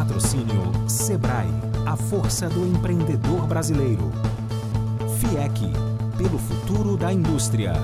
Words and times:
Patrocínio 0.00 0.88
Sebrae, 0.88 1.50
a 1.84 1.94
força 1.94 2.48
do 2.48 2.66
empreendedor 2.66 3.46
brasileiro. 3.46 4.10
FIEC, 5.20 5.70
pelo 6.16 6.38
futuro 6.38 6.96
da 6.96 7.12
indústria. 7.12 7.74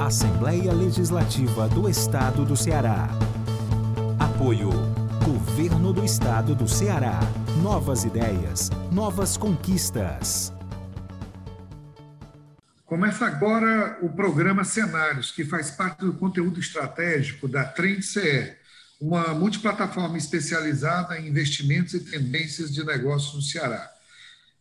Assembleia 0.00 0.72
Legislativa 0.72 1.68
do 1.68 1.86
Estado 1.86 2.46
do 2.46 2.56
Ceará. 2.56 3.10
Apoio. 4.18 4.70
Governo 5.22 5.92
do 5.92 6.02
Estado 6.02 6.54
do 6.54 6.66
Ceará. 6.66 7.20
Novas 7.62 8.04
ideias, 8.04 8.70
novas 8.90 9.36
conquistas. 9.36 10.50
Começa 12.86 13.26
agora 13.26 13.98
o 14.00 14.08
programa 14.08 14.64
Cenários, 14.64 15.30
que 15.30 15.44
faz 15.44 15.70
parte 15.70 16.06
do 16.06 16.14
conteúdo 16.14 16.58
estratégico 16.58 17.46
da 17.46 17.64
TrendCE, 17.64 18.56
uma 19.00 19.34
multiplataforma 19.34 20.16
especializada 20.16 21.18
em 21.18 21.28
investimentos 21.28 21.94
e 21.94 22.00
tendências 22.00 22.72
de 22.72 22.84
negócios 22.84 23.34
no 23.34 23.42
Ceará. 23.42 23.90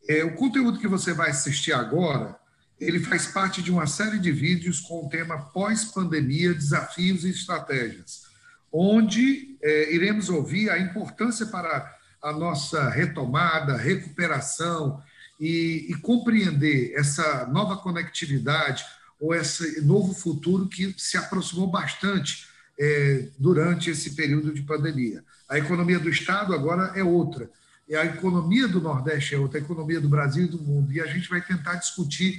É, 0.08 0.24
o 0.24 0.36
conteúdo 0.36 0.80
que 0.80 0.88
você 0.88 1.14
vai 1.14 1.30
assistir 1.30 1.74
agora, 1.74 2.36
ele 2.80 3.00
faz 3.00 3.28
parte 3.28 3.62
de 3.62 3.72
uma 3.72 3.88
série 3.88 4.20
de 4.20 4.32
vídeos 4.32 4.80
com 4.82 5.06
o 5.06 5.10
tema 5.10 5.38
pós-pandemia, 5.38 6.54
desafios 6.54 7.24
e 7.24 7.30
estratégias, 7.30 8.24
onde 8.72 9.58
é, 9.64 9.94
iremos 9.94 10.30
ouvir 10.30 10.70
a 10.70 10.78
importância 10.78 11.46
para 11.46 11.96
a 12.22 12.34
nossa 12.34 12.90
retomada, 12.90 13.78
recuperação 13.78 15.02
e, 15.40 15.88
e 15.90 15.96
compreender 16.02 16.94
essa 16.96 17.46
nova 17.48 17.78
conectividade 17.78 18.84
ou 19.20 19.34
esse 19.34 19.82
novo 19.82 20.14
futuro 20.14 20.68
que 20.68 20.94
se 20.98 21.18
aproximou 21.18 21.68
bastante 21.68 22.48
é, 22.79 23.29
durante 23.37 23.90
esse 23.90 24.15
período 24.15 24.54
de 24.54 24.62
pandemia. 24.62 25.23
A 25.48 25.57
economia 25.57 25.99
do 25.99 26.09
Estado 26.09 26.54
agora 26.54 26.91
é 26.95 27.04
outra, 27.04 27.49
e 27.87 27.95
a 27.95 28.04
economia 28.05 28.68
do 28.68 28.81
Nordeste 28.81 29.35
é 29.35 29.37
outra, 29.37 29.59
a 29.59 29.63
economia 29.63 30.01
do 30.01 30.09
Brasil 30.09 30.45
e 30.45 30.49
do 30.49 30.57
mundo. 30.57 30.91
E 30.91 30.99
a 30.99 31.05
gente 31.05 31.29
vai 31.29 31.41
tentar 31.41 31.76
discutir 31.76 32.37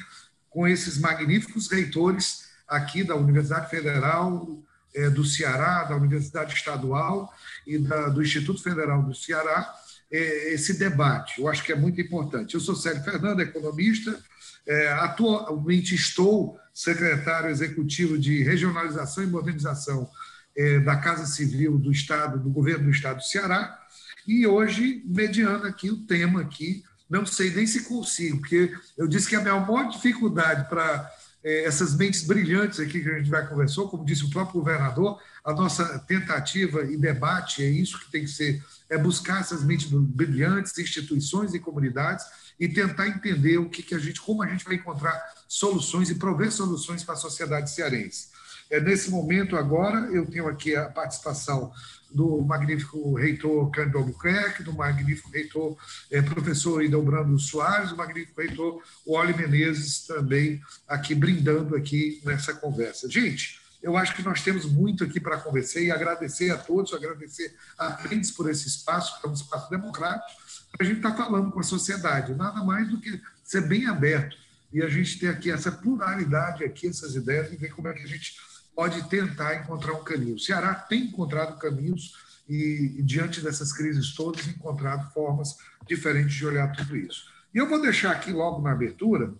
com 0.51 0.67
esses 0.67 0.99
magníficos 0.99 1.71
reitores 1.71 2.47
aqui 2.67 3.05
da 3.05 3.15
Universidade 3.15 3.71
Federal 3.71 4.61
é, 4.95 5.09
do 5.09 5.25
Ceará, 5.25 5.85
da 5.85 5.95
Universidade 5.95 6.55
Estadual 6.55 7.33
e 7.67 7.79
da, 7.79 8.09
do 8.09 8.23
Instituto 8.23 8.63
Federal 8.63 9.03
do 9.03 9.15
Ceará, 9.15 9.73
é, 10.11 10.53
esse 10.53 10.79
debate. 10.79 11.41
Eu 11.41 11.49
acho 11.49 11.63
que 11.63 11.73
é 11.73 11.77
muito 11.77 12.01
importante. 12.01 12.55
Eu 12.55 12.61
sou 12.61 12.75
Célio 12.75 13.05
Fernando, 13.05 13.41
economista, 13.41 14.19
é, 14.67 14.89
atualmente 14.95 15.95
estou 15.95 16.59
secretário 16.75 17.51
executivo 17.51 18.19
de 18.19 18.43
regionalização 18.43 19.23
e 19.23 19.29
modernização 19.29 20.09
é, 20.57 20.81
da 20.81 20.97
Casa 20.97 21.27
Civil 21.27 21.79
do 21.79 21.93
Estado, 21.93 22.39
do 22.39 22.51
governo 22.51 22.85
do 22.85 22.91
Estado 22.91 23.19
do 23.19 23.25
Ceará, 23.25 23.79
e 24.27 24.47
hoje, 24.47 25.03
mediando 25.07 25.67
aqui 25.67 25.91
o 25.91 25.99
tema 25.99 26.41
aqui, 26.41 26.83
não 27.09 27.25
sei 27.25 27.51
nem 27.51 27.67
se 27.67 27.85
consigo, 27.85 28.39
porque 28.39 28.75
eu 28.99 29.07
disse 29.07 29.29
que 29.29 29.37
a 29.37 29.41
minha 29.41 29.61
maior 29.61 29.89
dificuldade 29.89 30.69
para 30.69 31.09
é, 31.45 31.65
essas 31.65 31.95
mentes 31.95 32.25
brilhantes 32.25 32.81
aqui 32.81 33.01
que 33.01 33.09
a 33.09 33.19
gente 33.19 33.31
vai 33.31 33.47
conversar, 33.47 33.85
como 33.85 34.05
disse 34.05 34.25
o 34.25 34.31
próprio 34.31 34.61
governador, 34.61 35.21
a 35.45 35.53
nossa 35.53 36.01
tentativa 36.01 36.83
e 36.83 36.97
debate 36.97 37.63
é 37.63 37.69
isso 37.69 38.01
que 38.01 38.11
tem 38.11 38.23
que 38.23 38.31
ser, 38.31 38.61
é 38.91 38.99
buscar 38.99 39.41
essas 39.41 39.63
mentes 39.63 39.89
brilhantes, 39.89 40.77
instituições 40.77 41.55
e 41.55 41.61
comunidades 41.61 42.27
e 42.59 42.69
tentar 42.69 43.07
entender 43.07 43.59
o 43.59 43.71
que, 43.71 43.83
que 43.83 43.95
a 43.95 43.99
gente, 43.99 44.21
como 44.21 44.43
a 44.43 44.49
gente 44.49 44.65
vai 44.65 44.75
encontrar 44.75 45.17
soluções 45.47 46.11
e 46.11 46.17
prover 46.17 46.51
soluções 46.51 47.05
para 47.05 47.15
a 47.15 47.19
sociedade 47.19 47.71
cearense. 47.71 48.29
É, 48.71 48.81
nesse 48.81 49.11
momento, 49.11 49.57
agora, 49.57 50.09
eu 50.13 50.27
tenho 50.27 50.49
aqui 50.49 50.75
a 50.75 50.87
participação 50.87 51.73
do 52.11 52.41
magnífico 52.41 53.15
reitor 53.15 53.71
Cândido 53.71 53.99
Albuquerque, 53.99 54.63
do 54.63 54.73
magnífico 54.73 55.31
reitor 55.31 55.77
é, 56.11 56.23
professor 56.23 56.83
Idelbrando 56.83 57.39
Soares, 57.39 57.91
do 57.91 57.97
magnífico 57.97 58.41
reitor 58.41 58.83
Wally 59.07 59.37
Menezes 59.37 60.07
também 60.07 60.61
aqui 60.89 61.15
brindando 61.15 61.77
aqui 61.77 62.21
nessa 62.25 62.55
conversa. 62.55 63.09
Gente, 63.09 63.61
eu 63.83 63.97
acho 63.97 64.17
que 64.17 64.23
nós 64.23 64.43
temos 64.43 64.65
muito 64.65 65.05
aqui 65.05 65.21
para 65.21 65.39
conversar 65.39 65.81
e 65.81 65.91
agradecer 65.91 66.51
a 66.51 66.57
todos, 66.57 66.93
agradecer 66.93 67.55
a 67.79 67.89
Aprendes 67.89 68.31
por 68.31 68.51
esse 68.51 68.67
espaço, 68.67 69.21
que 69.21 69.27
é 69.27 69.31
um 69.31 69.35
espaço 69.35 69.71
democrático, 69.71 70.41
para 70.73 70.85
a 70.85 70.89
gente 70.89 70.99
estar 70.99 71.13
tá 71.13 71.25
falando 71.25 71.53
com 71.53 71.61
a 71.61 71.65
sociedade, 71.65 72.35
nada 72.35 72.65
mais 72.65 72.89
do 72.89 73.01
que 73.01 73.21
ser 73.45 73.63
bem 73.63 73.87
aberto 73.87 74.37
e 74.73 74.83
a 74.83 74.89
gente 74.89 75.19
ter 75.19 75.29
aqui 75.29 75.51
essa 75.51 75.71
pluralidade 75.71 76.65
aqui, 76.65 76.89
essas 76.89 77.15
ideias, 77.15 77.53
e 77.53 77.57
ver 77.57 77.71
como 77.71 77.89
é 77.89 77.93
que 77.93 78.03
a 78.03 78.07
gente 78.07 78.37
pode 78.77 79.09
tentar 79.09 79.63
encontrar 79.63 79.95
um 79.95 80.05
caminho. 80.05 80.37
O 80.37 80.39
Ceará 80.39 80.75
tem 80.75 81.05
encontrado 81.05 81.59
caminhos 81.59 82.15
e, 82.47 83.03
diante 83.03 83.41
dessas 83.41 83.73
crises 83.73 84.15
todas, 84.15 84.47
encontrado 84.47 85.11
formas 85.13 85.57
diferentes 85.87 86.35
de 86.35 86.47
olhar 86.47 86.71
tudo 86.77 86.95
isso. 86.95 87.33
E 87.55 87.59
eu 87.59 87.67
vou 87.67 87.81
deixar 87.81 88.13
aqui 88.13 88.31
logo 88.31 88.61
na 88.61 88.73
abertura, 88.73 89.35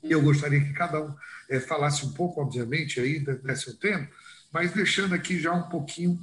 eu 0.00 0.22
gostaria 0.22 0.60
que 0.60 0.72
cada 0.72 1.02
um 1.02 1.14
é, 1.50 1.58
falasse 1.58 2.06
um 2.06 2.12
pouco, 2.12 2.40
obviamente, 2.40 3.00
aí 3.00 3.18
desse 3.18 3.76
tema, 3.78 4.08
mas 4.52 4.72
deixando 4.72 5.14
aqui 5.14 5.40
já 5.40 5.52
um 5.52 5.68
pouquinho 5.68 6.20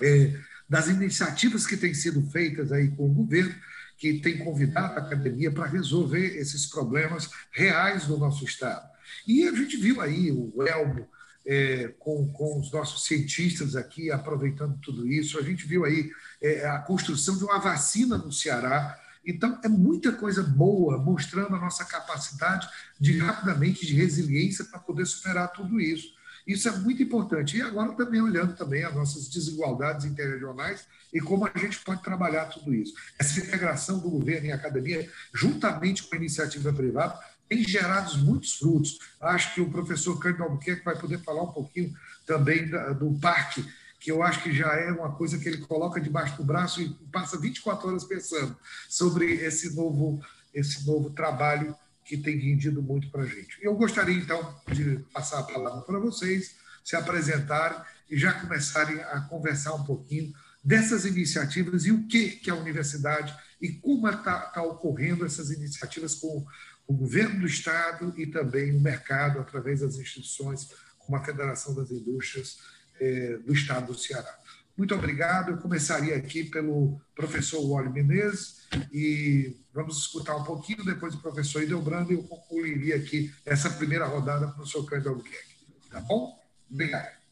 é, 0.00 0.36
das 0.68 0.88
iniciativas 0.88 1.64
que 1.64 1.76
têm 1.76 1.94
sido 1.94 2.22
feitas 2.30 2.72
aí 2.72 2.88
com 2.88 3.06
o 3.06 3.14
governo, 3.14 3.54
que 3.96 4.20
tem 4.20 4.38
convidado 4.38 4.98
a 4.98 5.02
academia 5.02 5.50
para 5.50 5.66
resolver 5.66 6.36
esses 6.36 6.66
problemas 6.66 7.30
reais 7.52 8.06
do 8.06 8.18
nosso 8.18 8.44
Estado. 8.44 8.90
E 9.26 9.46
a 9.46 9.52
gente 9.52 9.76
viu 9.76 10.00
aí 10.00 10.32
o 10.32 10.66
Elmo, 10.66 11.08
é, 11.46 11.88
com, 11.98 12.30
com 12.32 12.60
os 12.60 12.70
nossos 12.72 13.04
cientistas 13.04 13.76
aqui, 13.76 14.10
aproveitando 14.10 14.78
tudo 14.80 15.06
isso. 15.06 15.38
A 15.38 15.42
gente 15.42 15.66
viu 15.66 15.84
aí 15.84 16.10
é, 16.40 16.68
a 16.68 16.78
construção 16.78 17.36
de 17.36 17.44
uma 17.44 17.58
vacina 17.58 18.16
no 18.16 18.32
Ceará. 18.32 18.98
Então, 19.24 19.60
é 19.62 19.68
muita 19.68 20.12
coisa 20.12 20.42
boa, 20.42 20.98
mostrando 20.98 21.54
a 21.54 21.60
nossa 21.60 21.84
capacidade 21.84 22.68
de 22.98 23.18
rapidamente, 23.18 23.86
de 23.86 23.94
resiliência 23.94 24.64
para 24.64 24.80
poder 24.80 25.06
superar 25.06 25.52
tudo 25.52 25.80
isso. 25.80 26.14
Isso 26.46 26.68
é 26.68 26.72
muito 26.72 27.02
importante. 27.02 27.56
E 27.56 27.62
agora 27.62 27.92
também 27.92 28.20
olhando 28.20 28.54
também 28.54 28.84
as 28.84 28.94
nossas 28.94 29.28
desigualdades 29.28 30.04
interregionais 30.04 30.86
e 31.12 31.20
como 31.20 31.46
a 31.46 31.58
gente 31.58 31.78
pode 31.80 32.02
trabalhar 32.02 32.46
tudo 32.46 32.74
isso. 32.74 32.94
Essa 33.18 33.40
integração 33.40 33.98
do 33.98 34.10
governo 34.10 34.46
e 34.48 34.52
academia, 34.52 35.08
juntamente 35.32 36.02
com 36.02 36.14
a 36.14 36.18
iniciativa 36.18 36.72
privada, 36.72 37.18
tem 37.52 37.62
gerado 37.64 38.16
muitos 38.18 38.54
frutos. 38.54 38.98
Acho 39.20 39.54
que 39.54 39.60
o 39.60 39.70
professor 39.70 40.18
Cândido 40.18 40.44
Albuquerque 40.44 40.84
vai 40.84 40.98
poder 40.98 41.18
falar 41.18 41.42
um 41.42 41.52
pouquinho 41.52 41.94
também 42.26 42.66
do 42.66 43.18
parque, 43.20 43.62
que 44.00 44.10
eu 44.10 44.22
acho 44.22 44.42
que 44.42 44.52
já 44.54 44.72
é 44.74 44.90
uma 44.90 45.12
coisa 45.12 45.38
que 45.38 45.48
ele 45.48 45.58
coloca 45.58 46.00
debaixo 46.00 46.36
do 46.36 46.44
braço 46.44 46.80
e 46.80 46.88
passa 47.12 47.38
24 47.38 47.88
horas 47.88 48.04
pensando 48.04 48.56
sobre 48.88 49.34
esse 49.34 49.74
novo, 49.76 50.24
esse 50.54 50.86
novo 50.86 51.10
trabalho 51.10 51.76
que 52.04 52.16
tem 52.16 52.38
rendido 52.38 52.82
muito 52.82 53.10
para 53.10 53.22
a 53.22 53.26
gente. 53.26 53.58
Eu 53.60 53.74
gostaria, 53.74 54.16
então, 54.16 54.56
de 54.72 54.98
passar 55.12 55.40
a 55.40 55.44
palavra 55.44 55.82
para 55.82 55.98
vocês, 55.98 56.56
se 56.82 56.96
apresentarem 56.96 57.78
e 58.10 58.16
já 58.16 58.32
começarem 58.32 59.00
a 59.02 59.20
conversar 59.20 59.74
um 59.74 59.84
pouquinho 59.84 60.32
dessas 60.64 61.04
iniciativas 61.04 61.84
e 61.84 61.92
o 61.92 62.06
que, 62.06 62.30
que 62.30 62.50
a 62.50 62.54
universidade 62.54 63.34
e 63.60 63.70
como 63.70 64.08
está 64.08 64.40
tá 64.40 64.62
ocorrendo 64.62 65.24
essas 65.24 65.50
iniciativas 65.50 66.14
com 66.16 66.44
o 66.86 66.94
governo 66.94 67.40
do 67.40 67.46
Estado 67.46 68.12
e 68.16 68.26
também 68.26 68.76
o 68.76 68.80
mercado, 68.80 69.40
através 69.40 69.80
das 69.80 69.96
instituições, 69.96 70.70
como 70.98 71.16
a 71.16 71.24
Federação 71.24 71.74
das 71.74 71.90
Indústrias 71.90 72.58
eh, 73.00 73.38
do 73.44 73.52
Estado 73.52 73.88
do 73.88 73.98
Ceará. 73.98 74.38
Muito 74.76 74.94
obrigado. 74.94 75.50
Eu 75.50 75.58
começaria 75.58 76.16
aqui 76.16 76.44
pelo 76.44 77.00
professor 77.14 77.60
Wally 77.68 77.90
Menezes 77.90 78.66
e 78.92 79.56
vamos 79.72 79.98
escutar 79.98 80.36
um 80.36 80.44
pouquinho, 80.44 80.84
depois 80.84 81.14
do 81.14 81.20
professor 81.20 81.62
Idelbrando, 81.62 82.12
e 82.12 82.16
eu 82.16 82.24
concluiria 82.24 82.96
aqui 82.96 83.32
essa 83.44 83.70
primeira 83.70 84.06
rodada 84.06 84.46
para 84.46 84.52
o 84.52 84.54
professor 84.56 84.84
Cândido 84.86 85.10
Albuquerque. 85.10 85.56
Tá 85.90 86.00
bom? 86.00 86.38
Obrigado. 86.70 87.22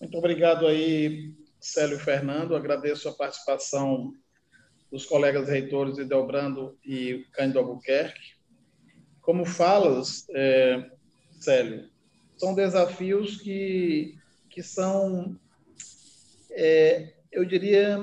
Muito 0.00 0.16
obrigado 0.16 0.66
aí, 0.66 1.34
Célio 1.58 1.98
Fernando. 1.98 2.54
Agradeço 2.54 3.08
a 3.08 3.12
participação 3.12 4.14
dos 4.90 5.06
colegas 5.06 5.48
reitores 5.48 5.98
Idelbrando 5.98 6.76
e 6.84 7.24
Cândido 7.32 7.60
Albuquerque. 7.60 8.34
Como 9.20 9.44
falas, 9.44 10.26
é, 10.30 10.90
Célio, 11.38 11.88
são 12.36 12.54
desafios 12.54 13.40
que, 13.40 14.18
que 14.48 14.62
são, 14.62 15.38
é, 16.50 17.14
eu 17.30 17.44
diria, 17.44 17.98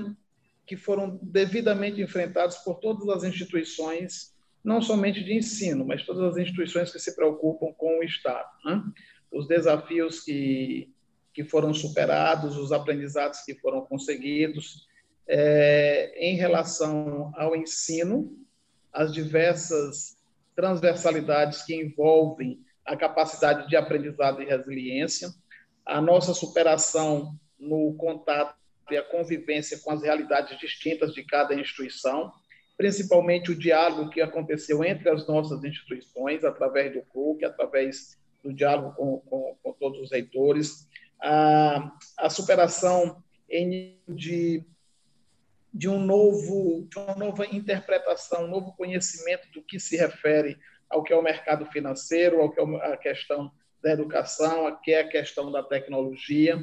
que 0.66 0.78
foram 0.78 1.20
devidamente 1.22 2.02
enfrentados 2.02 2.58
por 2.58 2.76
todas 2.76 3.10
as 3.10 3.24
instituições, 3.24 4.34
não 4.64 4.82
somente 4.82 5.24
de 5.24 5.34
ensino, 5.34 5.86
mas 5.86 6.06
todas 6.06 6.24
as 6.24 6.38
instituições 6.38 6.92
que 6.92 7.00
se 7.00 7.16
preocupam 7.16 7.74
com 7.74 8.00
o 8.00 8.04
Estado. 8.04 8.50
Né? 8.64 8.84
Os 9.32 9.48
desafios 9.48 10.22
que, 10.22 10.94
que 11.34 11.44
foram 11.44 11.74
superados, 11.74 12.58
os 12.58 12.72
aprendizados 12.72 13.42
que 13.42 13.56
foram 13.56 13.82
conseguidos, 13.82 14.88
é, 15.28 16.14
em 16.18 16.36
relação 16.36 17.32
ao 17.36 17.56
ensino, 17.56 18.36
as 18.94 19.14
diversas 19.14 20.18
transversalidades 20.56 21.64
que 21.64 21.76
envolvem 21.76 22.60
a 22.86 22.96
capacidade 22.96 23.68
de 23.68 23.76
aprendizado 23.76 24.42
e 24.42 24.46
resiliência, 24.46 25.30
a 25.86 26.02
nossa 26.02 26.34
superação 26.34 27.36
no 27.60 27.94
contato 27.96 28.56
e 28.90 28.98
a 28.98 29.04
convivência 29.04 29.80
com 29.80 29.92
as 29.92 30.02
realidades 30.02 30.58
distintas 30.58 31.14
de 31.14 31.24
cada 31.24 31.54
instituição, 31.54 32.32
principalmente 32.78 33.52
o 33.52 33.58
diálogo 33.58 34.10
que 34.10 34.22
aconteceu 34.22 34.84
entre 34.84 35.10
as 35.10 35.28
nossas 35.28 35.64
instituições, 35.64 36.44
através 36.46 36.94
do 36.94 37.02
CRUC, 37.02 37.44
através 37.44 38.18
do 38.44 38.54
diálogo 38.54 38.96
com, 38.96 39.20
com, 39.22 39.58
com 39.62 39.74
todos 39.74 40.00
os 40.00 40.12
reitores, 40.12 40.88
a, 41.22 41.92
a 42.18 42.30
superação 42.30 43.22
em, 43.50 44.00
de, 44.08 44.64
de, 45.78 45.88
um 45.88 46.00
novo, 46.00 46.88
de 46.90 46.98
uma 46.98 47.16
nova 47.16 47.46
interpretação, 47.46 48.46
um 48.46 48.48
novo 48.48 48.74
conhecimento 48.76 49.48
do 49.52 49.62
que 49.62 49.80
se 49.80 49.96
refere 49.96 50.58
ao 50.90 51.04
que 51.04 51.14
é 51.14 51.16
o 51.16 51.22
mercado 51.22 51.68
financeiro, 51.68 52.42
ao 52.42 52.52
que 52.52 52.60
é 52.60 52.94
a 52.94 52.98
questão 52.98 53.52
da 53.84 53.92
educação, 53.92 54.66
a 54.66 54.76
que 54.76 54.92
é 54.92 55.02
a 55.02 55.08
questão 55.08 55.52
da 55.52 55.62
tecnologia, 55.62 56.58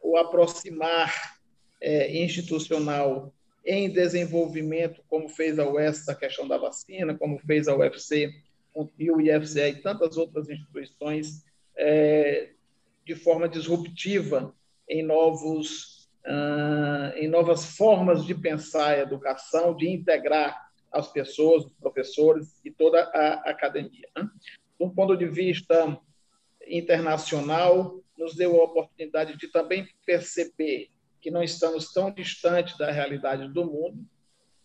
o 0.00 0.16
aproximar 0.16 1.36
é, 1.80 2.16
institucional 2.22 3.34
em 3.66 3.90
desenvolvimento, 3.90 5.02
como 5.08 5.28
fez 5.28 5.58
a 5.58 5.68
UES 5.68 6.08
a 6.08 6.14
questão 6.14 6.46
da 6.46 6.56
vacina, 6.56 7.18
como 7.18 7.40
fez 7.40 7.66
a 7.66 7.76
UFC 7.76 8.32
e 8.96 9.10
o 9.10 9.20
IFCE 9.20 9.60
e 9.62 9.82
tantas 9.82 10.16
outras 10.16 10.48
instituições, 10.48 11.44
é, 11.76 12.50
de 13.04 13.16
forma 13.16 13.48
disruptiva 13.48 14.54
em 14.88 15.02
novos 15.02 15.99
em 17.16 17.28
novas 17.28 17.76
formas 17.76 18.24
de 18.24 18.34
pensar 18.34 18.94
a 18.94 18.98
educação, 18.98 19.74
de 19.74 19.88
integrar 19.88 20.70
as 20.92 21.10
pessoas, 21.10 21.64
os 21.64 21.72
professores 21.72 22.60
e 22.64 22.70
toda 22.70 23.02
a 23.02 23.50
academia. 23.50 24.08
Né? 24.16 24.28
Do 24.78 24.90
ponto 24.90 25.16
de 25.16 25.26
vista 25.26 25.98
internacional, 26.66 28.00
nos 28.18 28.34
deu 28.34 28.60
a 28.60 28.64
oportunidade 28.64 29.36
de 29.36 29.48
também 29.48 29.88
perceber 30.04 30.88
que 31.20 31.30
não 31.30 31.42
estamos 31.42 31.92
tão 31.92 32.10
distantes 32.10 32.76
da 32.76 32.90
realidade 32.90 33.48
do 33.52 33.64
mundo. 33.64 34.04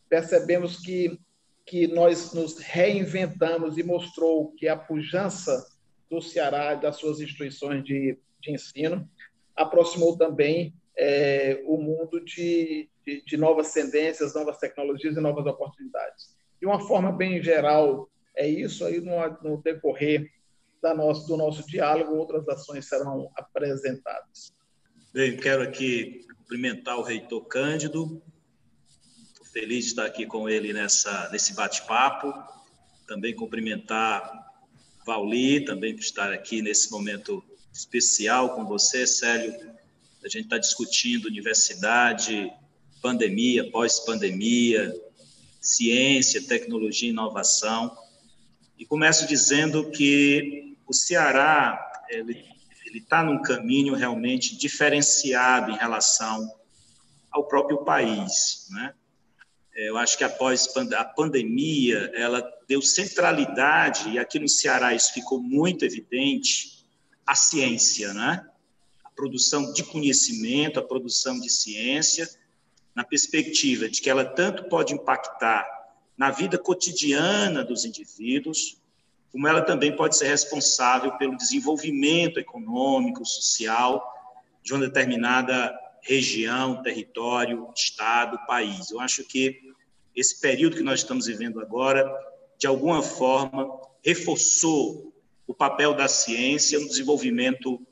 Percebemos 0.10 0.78
que 0.78 1.20
que 1.66 1.88
nós 1.88 2.32
nos 2.34 2.60
reinventamos 2.60 3.78
e 3.78 3.84
mostrou 3.84 4.52
que 4.52 4.68
a 4.68 4.78
pujança 4.78 5.66
do 6.10 6.22
Ceará 6.22 6.74
e 6.76 6.80
das 6.80 6.98
suas 6.98 7.20
instituições 7.20 7.84
de, 7.84 8.18
de 8.40 8.52
ensino 8.52 9.10
aproximou 9.56 10.16
também 10.16 10.76
é, 10.98 11.62
o 11.66 11.78
mundo 11.78 12.24
de, 12.24 12.90
de, 13.06 13.24
de, 13.26 13.38
novas 13.38 13.74
tendências, 13.74 14.34
novas 14.34 14.58
tecnologias 14.58 15.16
e 15.18 15.20
novas 15.20 15.46
oportunidades. 15.46 16.36
De 16.60 16.66
uma 16.66 16.80
forma 16.88 17.12
bem 17.12 17.42
geral, 17.44 18.10
é 18.36 18.48
isso 18.48 18.86
aí 18.86 19.02
no, 19.02 19.16
no 19.42 19.62
decorrer 19.62 20.32
da 20.82 20.94
nosso, 20.94 21.28
do 21.28 21.36
nosso 21.36 21.66
diálogo, 21.68 22.16
outras 22.16 22.48
ações 22.48 22.88
serão 22.88 23.32
apresentadas. 23.36 24.54
Bem, 25.14 25.36
quero 25.38 25.64
aqui 25.64 26.26
cumprimentar 26.38 26.98
o 26.98 27.02
reitor 27.02 27.46
Cândido. 27.46 28.22
Estou 29.24 29.46
feliz 29.46 29.86
de 29.86 29.92
estar 29.92 30.06
aqui 30.06 30.26
com 30.26 30.48
ele 30.48 30.74
nessa, 30.74 31.30
nesse 31.32 31.56
bate-papo. 31.56 32.34
Também 33.08 33.36
cumprimentar 33.36 34.46
Vauli, 35.06 35.64
também 35.64 35.96
por 35.96 36.02
estar 36.02 36.32
aqui 36.32 36.62
nesse 36.62 36.92
momento 36.92 37.44
especial 37.74 38.56
com 38.56 38.66
você, 38.66 39.06
Célio. 39.06 39.75
A 40.26 40.28
gente 40.28 40.46
está 40.46 40.58
discutindo 40.58 41.28
universidade, 41.28 42.52
pandemia, 43.00 43.70
pós-pandemia, 43.70 44.92
ciência, 45.62 46.42
tecnologia 46.42 47.10
e 47.10 47.12
inovação. 47.12 47.96
E 48.76 48.88
começo 48.88 49.28
dizendo 49.28 49.92
que 49.92 50.76
o 50.88 50.94
Ceará 50.94 51.80
ele 52.10 52.44
está 52.96 53.24
num 53.24 53.40
caminho 53.44 53.94
realmente 53.94 54.58
diferenciado 54.58 55.72
em 55.72 55.78
relação 55.78 56.52
ao 57.30 57.48
próprio 57.48 57.84
país, 57.84 58.68
né? 58.72 58.96
É, 59.76 59.90
eu 59.90 59.98
acho 59.98 60.18
que 60.18 60.24
após 60.24 60.68
a 60.96 61.04
pandemia, 61.04 62.10
ela 62.16 62.42
deu 62.68 62.82
centralidade, 62.82 64.10
e 64.10 64.18
aqui 64.18 64.40
no 64.40 64.48
Ceará 64.48 64.96
isso 64.96 65.14
ficou 65.14 65.40
muito 65.40 65.84
evidente, 65.86 66.88
à 67.28 67.36
ciência, 67.36 68.14
né? 68.14 68.48
Produção 69.16 69.72
de 69.74 69.84
conhecimento, 69.84 70.80
a 70.80 70.84
produção 70.84 71.40
de 71.40 71.50
ciência, 71.50 72.30
na 72.94 73.04
perspectiva 73.04 73.90
de 73.90 74.02
que 74.02 74.10
ela 74.10 74.26
tanto 74.26 74.66
pode 74.70 74.94
impactar 74.94 75.66
na 76.18 76.32
vida 76.32 76.58
cotidiana 76.58 77.64
dos 77.64 77.86
indivíduos, 77.86 78.78
como 79.32 79.48
ela 79.48 79.62
também 79.62 79.94
pode 79.94 80.16
ser 80.16 80.28
responsável 80.28 81.12
pelo 81.18 81.36
desenvolvimento 81.36 82.40
econômico, 82.40 83.26
social 83.26 84.02
de 84.64 84.74
uma 84.74 84.86
determinada 84.86 85.78
região, 86.02 86.82
território, 86.82 87.70
estado, 87.76 88.40
país. 88.48 88.92
Eu 88.92 89.00
acho 89.00 89.26
que 89.26 89.60
esse 90.16 90.40
período 90.40 90.78
que 90.78 90.84
nós 90.84 91.02
estamos 91.02 91.26
vivendo 91.26 91.60
agora, 91.60 92.10
de 92.58 92.66
alguma 92.66 93.02
forma, 93.02 93.68
reforçou 94.04 95.14
o 95.46 95.54
papel 95.54 95.94
da 95.94 96.08
ciência 96.08 96.80
no 96.80 96.88
desenvolvimento 96.88 97.86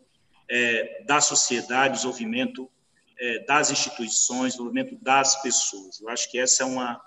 é, 0.49 1.03
da 1.03 1.21
sociedade, 1.21 1.95
desenvolvimento 1.95 2.69
é, 3.19 3.39
das 3.45 3.71
instituições, 3.71 4.53
desenvolvimento 4.53 4.95
das 5.01 5.41
pessoas. 5.41 5.99
Eu 6.01 6.09
acho 6.09 6.29
que 6.29 6.37
essa 6.37 6.63
é 6.63 6.65
uma 6.65 7.01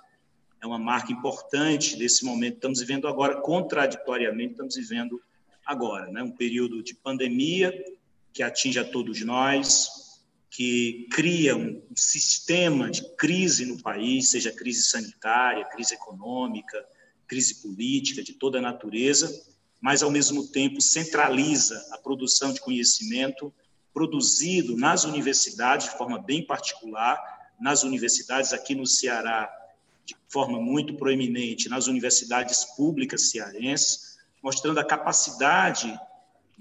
é 0.59 0.67
uma 0.67 0.79
marca 0.79 1.13
importante 1.13 1.97
desse 1.97 2.25
momento 2.25 2.53
que 2.55 2.59
estamos 2.59 2.81
vivendo 2.81 3.07
agora, 3.07 3.41
contraditoriamente 3.41 4.53
estamos 4.53 4.75
vivendo 4.75 5.21
agora, 5.65 6.11
né? 6.11 6.23
um 6.23 6.31
período 6.31 6.83
de 6.83 6.95
pandemia 6.95 7.73
que 8.33 8.43
atinge 8.43 8.79
a 8.79 8.85
todos 8.85 9.21
nós, 9.23 10.23
que 10.51 11.07
cria 11.11 11.57
um 11.57 11.83
sistema 11.95 12.91
de 12.91 13.03
crise 13.17 13.67
no 13.67 13.83
país, 13.83 14.31
seja 14.31 14.53
crise 14.53 14.85
sanitária, 14.85 15.65
crise 15.67 15.95
econômica, 15.95 16.85
crise 17.27 17.63
política, 17.63 18.23
de 18.23 18.33
toda 18.33 18.59
a 18.59 18.63
natureza, 18.63 19.31
mas, 19.81 20.03
ao 20.03 20.11
mesmo 20.11 20.49
tempo, 20.49 20.81
centraliza 20.81 21.87
a 21.93 21.99
produção 21.99 22.53
de 22.53 22.61
conhecimento 22.61 23.53
produzido 23.93 24.77
nas 24.77 25.05
universidades, 25.05 25.89
de 25.89 25.97
forma 25.97 26.19
bem 26.19 26.45
particular, 26.45 27.19
nas 27.61 27.83
universidades 27.83 28.53
aqui 28.53 28.75
no 28.75 28.87
Ceará, 28.87 29.51
de 30.05 30.15
forma 30.29 30.61
muito 30.61 30.95
proeminente 30.95 31.69
nas 31.69 31.87
universidades 31.87 32.65
públicas 32.77 33.31
cearenses, 33.31 34.17
mostrando 34.43 34.79
a 34.79 34.85
capacidade 34.85 35.99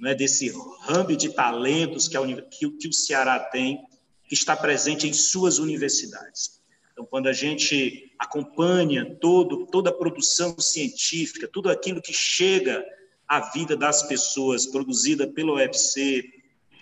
é, 0.03 0.15
desse 0.15 0.51
hub 0.51 1.15
de 1.15 1.29
talentos 1.29 2.07
que, 2.07 2.17
a, 2.17 2.41
que, 2.41 2.69
que 2.71 2.87
o 2.87 2.93
Ceará 2.93 3.39
tem, 3.39 3.85
que 4.27 4.33
está 4.33 4.55
presente 4.55 5.07
em 5.07 5.13
suas 5.13 5.59
universidades. 5.59 6.61
Então, 6.91 7.05
quando 7.05 7.27
a 7.27 7.33
gente 7.33 8.13
acompanha 8.17 9.05
todo, 9.19 9.67
toda 9.67 9.89
a 9.89 9.93
produção 9.93 10.57
científica, 10.57 11.47
tudo 11.47 11.69
aquilo 11.69 12.01
que 12.01 12.13
chega 12.13 12.83
à 13.27 13.39
vida 13.51 13.75
das 13.75 14.03
pessoas, 14.03 14.65
produzida 14.65 15.27
pelo 15.27 15.55
UFC, 15.55 16.23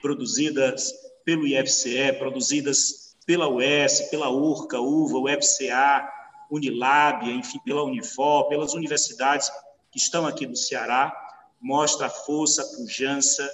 produzidas 0.02 0.94
pelo 1.24 1.48
IFCE, 1.48 2.14
produzidas 2.20 3.16
pela 3.26 3.48
UES, 3.48 4.02
pela 4.10 4.30
URCA, 4.30 4.80
UVA, 4.80 5.36
UFCA, 5.36 6.10
Unilab, 6.52 7.30
enfim, 7.30 7.60
pela 7.66 7.84
Unifor, 7.84 8.48
pelas 8.50 8.74
universidades 8.74 9.50
que 9.92 9.98
estão 9.98 10.28
aqui 10.28 10.46
no 10.46 10.56
Ceará, 10.56 11.14
mostra 11.62 12.08
a 12.08 12.10
força, 12.10 12.62
a 12.62 12.76
pujança 12.76 13.50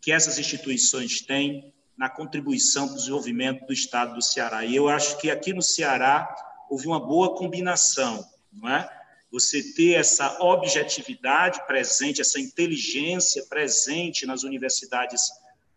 que 0.00 0.12
essas 0.12 0.38
instituições 0.38 1.22
têm 1.22 1.72
na 1.96 2.10
contribuição 2.10 2.86
para 2.86 2.94
o 2.94 2.98
desenvolvimento 2.98 3.66
do 3.66 3.72
Estado 3.72 4.14
do 4.14 4.22
Ceará. 4.22 4.64
E 4.64 4.76
eu 4.76 4.88
acho 4.88 5.18
que 5.18 5.30
aqui 5.30 5.52
no 5.52 5.62
Ceará 5.62 6.28
houve 6.68 6.86
uma 6.86 7.00
boa 7.00 7.34
combinação, 7.34 8.24
não 8.52 8.68
é? 8.68 8.95
Você 9.30 9.62
ter 9.74 9.94
essa 9.94 10.40
objetividade 10.40 11.66
presente, 11.66 12.20
essa 12.20 12.40
inteligência 12.40 13.44
presente 13.46 14.24
nas 14.24 14.44
universidades 14.44 15.22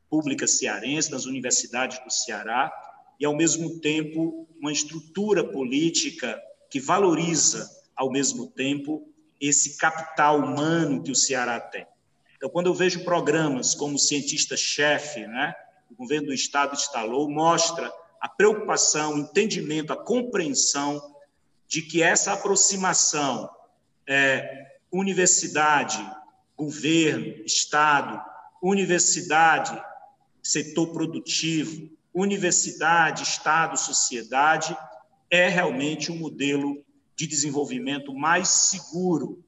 públicas 0.10 0.58
cearenses, 0.58 1.10
nas 1.10 1.26
universidades 1.26 2.00
do 2.04 2.12
Ceará, 2.12 2.72
e, 3.20 3.26
ao 3.26 3.36
mesmo 3.36 3.80
tempo, 3.80 4.48
uma 4.60 4.72
estrutura 4.72 5.44
política 5.44 6.42
que 6.70 6.80
valoriza, 6.80 7.70
ao 7.96 8.12
mesmo 8.12 8.48
tempo, 8.48 9.08
esse 9.42 9.78
capital 9.78 10.40
humano 10.40 11.04
que 11.04 11.12
o 11.12 11.16
Ceará 11.16 11.60
tem. 11.60 11.86
Então, 12.38 12.50
quando 12.50 12.68
eu 12.68 12.74
vejo 12.74 13.04
programas 13.04 13.76
como 13.76 13.96
o 13.96 14.00
Cientista-Chefe, 14.00 15.28
né, 15.28 15.54
o 15.92 15.96
governo 15.96 16.28
do 16.28 16.34
Estado 16.34 16.74
instalou, 16.74 17.30
mostra 17.30 17.92
a 18.22 18.30
preocupação, 18.30 19.16
o 19.16 19.20
entendimento, 19.20 19.92
a 19.92 19.98
compreensão 19.98 21.02
de 21.70 21.84
que 21.84 22.02
essa 22.02 22.34
aproximação 22.34 23.48
é, 24.08 24.78
universidade, 24.92 26.04
governo, 26.58 27.46
Estado, 27.46 28.20
universidade, 28.60 29.80
setor 30.42 30.88
produtivo, 30.88 31.88
universidade, 32.12 33.22
Estado, 33.22 33.78
sociedade, 33.78 34.76
é 35.30 35.48
realmente 35.48 36.12
um 36.12 36.18
modelo 36.18 36.84
de 37.16 37.28
desenvolvimento 37.28 38.16
mais 38.16 38.50
seguro 38.50 39.46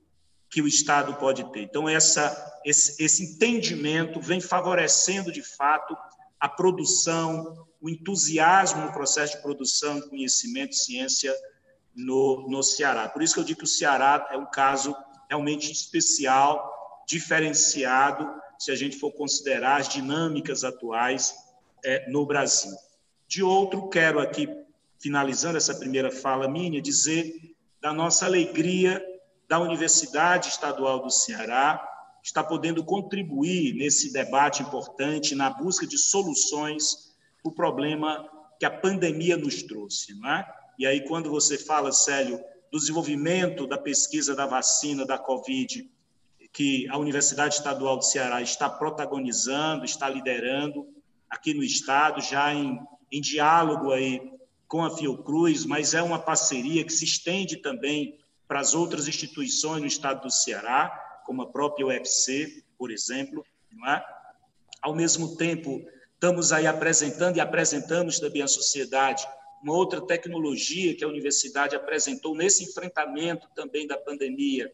que 0.48 0.62
o 0.62 0.68
Estado 0.68 1.16
pode 1.16 1.44
ter. 1.51 1.63
Então, 1.63 1.90
essa, 1.90 2.62
esse, 2.63 3.04
esse 3.04 3.24
entendimento 3.24 4.22
vem 4.22 4.40
favorecendo, 4.40 5.32
de 5.32 5.42
fato, 5.42 5.98
a 6.40 6.48
produção, 6.48 7.68
o 7.82 7.90
entusiasmo 7.90 8.82
no 8.82 8.92
processo 8.92 9.38
de 9.38 9.42
produção 9.42 10.00
de 10.00 10.10
conhecimento 10.10 10.75
ciência 10.75 11.34
no, 11.96 12.48
no 12.50 12.64
Ceará. 12.64 13.10
Por 13.10 13.22
isso 13.22 13.34
que 13.34 13.40
eu 13.40 13.44
digo 13.44 13.60
que 13.60 13.66
o 13.66 13.68
Ceará 13.68 14.28
é 14.32 14.38
um 14.38 14.46
caso 14.46 14.96
realmente 15.30 15.72
especial, 15.72 17.04
diferenciado, 17.08 18.30
se 18.60 18.72
a 18.72 18.76
gente 18.76 18.98
for 18.98 19.12
considerar 19.12 19.82
as 19.82 19.90
dinâmicas 19.90 20.64
atuais 20.64 21.34
é, 21.84 22.10
no 22.10 22.26
Brasil. 22.26 22.76
De 23.28 23.42
outro, 23.42 23.90
quero 23.90 24.20
aqui, 24.20 24.48
finalizando 25.00 25.58
essa 25.58 25.74
primeira 25.74 26.12
fala 26.12 26.48
minha, 26.48 26.82
dizer 26.82 27.34
da 27.82 27.92
nossa 27.92 28.26
alegria 28.26 29.04
da 29.50 29.60
Universidade 29.60 30.50
Estadual 30.50 31.02
do 31.02 31.10
Ceará 31.10 31.82
está 32.24 32.44
podendo 32.44 32.84
contribuir 32.84 33.74
nesse 33.74 34.14
debate 34.14 34.62
importante 34.62 35.34
na 35.34 35.50
busca 35.50 35.88
de 35.88 35.98
soluções 35.98 37.12
para 37.42 37.52
o 37.52 37.56
problema 37.56 38.30
que 38.60 38.66
a 38.66 38.70
pandemia 38.70 39.36
nos 39.36 39.64
trouxe, 39.64 40.14
não 40.20 40.30
é? 40.30 40.46
E 40.82 40.86
aí, 40.88 41.02
quando 41.02 41.30
você 41.30 41.60
fala, 41.60 41.92
Célio, 41.92 42.44
do 42.72 42.80
desenvolvimento 42.80 43.68
da 43.68 43.78
pesquisa 43.78 44.36
da 44.36 44.48
vacina 44.48 45.06
da 45.06 45.16
Covid, 45.16 45.88
que 46.52 46.90
a 46.90 46.98
Universidade 46.98 47.54
Estadual 47.54 47.98
do 47.98 48.04
Ceará 48.04 48.42
está 48.42 48.68
protagonizando, 48.68 49.86
está 49.86 50.10
liderando 50.10 50.88
aqui 51.30 51.54
no 51.54 51.64
Estado, 51.64 52.20
já 52.20 52.52
em, 52.52 52.80
em 53.12 53.22
diálogo 53.22 53.92
aí 53.92 54.34
com 54.68 54.84
a 54.84 54.90
Fiocruz, 54.90 55.66
mas 55.66 55.94
é 55.94 56.02
uma 56.02 56.18
parceria 56.18 56.84
que 56.84 56.92
se 56.92 57.06
estende 57.06 57.58
também 57.58 58.18
para 58.48 58.60
as 58.60 58.74
outras 58.74 59.08
instituições 59.08 59.82
no 59.82 59.88
Estado 59.88 60.24
do 60.24 60.32
Ceará, 60.32 61.22
como 61.28 61.44
a 61.44 61.52
própria 61.52 61.86
UFC, 61.86 62.64
por 62.76 62.90
exemplo, 62.90 63.46
não 63.72 63.88
é? 63.88 64.04
Ao 64.82 64.96
mesmo 64.96 65.38
tempo, 65.38 65.80
estamos 66.16 66.52
aí 66.52 66.66
apresentando 66.66 67.38
e 67.38 67.40
apresentamos 67.40 68.20
também 68.20 68.42
à 68.42 68.48
sociedade 68.48 69.28
uma 69.62 69.74
outra 69.74 70.01
tecnologia 70.01 70.96
que 70.96 71.03
a 71.03 71.08
universidade 71.08 71.75
apresentou 71.75 72.36
nesse 72.36 72.63
enfrentamento 72.63 73.48
também 73.56 73.86
da 73.86 73.98
pandemia, 73.98 74.74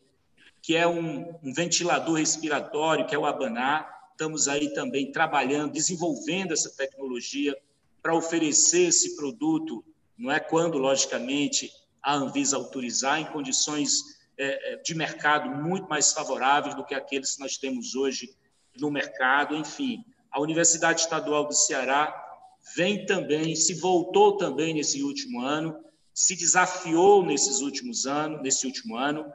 que 0.62 0.75
é 0.75 0.88
um, 0.88 1.36
um 1.44 1.53
ventilador 1.53 2.15
respiratório, 2.15 3.06
que 3.06 3.13
é 3.13 3.17
o 3.17 3.25
Abaná. 3.25 3.88
Estamos 4.12 4.48
aí 4.48 4.74
também 4.74 5.12
trabalhando, 5.12 5.74
desenvolvendo 5.74 6.53
essa 6.53 6.70
tecnologia 6.70 7.56
para 8.01 8.15
oferecer 8.15 8.88
esse 8.88 9.15
produto, 9.15 9.84
não 10.17 10.32
é 10.32 10.39
quando, 10.39 10.77
logicamente, 10.77 11.72
a 12.01 12.15
Anvisa 12.15 12.56
autorizar 12.56 13.20
em 13.20 13.25
condições 13.25 14.17
é, 14.38 14.74
é 14.74 14.75
de 14.77 14.96
mercado 14.96 15.50
muito 15.50 15.88
mais 15.89 16.13
favoráveis 16.13 16.74
do 16.74 16.86
que 16.86 16.96
aqueles 16.96 17.36
que 17.36 17.41
nós 17.41 17.58
temos 17.58 17.96
hoje 17.96 18.34
no 18.79 18.89
mercado. 18.89 19.56
Enfim, 19.56 20.03
a 20.32 20.39
Universidade 20.39 21.01
Estadual 21.01 21.46
do 21.46 21.53
Ceará 21.53 22.26
vem 22.76 23.06
também, 23.06 23.56
se 23.56 23.76
voltou 23.76 24.38
também 24.38 24.74
nesse 24.74 25.04
último 25.04 25.42
ano, 25.42 25.76
se 26.14 26.36
desafiou 26.36 27.24
nesses 27.24 27.62
últimos 27.62 28.06
anos, 28.06 28.42
nesse 28.42 28.66
último 28.66 28.98
ano, 28.98 29.32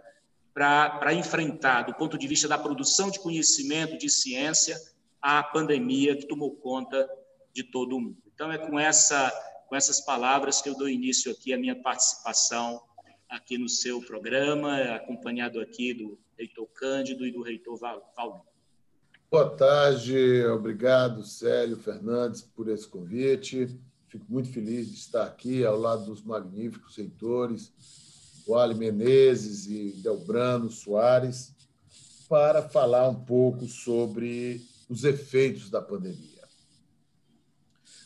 para 0.52 1.14
enfrentar, 1.14 1.82
do 1.82 1.94
ponto 1.94 2.18
de 2.18 2.26
vista 2.26 2.46
da 2.46 2.58
produção 2.58 3.10
de 3.10 3.20
conhecimento, 3.20 3.96
de 3.96 4.10
ciência, 4.10 4.78
a 5.20 5.42
pandemia 5.42 6.16
que 6.16 6.26
tomou 6.26 6.56
conta 6.56 7.08
de 7.54 7.62
todo 7.62 7.96
o 7.96 8.00
mundo. 8.00 8.22
Então, 8.34 8.50
é 8.50 8.58
com, 8.58 8.78
essa, 8.78 9.30
com 9.68 9.76
essas 9.76 10.00
palavras 10.00 10.60
que 10.60 10.68
eu 10.68 10.76
dou 10.76 10.88
início 10.88 11.30
aqui 11.30 11.54
à 11.54 11.58
minha 11.58 11.80
participação 11.80 12.82
aqui 13.28 13.56
no 13.56 13.68
seu 13.68 14.02
programa, 14.02 14.94
acompanhado 14.94 15.58
aqui 15.58 15.94
do 15.94 16.18
reitor 16.36 16.66
Cândido 16.74 17.26
e 17.26 17.32
do 17.32 17.40
reitor 17.40 17.78
Valdir. 17.78 18.51
Boa 19.32 19.48
tarde, 19.48 20.44
obrigado, 20.44 21.24
Célio 21.24 21.78
Fernandes, 21.78 22.42
por 22.42 22.68
esse 22.68 22.86
convite. 22.86 23.80
Fico 24.06 24.26
muito 24.28 24.52
feliz 24.52 24.90
de 24.90 24.94
estar 24.94 25.24
aqui 25.24 25.64
ao 25.64 25.80
lado 25.80 26.04
dos 26.04 26.22
magníficos 26.22 26.96
reitores, 26.96 27.72
Wally 28.46 28.74
Menezes 28.74 29.66
e 29.68 29.92
Delbrano 30.02 30.68
Soares, 30.68 31.54
para 32.28 32.68
falar 32.68 33.08
um 33.08 33.24
pouco 33.24 33.64
sobre 33.64 34.60
os 34.86 35.02
efeitos 35.02 35.70
da 35.70 35.80
pandemia. 35.80 36.42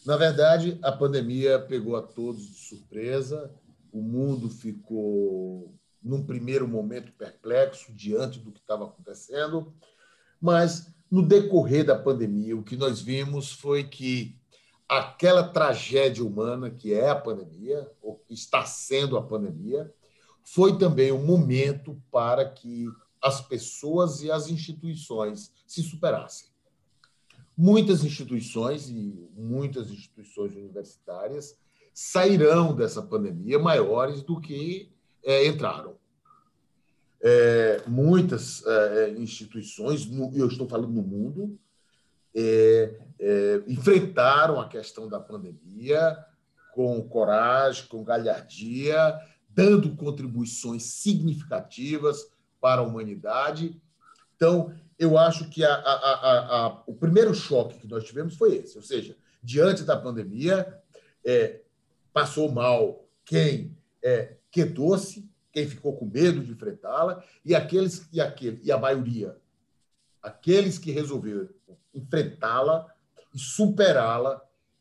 Na 0.04 0.16
verdade, 0.16 0.78
a 0.80 0.92
pandemia 0.92 1.58
pegou 1.58 1.96
a 1.96 2.02
todos 2.02 2.46
de 2.46 2.54
surpresa, 2.54 3.52
o 3.92 4.00
mundo 4.00 4.48
ficou, 4.48 5.74
num 6.00 6.24
primeiro 6.24 6.68
momento, 6.68 7.10
perplexo 7.14 7.92
diante 7.92 8.38
do 8.38 8.52
que 8.52 8.60
estava 8.60 8.84
acontecendo, 8.84 9.74
mas 10.40 10.94
no 11.10 11.22
decorrer 11.22 11.84
da 11.84 11.98
pandemia, 11.98 12.56
o 12.56 12.62
que 12.62 12.76
nós 12.76 13.00
vimos 13.00 13.52
foi 13.52 13.84
que 13.84 14.36
aquela 14.88 15.48
tragédia 15.48 16.24
humana 16.24 16.70
que 16.70 16.92
é 16.92 17.08
a 17.08 17.14
pandemia, 17.16 17.90
ou 18.02 18.16
que 18.16 18.34
está 18.34 18.64
sendo 18.64 19.16
a 19.16 19.22
pandemia, 19.22 19.92
foi 20.42 20.78
também 20.78 21.10
um 21.12 21.24
momento 21.24 22.00
para 22.10 22.48
que 22.48 22.86
as 23.22 23.40
pessoas 23.40 24.22
e 24.22 24.30
as 24.30 24.48
instituições 24.48 25.52
se 25.66 25.82
superassem. 25.82 26.48
Muitas 27.56 28.04
instituições 28.04 28.88
e 28.88 29.28
muitas 29.34 29.90
instituições 29.90 30.54
universitárias 30.54 31.56
sairão 31.92 32.74
dessa 32.74 33.02
pandemia 33.02 33.58
maiores 33.58 34.22
do 34.22 34.40
que 34.40 34.92
é, 35.24 35.46
entraram 35.46 35.96
é, 37.20 37.82
muitas 37.86 38.64
é, 38.66 39.10
instituições, 39.10 40.06
no, 40.06 40.30
eu 40.36 40.48
estou 40.48 40.68
falando 40.68 40.92
no 40.92 41.02
mundo, 41.02 41.58
é, 42.34 42.94
é, 43.18 43.62
enfrentaram 43.66 44.60
a 44.60 44.68
questão 44.68 45.08
da 45.08 45.18
pandemia 45.18 46.16
com 46.74 47.00
coragem, 47.08 47.86
com 47.86 48.04
galhardia, 48.04 49.18
dando 49.48 49.96
contribuições 49.96 50.82
significativas 50.82 52.30
para 52.60 52.82
a 52.82 52.84
humanidade. 52.84 53.80
Então, 54.36 54.74
eu 54.98 55.16
acho 55.16 55.48
que 55.48 55.64
a, 55.64 55.72
a, 55.72 56.66
a, 56.66 56.82
o 56.86 56.94
primeiro 56.94 57.34
choque 57.34 57.78
que 57.78 57.88
nós 57.88 58.04
tivemos 58.04 58.36
foi 58.36 58.56
esse, 58.56 58.76
ou 58.76 58.82
seja, 58.82 59.16
diante 59.42 59.82
da 59.82 59.96
pandemia, 59.96 60.78
é, 61.24 61.60
passou 62.12 62.52
mal 62.52 63.08
quem 63.24 63.76
é, 64.02 64.36
quedou-se, 64.50 65.28
quem 65.56 65.66
ficou 65.66 65.96
com 65.96 66.04
medo 66.04 66.44
de 66.44 66.52
enfrentá-la 66.52 67.24
e 67.42 67.54
aqueles 67.54 68.06
e 68.12 68.20
aquele 68.20 68.60
e 68.62 68.70
a 68.70 68.76
maioria, 68.76 69.34
aqueles 70.22 70.78
que 70.78 70.90
resolveram 70.90 71.48
enfrentá-la 71.94 72.86
e 73.34 73.38
superá-la, 73.38 74.38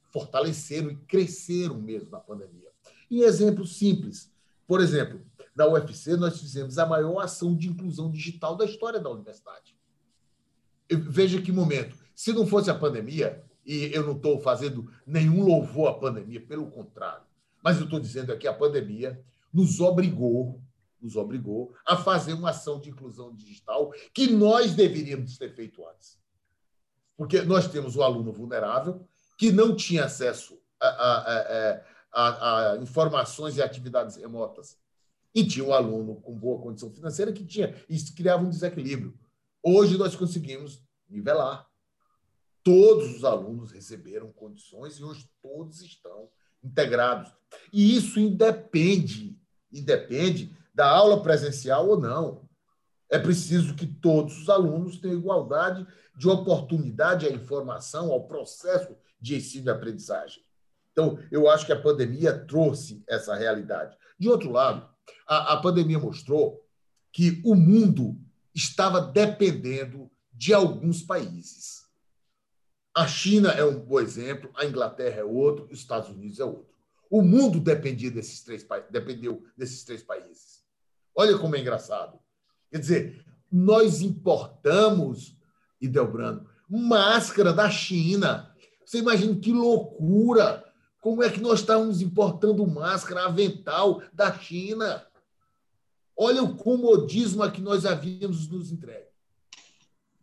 fortaleceram 0.10 0.91
e 0.91 0.98
cresceram 0.98 1.79
mesmo 1.79 2.12
na 2.12 2.20
pandemia. 2.20 2.67
Em 3.10 3.22
exemplos 3.22 3.77
simples, 3.77 4.29
por 4.67 4.82
exemplo, 4.82 5.22
na 5.55 5.65
UFC 5.65 6.17
nós 6.17 6.41
fizemos 6.41 6.77
a 6.77 6.86
maior 6.86 7.22
ação 7.22 7.55
de 7.55 7.70
inclusão 7.70 8.12
digital 8.12 8.58
da 8.58 8.65
história 8.65 9.00
da 9.00 9.10
universidade. 9.10 9.77
Veja 10.89 11.41
que 11.41 11.53
momento. 11.53 11.96
Se 12.13 12.34
não 12.34 12.46
fosse 12.46 12.70
a 12.70 12.75
pandemia, 12.75 13.41
e 13.65 13.91
eu 13.94 14.05
não 14.05 14.17
estou 14.17 14.41
fazendo 14.41 14.91
nenhum 15.08 15.41
louvor 15.41 15.88
à 15.88 15.94
pandemia, 15.94 16.41
pelo 16.41 16.70
contrário, 16.70 17.24
mas 17.63 17.77
eu 17.77 17.86
estou 17.86 18.00
dizendo 18.01 18.34
aqui 18.34 18.46
a 18.46 18.53
pandemia 18.53 19.24
nos 19.55 19.79
obrigou 19.79 20.62
nos 21.05 21.15
obrigou 21.15 21.74
a 21.85 21.95
fazer 21.95 22.33
uma 22.33 22.50
ação 22.50 22.79
de 22.79 22.89
inclusão 22.89 23.33
digital 23.33 23.91
que 24.13 24.27
nós 24.27 24.74
deveríamos 24.74 25.38
ter 25.38 25.53
feito 25.53 25.88
antes. 25.88 26.19
Porque 27.15 27.41
nós 27.43 27.67
temos 27.67 27.95
o 27.95 28.03
aluno 28.03 28.33
vulnerável 28.33 29.07
que 29.38 29.51
não 29.51 29.75
tinha 29.75 30.05
acesso 30.05 30.59
a, 30.81 30.88
a, 30.88 31.81
a, 32.12 32.71
a 32.71 32.77
informações 32.77 33.55
e 33.55 33.62
atividades 33.62 34.15
remotas. 34.15 34.77
E 35.33 35.45
tinha 35.45 35.65
um 35.65 35.74
aluno 35.74 36.15
com 36.21 36.33
boa 36.33 36.62
condição 36.62 36.91
financeira 36.91 37.31
que 37.31 37.45
tinha. 37.45 37.75
Isso 37.88 38.15
criava 38.15 38.43
um 38.43 38.50
desequilíbrio. 38.50 39.17
Hoje 39.62 39.97
nós 39.97 40.15
conseguimos 40.15 40.81
nivelar. 41.07 41.69
Todos 42.63 43.15
os 43.15 43.24
alunos 43.24 43.71
receberam 43.71 44.31
condições 44.31 44.97
e 44.97 45.03
hoje 45.03 45.29
todos 45.41 45.81
estão 45.81 46.29
integrados. 46.63 47.31
E 47.71 47.95
isso 47.95 48.19
independe, 48.19 49.38
independe 49.71 50.55
da 50.75 50.88
aula 50.88 51.24
presencial 51.24 51.88
ou 51.88 52.00
não. 52.00 52.48
É 53.10 53.17
preciso 53.17 53.75
que 53.75 53.88
todos 53.88 54.38
os 54.41 54.50
alunos 54.50 55.00
tenham 55.00 55.17
igualdade 55.17 55.88
de 56.17 56.27
oportunidade 56.27 57.25
à 57.25 57.32
informação, 57.32 58.12
ao 58.12 58.27
processo 58.27 58.96
de 59.20 59.38
ensino 59.38 59.67
e 59.67 59.70
aprendizagem. 59.70 60.44
Então, 60.91 61.17
eu 61.32 61.50
acho 61.50 61.65
que 61.65 61.74
a 61.74 61.82
pandemia 61.82 62.38
trouxe 62.46 63.03
essa 63.08 63.36
realidade. 63.36 63.98
De 64.20 64.29
outro 64.29 64.51
lado, 64.51 64.88
a, 65.27 65.53
a 65.53 65.58
pandemia 65.58 66.00
mostrou 66.00 66.62
que 67.12 67.41
o 67.46 67.55
mundo 67.55 68.17
estava 68.53 69.01
dependendo 69.01 70.10
de 70.34 70.53
alguns 70.53 71.01
países. 71.01 71.86
A 72.94 73.08
China 73.08 73.51
é 73.51 73.63
um 73.63 73.79
bom 73.79 74.00
exemplo, 74.00 74.50
a 74.55 74.65
Inglaterra 74.65 75.20
é 75.20 75.24
outro, 75.24 75.65
os 75.65 75.79
Estados 75.79 76.10
Unidos 76.10 76.39
é 76.39 76.46
outro. 76.46 76.74
O 77.10 77.22
mundo 77.22 77.60
dependia 77.60 78.10
desses 78.10 78.41
três, 78.41 78.65
dependeu 78.89 79.44
desses 79.58 79.84
três 79.84 80.01
países. 80.01 80.64
Olha 81.15 81.38
como 81.38 81.55
é 81.55 81.60
engraçado. 81.60 82.19
Quer 82.69 82.79
dizer, 82.79 83.25
nós 83.51 84.01
importamos, 84.01 85.36
Idelbrando, 85.79 86.50
máscara 86.69 87.53
da 87.53 87.69
China. 87.69 88.53
Você 88.86 89.00
imagina 89.00 89.36
que 89.39 89.51
loucura! 89.51 90.63
Como 91.00 91.24
é 91.24 91.29
que 91.29 91.39
nós 91.39 91.60
estávamos 91.60 92.01
importando 92.01 92.65
máscara, 92.65 93.25
avental 93.25 94.01
da 94.12 94.36
China? 94.38 95.05
Olha 96.17 96.41
o 96.43 96.55
comodismo 96.55 97.43
a 97.43 97.51
que 97.51 97.62
nós 97.62 97.86
havíamos 97.86 98.48
nos 98.50 98.72
entregue. 98.72 99.05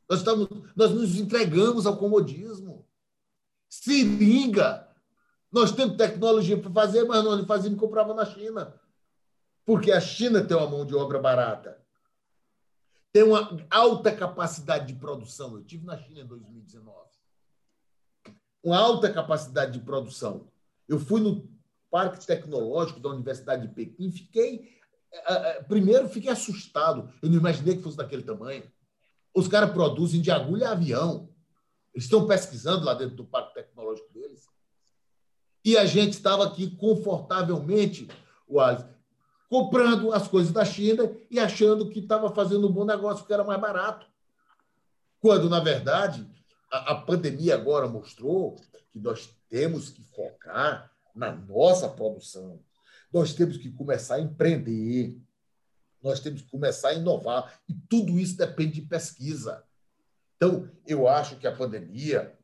Nós, 0.09 0.19
estamos, 0.19 0.49
nós 0.75 0.91
nos 0.91 1.17
entregamos 1.17 1.87
ao 1.87 1.97
comodismo. 1.97 2.85
Seringa. 3.69 4.89
Nós 5.51 5.71
temos 5.73 5.97
tecnologia 5.97 6.59
para 6.59 6.71
fazer, 6.71 7.05
mas 7.05 7.23
nós 7.23 7.39
não 7.39 7.47
fazíamos 7.47 7.79
comprava 7.79 8.13
na 8.13 8.27
China. 8.27 8.75
Porque 9.65 9.93
a 9.93 10.01
China 10.01 10.45
tem 10.45 10.57
uma 10.57 10.69
mão 10.69 10.85
de 10.85 10.95
obra 10.95 11.19
barata. 11.19 11.81
Tem 13.13 13.23
uma 13.23 13.65
alta 13.71 14.11
capacidade 14.11 14.87
de 14.87 14.99
produção. 14.99 15.55
Eu 15.55 15.65
tive 15.65 15.85
na 15.85 15.99
China 15.99 16.21
em 16.21 16.27
2019. 16.27 16.99
Uma 18.63 18.79
alta 18.79 19.13
capacidade 19.13 19.73
de 19.73 19.81
produção. 19.81 20.49
Eu 20.89 20.99
fui 20.99 21.21
no 21.21 21.49
Parque 21.91 22.25
Tecnológico 22.27 23.01
da 23.01 23.11
Universidade 23.11 23.69
de 23.69 23.75
Pequim, 23.75 24.11
fiquei. 24.11 24.79
Eh, 25.13 25.23
eh, 25.27 25.63
primeiro, 25.65 26.09
fiquei 26.09 26.31
assustado. 26.31 27.13
Eu 27.21 27.29
não 27.29 27.37
imaginei 27.37 27.77
que 27.77 27.83
fosse 27.83 27.97
daquele 27.97 28.23
tamanho. 28.23 28.71
Os 29.35 29.47
caras 29.47 29.73
produzem 29.73 30.21
de 30.21 30.31
agulha 30.31 30.69
a 30.69 30.73
avião. 30.73 31.29
Eles 31.93 32.05
estão 32.05 32.27
pesquisando 32.27 32.87
lá 32.87 32.95
dentro 32.95 33.17
do 33.17 33.25
Parque 33.27 33.55
Tecnológico 33.55 34.11
deles. 34.13 34.47
E 35.65 35.77
a 35.77 35.85
gente 35.85 36.15
estava 36.15 36.47
aqui 36.47 36.71
confortavelmente, 36.77 38.09
Alisson, 38.59 38.92
comprando 39.53 40.15
as 40.15 40.27
coisas 40.27 40.51
da 40.51 40.65
China 40.65 41.15
e 41.31 41.39
achando 41.39 41.91
que 41.91 41.99
estava 41.99 42.35
fazendo 42.35 42.67
um 42.67 42.73
bom 42.73 42.87
negócio, 42.87 43.19
porque 43.19 43.35
era 43.35 43.45
mais 43.45 43.61
barato. 43.61 44.07
Quando, 45.21 45.51
na 45.51 45.61
verdade, 45.61 46.27
a, 46.71 46.93
a 46.93 46.95
pandemia 46.95 47.55
agora 47.55 47.87
mostrou 47.87 48.57
que 48.91 48.99
nós 48.99 49.29
temos 49.51 49.91
que 49.91 50.03
focar 50.05 50.91
na 51.15 51.33
nossa 51.33 51.87
produção. 51.87 52.63
Nós 53.13 53.35
temos 53.35 53.59
que 53.59 53.71
começar 53.71 54.15
a 54.15 54.21
empreender. 54.23 55.21
Nós 56.03 56.19
temos 56.19 56.41
que 56.41 56.51
começar 56.51 56.89
a 56.89 56.95
inovar. 56.95 57.61
E 57.69 57.75
tudo 57.91 58.19
isso 58.19 58.39
depende 58.39 58.81
de 58.81 58.89
pesquisa. 58.89 59.63
Então, 60.35 60.67
eu 60.87 61.07
acho 61.07 61.37
que 61.37 61.47
a 61.47 61.55
pandemia, 61.55 62.35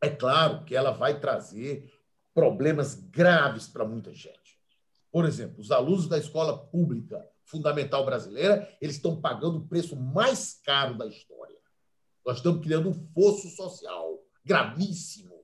é 0.00 0.08
claro 0.08 0.64
que 0.64 0.74
ela 0.74 0.90
vai 0.90 1.20
trazer 1.20 1.92
problemas 2.32 2.94
graves 2.94 3.66
para 3.66 3.84
muita 3.84 4.14
gente. 4.14 4.43
Por 5.14 5.26
exemplo, 5.26 5.60
os 5.60 5.70
alunos 5.70 6.08
da 6.08 6.18
escola 6.18 6.58
pública 6.58 7.24
fundamental 7.44 8.04
brasileira, 8.04 8.68
eles 8.80 8.96
estão 8.96 9.20
pagando 9.20 9.58
o 9.58 9.68
preço 9.68 9.94
mais 9.94 10.60
caro 10.64 10.98
da 10.98 11.06
história. 11.06 11.54
Nós 12.26 12.38
estamos 12.38 12.60
criando 12.60 12.88
um 12.88 13.08
fosso 13.14 13.48
social 13.50 14.18
gravíssimo. 14.44 15.36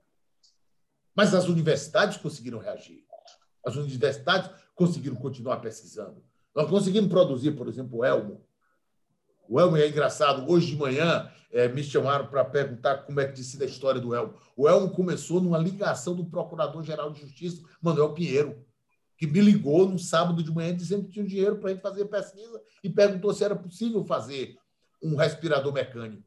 Mas 1.14 1.32
as 1.36 1.46
universidades 1.46 2.16
conseguiram 2.16 2.58
reagir. 2.58 3.04
As 3.64 3.76
universidades 3.76 4.50
conseguiram 4.74 5.14
continuar 5.14 5.58
pesquisando. 5.58 6.20
Nós 6.52 6.68
conseguimos 6.68 7.08
produzir, 7.08 7.52
por 7.52 7.68
exemplo, 7.68 7.98
o 7.98 8.04
Elmo. 8.04 8.44
O 9.48 9.60
Elmo 9.60 9.76
é 9.76 9.86
engraçado. 9.86 10.50
Hoje 10.50 10.66
de 10.66 10.76
manhã 10.76 11.30
é, 11.52 11.68
me 11.68 11.84
chamaram 11.84 12.26
para 12.26 12.44
perguntar 12.44 13.04
como 13.04 13.20
é 13.20 13.28
que 13.28 13.34
disse 13.34 13.62
a 13.62 13.66
história 13.66 14.00
do 14.00 14.16
Elmo. 14.16 14.34
O 14.56 14.68
Elmo 14.68 14.90
começou 14.90 15.40
numa 15.40 15.58
ligação 15.58 16.16
do 16.16 16.24
Procurador-Geral 16.24 17.12
de 17.12 17.20
Justiça, 17.20 17.62
Manuel 17.80 18.14
Pinheiro, 18.14 18.68
que 19.20 19.26
me 19.26 19.38
ligou 19.42 19.86
no 19.86 19.98
sábado 19.98 20.42
de 20.42 20.50
manhã 20.50 20.74
dizendo 20.74 21.04
que 21.04 21.10
tinha 21.10 21.26
dinheiro 21.26 21.58
para 21.58 21.68
a 21.68 21.72
gente 21.74 21.82
fazer 21.82 22.06
pesquisa 22.06 22.58
e 22.82 22.88
perguntou 22.88 23.34
se 23.34 23.44
era 23.44 23.54
possível 23.54 24.02
fazer 24.02 24.56
um 25.02 25.14
respirador 25.14 25.74
mecânico. 25.74 26.24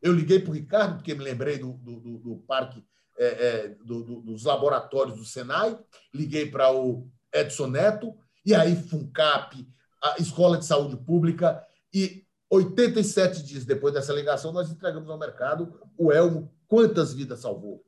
Eu 0.00 0.12
liguei 0.12 0.38
para 0.38 0.52
o 0.52 0.54
Ricardo, 0.54 0.94
porque 0.98 1.16
me 1.16 1.24
lembrei 1.24 1.58
do, 1.58 1.72
do, 1.72 1.98
do, 1.98 2.18
do 2.18 2.36
parque, 2.46 2.84
é, 3.18 3.26
é, 3.26 3.76
dos 3.84 4.44
laboratórios 4.44 5.16
do 5.16 5.24
Senai, 5.24 5.76
liguei 6.14 6.48
para 6.48 6.72
o 6.72 7.10
Edson 7.34 7.66
Neto, 7.66 8.14
e 8.46 8.54
aí 8.54 8.76
FUNCAP, 8.76 9.66
a 10.00 10.14
Escola 10.20 10.56
de 10.58 10.64
Saúde 10.64 10.96
Pública, 10.96 11.66
e 11.92 12.24
87 12.48 13.42
dias 13.42 13.64
depois 13.64 13.92
dessa 13.92 14.12
ligação, 14.12 14.52
nós 14.52 14.70
entregamos 14.70 15.10
ao 15.10 15.18
mercado 15.18 15.80
o 15.96 16.12
Elmo. 16.12 16.48
Quantas 16.68 17.12
vidas 17.12 17.40
salvou? 17.40 17.84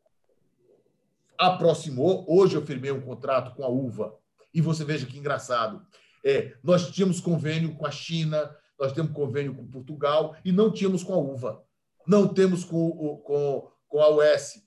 Aproximou. 1.39 2.25
Hoje 2.29 2.57
eu 2.57 2.67
firmei 2.67 2.91
um 2.91 3.01
contrato 3.01 3.55
com 3.55 3.63
a 3.65 3.69
UVA. 3.69 4.19
E 4.53 4.61
você 4.61 4.85
veja 4.85 5.07
que 5.07 5.19
engraçado. 5.19 5.85
É, 6.25 6.57
nós 6.63 6.91
tínhamos 6.91 7.21
convênio 7.21 7.75
com 7.77 7.87
a 7.87 7.91
China, 7.91 8.55
nós 8.79 8.93
temos 8.93 9.13
convênio 9.13 9.55
com 9.55 9.67
Portugal 9.67 10.37
e 10.45 10.53
não 10.53 10.71
tínhamos 10.71 11.03
com 11.03 11.15
a 11.15 11.19
UVA. 11.19 11.63
Não 12.07 12.27
temos 12.27 12.65
com, 12.65 12.91
com, 13.25 13.71
com 13.89 14.03
a 14.03 14.09
UES, 14.09 14.63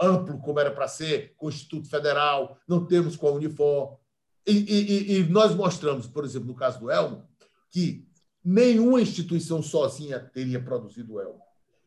amplo 0.00 0.38
como 0.40 0.60
era 0.60 0.70
para 0.70 0.88
ser, 0.88 1.34
com 1.36 1.46
o 1.46 1.48
Instituto 1.48 1.88
Federal, 1.88 2.58
não 2.68 2.86
temos 2.86 3.16
com 3.16 3.28
a 3.28 3.32
Unifor. 3.32 3.98
E, 4.46 4.52
e, 4.52 5.18
e 5.18 5.24
nós 5.24 5.54
mostramos, 5.54 6.06
por 6.06 6.24
exemplo, 6.24 6.46
no 6.46 6.54
caso 6.54 6.78
do 6.78 6.90
Elmo, 6.90 7.26
que 7.70 8.06
nenhuma 8.44 9.00
instituição 9.00 9.62
sozinha 9.62 10.20
teria 10.20 10.62
produzido 10.62 11.14
o 11.14 11.20
Elmo. 11.20 11.40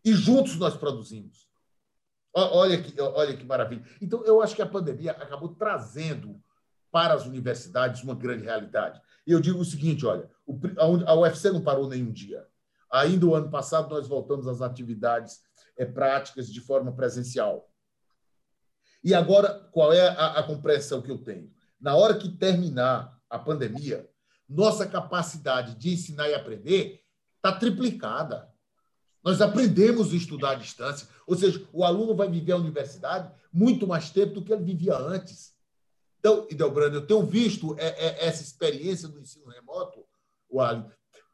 E 0.04 0.14
juntos 0.14 0.58
nós 0.58 0.76
produzimos. 0.76 1.48
Olha 2.34 2.82
que, 2.82 3.00
olha 3.02 3.36
que 3.36 3.46
maravilha. 3.46 3.84
Então, 4.02 4.24
eu 4.24 4.42
acho 4.42 4.56
que 4.56 4.62
a 4.62 4.68
pandemia 4.68 5.12
acabou 5.12 5.56
trazendo 5.56 6.42
para 6.92 7.14
as 7.14 7.26
universidades 7.26 8.04
uma 8.04 8.16
grande 8.16 8.44
realidade. 8.44 9.02
E 9.26 9.32
eu 9.32 9.40
digo 9.40 9.60
o 9.60 9.66
seguinte: 9.66 10.06
olha, 10.06 10.30
a 11.06 11.16
UFC 11.16 11.52
não 11.52 11.62
parou 11.62 11.88
nenhum 11.88 12.12
dia. 12.12 12.46
Ainda 12.92 13.26
o 13.26 13.36
ano 13.36 13.50
passado, 13.50 13.90
nós 13.90 14.08
voltamos 14.08 14.48
às 14.48 14.62
atividades 14.62 15.40
é, 15.78 15.86
práticas 15.86 16.52
de 16.52 16.60
forma 16.60 16.92
presencial. 16.92 17.70
E 19.04 19.14
agora, 19.14 19.70
qual 19.72 19.94
é 19.94 20.08
a, 20.10 20.40
a 20.40 20.44
compreensão 20.44 21.02
que 21.02 21.12
eu 21.12 21.20
tenho? 21.20 21.52
Na 21.80 21.96
hora 21.96 22.18
que 22.18 22.30
terminar 22.30 23.18
a 23.30 23.38
pandemia, 23.38 24.10
nossa 24.48 24.88
capacidade 24.88 25.76
de 25.76 25.94
ensinar 25.94 26.28
e 26.28 26.34
aprender 26.34 27.02
está 27.36 27.52
triplicada. 27.52 28.50
Nós 29.24 29.42
aprendemos 29.42 30.12
a 30.12 30.16
estudar 30.16 30.52
à 30.52 30.56
distância, 30.56 31.08
ou 31.28 31.36
seja, 31.36 31.66
o 31.72 31.84
aluno 31.84 32.16
vai 32.16 32.30
viver 32.30 32.54
a 32.54 32.58
universidade 32.58 33.32
muito 33.52 33.86
mais 33.86 34.10
tempo 34.10 34.34
do 34.34 34.44
que 34.44 34.52
ele 34.52 34.64
vivia 34.64 34.98
antes. 34.98 35.54
Então, 36.20 36.46
Idelbrando, 36.50 36.98
eu 36.98 37.08
tenho 37.08 37.26
visto 37.26 37.76
é, 37.80 37.88
é, 37.88 38.28
essa 38.28 38.44
experiência 38.44 39.08
do 39.08 39.20
ensino 39.20 39.48
remoto, 39.48 40.06
Wally, 40.52 40.86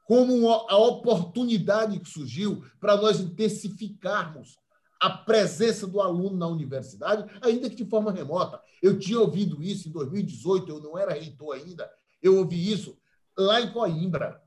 como 0.06 0.50
a 0.50 0.78
oportunidade 0.78 2.00
que 2.00 2.10
surgiu 2.10 2.64
para 2.80 2.96
nós 2.96 3.20
intensificarmos 3.20 4.56
a 5.02 5.10
presença 5.10 5.88
do 5.88 6.00
aluno 6.00 6.38
na 6.38 6.48
universidade, 6.48 7.26
ainda 7.42 7.70
que 7.70 7.76
de 7.76 7.90
forma 7.90 8.12
remota. 8.12 8.62
Eu 8.82 8.98
tinha 8.98 9.20
ouvido 9.20 9.62
isso 9.62 9.90
em 9.90 9.92
2018, 9.92 10.70
eu 10.70 10.80
não 10.80 10.98
era 10.98 11.14
reitor 11.14 11.56
ainda, 11.56 11.90
eu 12.22 12.38
ouvi 12.38 12.72
isso 12.72 12.98
lá 13.38 13.60
em 13.60 13.72
Coimbra, 13.72 14.42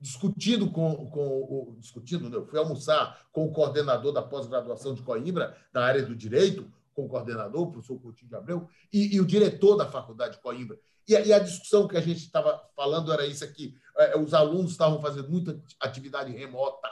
discutindo 0.00 0.70
com, 0.70 1.10
com 1.10 1.26
o. 1.26 1.76
Discutindo, 1.78 2.32
eu 2.32 2.46
fui 2.46 2.58
almoçar 2.58 3.26
com 3.32 3.46
o 3.46 3.52
coordenador 3.52 4.12
da 4.12 4.22
pós-graduação 4.22 4.94
de 4.94 5.02
Coimbra, 5.02 5.56
da 5.72 5.84
área 5.84 6.04
do 6.04 6.14
direito, 6.14 6.70
com 6.98 7.04
o 7.04 7.08
coordenador, 7.08 7.62
o 7.62 7.70
professor 7.70 7.96
Coutinho 8.00 8.28
de 8.28 8.34
Abreu, 8.34 8.68
e, 8.92 9.14
e 9.14 9.20
o 9.20 9.24
diretor 9.24 9.76
da 9.76 9.86
faculdade 9.86 10.34
de 10.34 10.42
Coimbra. 10.42 10.76
E 11.06 11.14
a, 11.14 11.20
e 11.20 11.32
a 11.32 11.38
discussão 11.38 11.86
que 11.86 11.96
a 11.96 12.00
gente 12.00 12.18
estava 12.18 12.60
falando 12.74 13.12
era 13.12 13.24
isso 13.24 13.44
aqui: 13.44 13.76
é, 13.96 14.18
os 14.18 14.34
alunos 14.34 14.72
estavam 14.72 15.00
fazendo 15.00 15.30
muita 15.30 15.62
atividade 15.78 16.32
remota, 16.32 16.88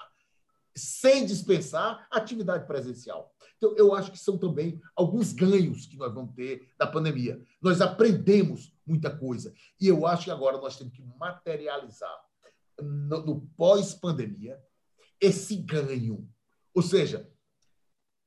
sem 0.77 1.27
dispensar 1.27 2.07
atividade 2.09 2.69
presencial. 2.69 3.35
Então, 3.57 3.75
eu 3.77 3.93
acho 3.97 4.13
que 4.13 4.19
são 4.19 4.39
também 4.39 4.81
alguns 4.95 5.33
ganhos 5.33 5.87
que 5.87 5.97
nós 5.97 6.15
vamos 6.15 6.37
ter 6.37 6.73
da 6.79 6.87
pandemia. 6.87 7.43
Nós 7.61 7.81
aprendemos 7.81 8.73
muita 8.87 9.11
coisa. 9.11 9.53
E 9.81 9.89
eu 9.89 10.07
acho 10.07 10.27
que 10.27 10.31
agora 10.31 10.59
nós 10.59 10.77
temos 10.77 10.95
que 10.95 11.03
materializar 11.03 12.17
no, 12.81 13.27
no 13.27 13.41
pós-pandemia 13.57 14.57
esse 15.21 15.57
ganho. 15.57 16.29
Ou 16.73 16.83
seja, 16.83 17.29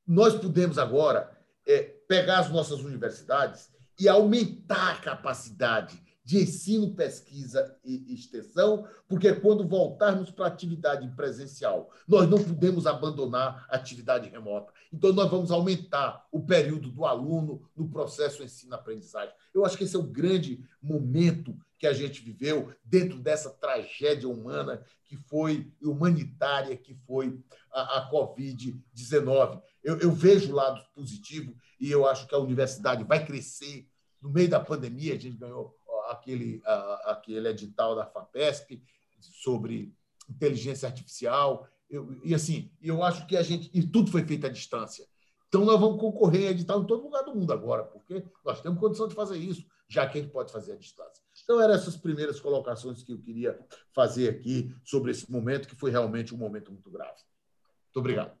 nós 0.06 0.34
podemos 0.34 0.76
agora 0.76 1.39
é, 1.66 1.82
pegar 2.08 2.40
as 2.40 2.50
nossas 2.50 2.80
universidades 2.80 3.70
e 3.98 4.08
aumentar 4.08 4.92
a 4.92 5.00
capacidade 5.00 6.00
de 6.24 6.38
ensino, 6.38 6.94
pesquisa 6.94 7.76
e 7.84 8.14
extensão, 8.14 8.86
porque 9.08 9.32
quando 9.34 9.66
voltarmos 9.66 10.30
para 10.30 10.44
a 10.44 10.48
atividade 10.48 11.08
presencial, 11.16 11.90
nós 12.06 12.28
não 12.28 12.42
podemos 12.42 12.86
abandonar 12.86 13.66
a 13.68 13.76
atividade 13.76 14.28
remota. 14.28 14.72
Então, 14.92 15.12
nós 15.12 15.30
vamos 15.30 15.50
aumentar 15.50 16.26
o 16.30 16.40
período 16.40 16.88
do 16.90 17.04
aluno 17.04 17.68
no 17.76 17.88
processo 17.88 18.44
ensino-aprendizagem. 18.44 19.34
Eu 19.52 19.64
acho 19.64 19.76
que 19.76 19.84
esse 19.84 19.96
é 19.96 19.98
o 19.98 20.04
grande 20.04 20.64
momento 20.80 21.56
que 21.80 21.86
a 21.86 21.94
gente 21.94 22.22
viveu 22.22 22.72
dentro 22.84 23.18
dessa 23.18 23.48
tragédia 23.48 24.28
humana 24.28 24.84
que 25.06 25.16
foi 25.16 25.72
humanitária, 25.82 26.76
que 26.76 26.94
foi 27.06 27.40
a, 27.72 27.98
a 27.98 28.10
Covid-19. 28.10 29.62
Eu, 29.82 29.98
eu 29.98 30.12
vejo 30.12 30.52
o 30.52 30.54
lado 30.54 30.84
positivo 30.94 31.56
e 31.80 31.90
eu 31.90 32.06
acho 32.06 32.26
que 32.28 32.34
a 32.34 32.38
universidade 32.38 33.02
vai 33.02 33.24
crescer. 33.24 33.88
No 34.20 34.28
meio 34.28 34.50
da 34.50 34.60
pandemia, 34.60 35.14
a 35.14 35.18
gente 35.18 35.38
ganhou 35.38 35.74
aquele, 36.10 36.60
aquele 37.06 37.48
edital 37.48 37.96
da 37.96 38.04
FAPESP 38.04 38.82
sobre 39.18 39.94
inteligência 40.28 40.86
artificial. 40.86 41.66
Eu, 41.88 42.20
e 42.22 42.34
assim, 42.34 42.70
eu 42.82 43.02
acho 43.02 43.26
que 43.26 43.38
a 43.38 43.42
gente. 43.42 43.70
E 43.72 43.82
tudo 43.82 44.10
foi 44.10 44.22
feito 44.26 44.46
à 44.46 44.50
distância. 44.50 45.06
Então, 45.48 45.64
nós 45.64 45.80
vamos 45.80 45.98
concorrer 45.98 46.42
em 46.42 46.48
edital 46.48 46.82
em 46.82 46.86
todo 46.86 47.04
lugar 47.04 47.24
do 47.24 47.34
mundo 47.34 47.52
agora, 47.52 47.82
porque 47.84 48.22
nós 48.44 48.60
temos 48.60 48.78
condição 48.78 49.08
de 49.08 49.14
fazer 49.14 49.38
isso, 49.38 49.66
já 49.88 50.06
que 50.06 50.18
a 50.18 50.22
gente 50.22 50.30
pode 50.30 50.52
fazer 50.52 50.72
à 50.74 50.76
distância. 50.76 51.24
Então, 51.50 51.60
eram 51.60 51.74
essas 51.74 51.96
primeiras 51.96 52.38
colocações 52.38 53.02
que 53.02 53.12
eu 53.12 53.18
queria 53.18 53.58
fazer 53.92 54.28
aqui 54.28 54.72
sobre 54.84 55.10
esse 55.10 55.28
momento, 55.28 55.66
que 55.66 55.74
foi 55.74 55.90
realmente 55.90 56.32
um 56.32 56.38
momento 56.38 56.70
muito 56.70 56.88
grave. 56.88 57.10
Muito 57.10 57.96
obrigado. 57.96 58.38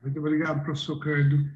Muito 0.00 0.18
obrigado, 0.18 0.64
professor 0.64 0.98
Cândido. 0.98 1.46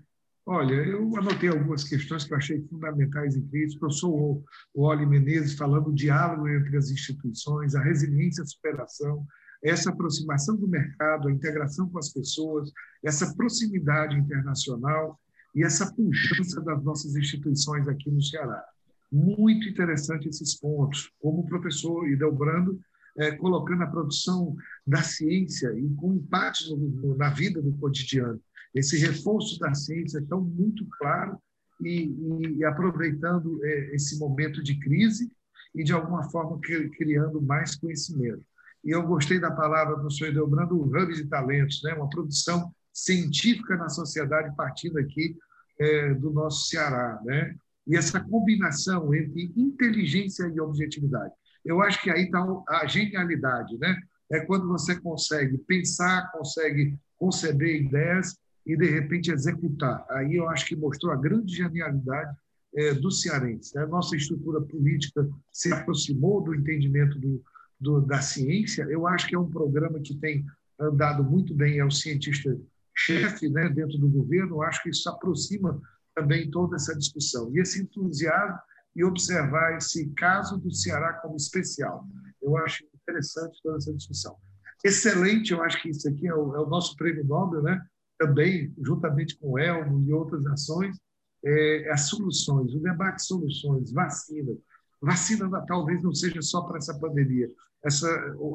Olha, 0.44 0.74
eu 0.74 1.16
anotei 1.16 1.48
algumas 1.48 1.82
questões 1.82 2.24
que 2.24 2.34
eu 2.34 2.36
achei 2.36 2.60
fundamentais 2.68 3.36
e 3.36 3.40
críticas. 3.40 3.76
O 3.76 3.78
professor 3.78 4.42
Oli 4.74 5.06
Menezes 5.06 5.56
falando 5.56 5.86
do 5.86 5.94
diálogo 5.94 6.46
entre 6.46 6.76
as 6.76 6.90
instituições, 6.90 7.74
a 7.74 7.82
resiliência 7.82 8.42
a 8.42 8.46
superação, 8.46 9.26
essa 9.64 9.88
aproximação 9.88 10.56
do 10.56 10.68
mercado, 10.68 11.28
a 11.28 11.32
integração 11.32 11.88
com 11.88 11.98
as 11.98 12.12
pessoas, 12.12 12.70
essa 13.02 13.34
proximidade 13.34 14.14
internacional 14.14 15.18
e 15.54 15.64
essa 15.64 15.90
pujança 15.90 16.60
das 16.60 16.84
nossas 16.84 17.16
instituições 17.16 17.88
aqui 17.88 18.10
no 18.10 18.22
Ceará. 18.22 18.62
Muito 19.10 19.68
interessante 19.68 20.28
esses 20.28 20.58
pontos, 20.58 21.10
como 21.20 21.40
o 21.40 21.46
professor 21.46 22.08
Idelbrando 22.08 22.80
é, 23.16 23.32
colocando 23.32 23.82
a 23.82 23.86
produção 23.86 24.54
da 24.86 25.02
ciência 25.02 25.72
e 25.76 25.88
com 25.94 26.14
impactos 26.14 26.72
na 27.16 27.30
vida 27.30 27.60
do 27.60 27.72
cotidiano. 27.72 28.40
Esse 28.74 28.98
reforço 28.98 29.58
da 29.58 29.74
ciência 29.74 30.24
tão 30.28 30.40
muito 30.40 30.86
claro 30.98 31.38
e, 31.82 32.04
e, 32.04 32.58
e 32.58 32.64
aproveitando 32.64 33.64
é, 33.64 33.94
esse 33.94 34.18
momento 34.18 34.62
de 34.62 34.78
crise 34.78 35.32
e, 35.74 35.82
de 35.82 35.92
alguma 35.92 36.30
forma, 36.30 36.60
criando 36.96 37.42
mais 37.42 37.74
conhecimento 37.74 38.44
e 38.84 38.90
eu 38.90 39.02
gostei 39.02 39.38
da 39.38 39.50
palavra 39.50 39.96
do 39.96 40.10
senhor 40.10 40.30
Edelbrando, 40.30 40.76
o 40.76 40.84
hub 40.84 41.12
de 41.12 41.26
talentos, 41.26 41.82
né? 41.82 41.94
uma 41.94 42.08
produção 42.08 42.72
científica 42.92 43.76
na 43.76 43.88
sociedade 43.88 44.54
partindo 44.56 44.98
aqui 44.98 45.36
é, 45.78 46.14
do 46.14 46.30
nosso 46.30 46.68
Ceará. 46.68 47.20
Né? 47.24 47.54
E 47.88 47.96
essa 47.96 48.20
combinação 48.20 49.14
entre 49.14 49.52
inteligência 49.56 50.44
e 50.54 50.60
objetividade. 50.60 51.32
Eu 51.64 51.82
acho 51.82 52.00
que 52.02 52.10
aí 52.10 52.24
está 52.24 52.44
a 52.68 52.86
genialidade. 52.86 53.76
Né? 53.78 53.96
É 54.30 54.40
quando 54.40 54.68
você 54.68 55.00
consegue 55.00 55.58
pensar, 55.58 56.30
consegue 56.32 56.96
conceber 57.16 57.82
ideias 57.82 58.36
e, 58.66 58.76
de 58.76 58.86
repente, 58.86 59.30
executar. 59.30 60.04
Aí 60.10 60.36
eu 60.36 60.48
acho 60.48 60.66
que 60.66 60.76
mostrou 60.76 61.12
a 61.12 61.16
grande 61.16 61.56
genialidade 61.56 62.36
é, 62.74 62.94
do 62.94 63.10
cearense. 63.10 63.76
A 63.78 63.86
nossa 63.86 64.14
estrutura 64.16 64.60
política 64.60 65.26
se 65.52 65.72
aproximou 65.72 66.42
do 66.42 66.54
entendimento 66.54 67.18
do, 67.18 67.42
do, 67.80 68.00
da 68.02 68.20
ciência, 68.20 68.84
eu 68.90 69.06
acho 69.06 69.26
que 69.26 69.34
é 69.34 69.38
um 69.38 69.50
programa 69.50 70.00
que 70.00 70.14
tem 70.14 70.44
andado 70.78 71.24
muito 71.24 71.54
bem 71.54 71.80
ao 71.80 71.90
cientista-chefe 71.90 73.48
né, 73.48 73.68
dentro 73.68 73.98
do 73.98 74.08
governo, 74.08 74.56
eu 74.56 74.62
acho 74.62 74.82
que 74.82 74.90
isso 74.90 75.08
aproxima 75.08 75.80
também 76.18 76.50
toda 76.50 76.76
essa 76.76 76.96
discussão. 76.96 77.50
E 77.54 77.60
esse 77.60 77.82
entusiasmo 77.82 78.58
e 78.96 79.04
observar 79.04 79.76
esse 79.76 80.08
caso 80.10 80.58
do 80.58 80.72
Ceará 80.74 81.12
como 81.14 81.36
especial. 81.36 82.04
Eu 82.42 82.56
acho 82.56 82.84
interessante 82.94 83.60
toda 83.62 83.76
essa 83.76 83.92
discussão. 83.94 84.36
Excelente, 84.84 85.52
eu 85.52 85.62
acho 85.62 85.80
que 85.80 85.90
isso 85.90 86.08
aqui 86.08 86.26
é 86.26 86.34
o, 86.34 86.54
é 86.54 86.60
o 86.60 86.68
nosso 86.68 86.96
prêmio 86.96 87.24
Nobel, 87.24 87.62
né? 87.62 87.80
também, 88.18 88.74
juntamente 88.82 89.38
com 89.38 89.52
o 89.52 89.58
Elmo 89.58 90.04
e 90.08 90.12
outras 90.12 90.44
ações, 90.46 90.96
é, 91.44 91.90
as 91.92 92.08
soluções, 92.08 92.74
o 92.74 92.80
debate 92.80 93.18
de 93.18 93.26
soluções, 93.26 93.92
vacina, 93.92 94.56
Vacina 95.00 95.48
talvez 95.66 96.02
não 96.02 96.12
seja 96.12 96.42
só 96.42 96.62
para 96.62 96.78
essa 96.78 96.98
pandemia. 96.98 97.48
Essa, 97.84 98.08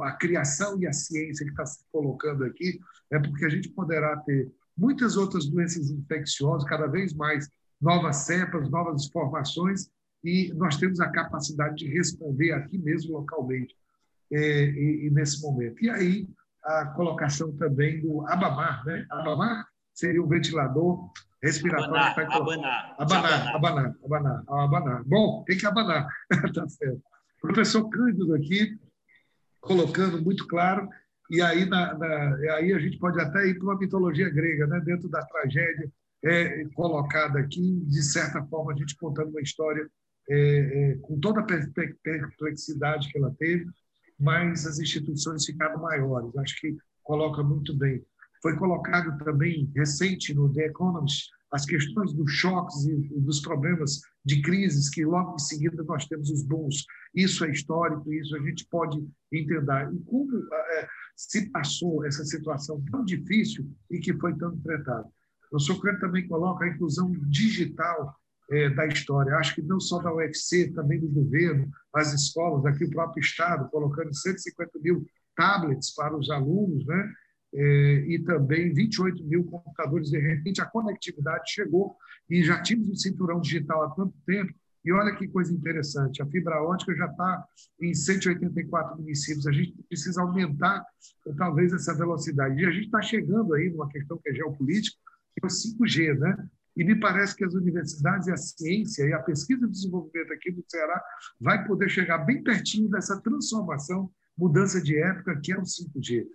a 0.04 0.12
criação 0.12 0.78
e 0.80 0.86
a 0.86 0.91
ciência 0.91 1.45
que 1.45 1.52
está 1.52 1.65
se 1.65 1.80
colocando 1.91 2.43
aqui 2.43 2.80
é 3.12 3.19
porque 3.19 3.45
a 3.45 3.49
gente 3.49 3.69
poderá 3.69 4.17
ter 4.17 4.52
muitas 4.78 5.18
outras 5.18 5.46
doenças 5.48 5.90
infecciosas, 5.90 6.68
cada 6.68 6.88
vez 6.88 7.14
mais 7.14 7.48
novas 7.82 8.18
cepas, 8.18 8.70
novas 8.70 9.08
formações, 9.08 9.90
e 10.24 10.54
nós 10.56 10.78
temos 10.78 11.00
a 11.00 11.10
capacidade 11.10 11.76
de 11.76 11.88
responder 11.88 12.54
aqui 12.54 12.78
mesmo 12.78 13.14
localmente 13.18 13.76
é, 14.32 14.66
e, 14.66 15.08
e, 15.08 15.10
nesse 15.12 15.42
momento. 15.42 15.84
E 15.84 15.90
aí 15.90 16.28
a 16.64 16.86
colocação 16.86 17.52
também 17.58 18.02
do 18.02 18.26
Abamar, 18.28 18.86
né? 18.86 19.06
Abamar 19.12 19.68
seria 19.94 20.24
o 20.24 20.28
ventilador 20.28 21.12
respiratório. 21.42 21.94
Abanar, 21.94 22.16
tá 22.16 22.22
abanar, 22.22 22.96
abanar, 22.98 23.56
abanar, 23.56 23.96
abanar, 24.04 24.44
abanar. 24.48 25.04
Bom, 25.04 25.44
tem 25.46 25.58
que 25.58 25.66
abanar. 25.66 26.08
tá 26.56 26.68
certo. 26.70 27.02
Professor 27.42 27.90
Cândido 27.90 28.34
aqui, 28.34 28.80
colocando 29.60 30.22
muito 30.22 30.48
claro, 30.48 30.88
e 31.30 31.42
aí, 31.42 31.66
na, 31.66 31.98
na, 31.98 32.36
aí 32.56 32.74
a 32.74 32.80
gente 32.80 32.98
pode 32.98 33.20
até 33.20 33.48
ir 33.48 33.56
para 33.56 33.66
uma 33.66 33.78
mitologia 33.78 34.30
grega, 34.30 34.68
né? 34.68 34.82
dentro 34.82 35.10
da 35.10 35.26
tragédia 35.26 35.92
é, 36.24 36.66
colocada 36.74 37.40
aqui, 37.40 37.82
de 37.86 38.04
certa 38.04 38.44
forma, 38.46 38.74
a 38.74 38.76
gente 38.76 38.96
contando 38.98 39.30
uma 39.30 39.42
história 39.42 39.88
é, 40.30 40.38
é, 40.38 40.96
com 41.02 41.20
toda 41.20 41.42
a 41.42 41.44
perplexidade 41.44 43.10
que 43.12 43.18
ela 43.18 43.34
teve, 43.38 43.66
mas 44.20 44.66
as 44.66 44.80
instituições 44.80 45.46
ficaram 45.46 45.82
maiores. 45.82 46.36
Acho 46.38 46.60
que 46.60 46.78
coloca 47.04 47.44
muito 47.44 47.76
bem. 47.78 48.02
Foi 48.42 48.56
colocado 48.58 49.18
também 49.24 49.72
recente 49.76 50.34
no 50.34 50.54
The 50.54 50.68
Economist 50.68 51.30
as 51.54 51.66
questões 51.66 52.12
dos 52.14 52.32
choques 52.32 52.84
e 52.86 53.20
dos 53.20 53.40
problemas 53.40 54.02
de 54.26 54.42
crises 54.42 54.90
que 54.90 55.06
logo 55.06 55.36
em 55.36 55.40
seguida 55.40 55.84
nós 55.84 56.08
temos 56.08 56.32
os 56.32 56.42
bons. 56.44 56.84
Isso 57.14 57.46
é 57.46 57.52
histórico, 57.52 58.12
isso 58.12 58.36
a 58.36 58.40
gente 58.40 58.66
pode 58.72 58.98
entender. 59.32 59.94
E 59.94 60.00
como 60.00 60.36
é, 60.52 60.88
se 61.15 61.49
passou 61.49 62.06
essa 62.06 62.23
situação 62.26 62.84
tão 62.91 63.04
difícil 63.04 63.69
e 63.89 63.99
que 63.99 64.13
foi 64.13 64.36
tão 64.36 64.54
enfrentada. 64.54 65.08
O 65.52 65.60
Socrates 65.60 66.02
também 66.02 66.28
coloca 66.28 66.65
a 66.65 66.67
inclusão 66.67 67.12
digital 67.30 68.15
é, 68.52 68.69
da 68.69 68.88
história. 68.88 69.36
Acho 69.36 69.56
que 69.56 69.62
não 69.62 69.80
só 69.80 69.99
da 69.99 70.13
UFC, 70.13 70.71
também 70.71 70.99
do 70.99 71.08
governo, 71.08 71.69
as 71.93 72.13
escolas, 72.13 72.65
aqui 72.65 72.86
o 72.86 72.89
próprio 72.89 73.21
Estado, 73.21 73.69
colocando 73.69 74.13
150 74.13 74.80
mil 74.80 75.06
tablets 75.36 75.93
para 75.93 76.15
os 76.17 76.30
alunos, 76.30 76.86
né? 76.86 77.13
É, 77.56 78.06
e 78.08 78.19
também 78.23 78.73
28 78.73 79.23
mil 79.26 79.43
computadores. 79.43 80.10
De 80.10 80.17
repente, 80.17 80.60
a 80.60 80.65
conectividade 80.65 81.52
chegou 81.52 81.95
e 82.28 82.43
já 82.43 82.62
tínhamos 82.62 82.89
o 82.89 82.95
cinturão 82.95 83.39
digital 83.39 83.84
há 83.84 83.89
tanto 83.91 84.15
tempo. 84.26 84.54
E 84.84 84.91
olha 84.91 85.15
que 85.15 85.28
coisa 85.28 85.54
interessante: 85.54 86.22
a 86.22 86.26
fibra 86.26 86.62
ótica 86.62 86.96
já 86.96 87.06
está 87.06 87.46
em 87.82 87.93
184 87.93 88.98
municípios. 88.98 89.48
A 89.48 89.52
gente 89.52 89.74
precisa 89.88 90.22
aumentar, 90.22 90.86
talvez, 91.38 91.74
essa 91.74 91.96
velocidade. 91.96 92.62
E 92.62 92.65
a 92.65 92.72
gente 92.72 92.86
está 92.86 93.02
chegando 93.02 93.54
aí 93.54 93.69
numa 93.69 93.88
questão 93.88 94.17
que 94.17 94.30
é 94.30 94.34
geopolítica, 94.34 94.98
que 95.34 95.46
é 95.46 95.48
o 95.48 95.50
5G, 95.50 96.19
né? 96.19 96.50
E 96.76 96.84
me 96.84 97.00
parece 97.00 97.36
que 97.36 97.46
as 97.46 97.54
universidades 97.54 98.28
e 98.28 98.32
a 98.32 98.38
ciência 98.38 99.04
e 99.04 99.13
a 99.13 99.19
pesquisa 99.19 99.65
e 99.65 99.69
desenvolvimento 99.69 100.34
aqui 100.34 100.52
do 100.52 100.63
Ceará 100.67 101.02
vai 101.39 101.65
poder 101.65 101.88
chegar 101.88 102.17
bem 102.19 102.43
pertinho 102.43 102.89
dessa 102.89 103.22
transformação, 103.22 104.10
mudança 104.36 104.82
de 104.82 104.98
época 104.98 105.39
que 105.41 105.54
é 105.54 105.58
o 105.58 105.62
5G. 105.62 106.26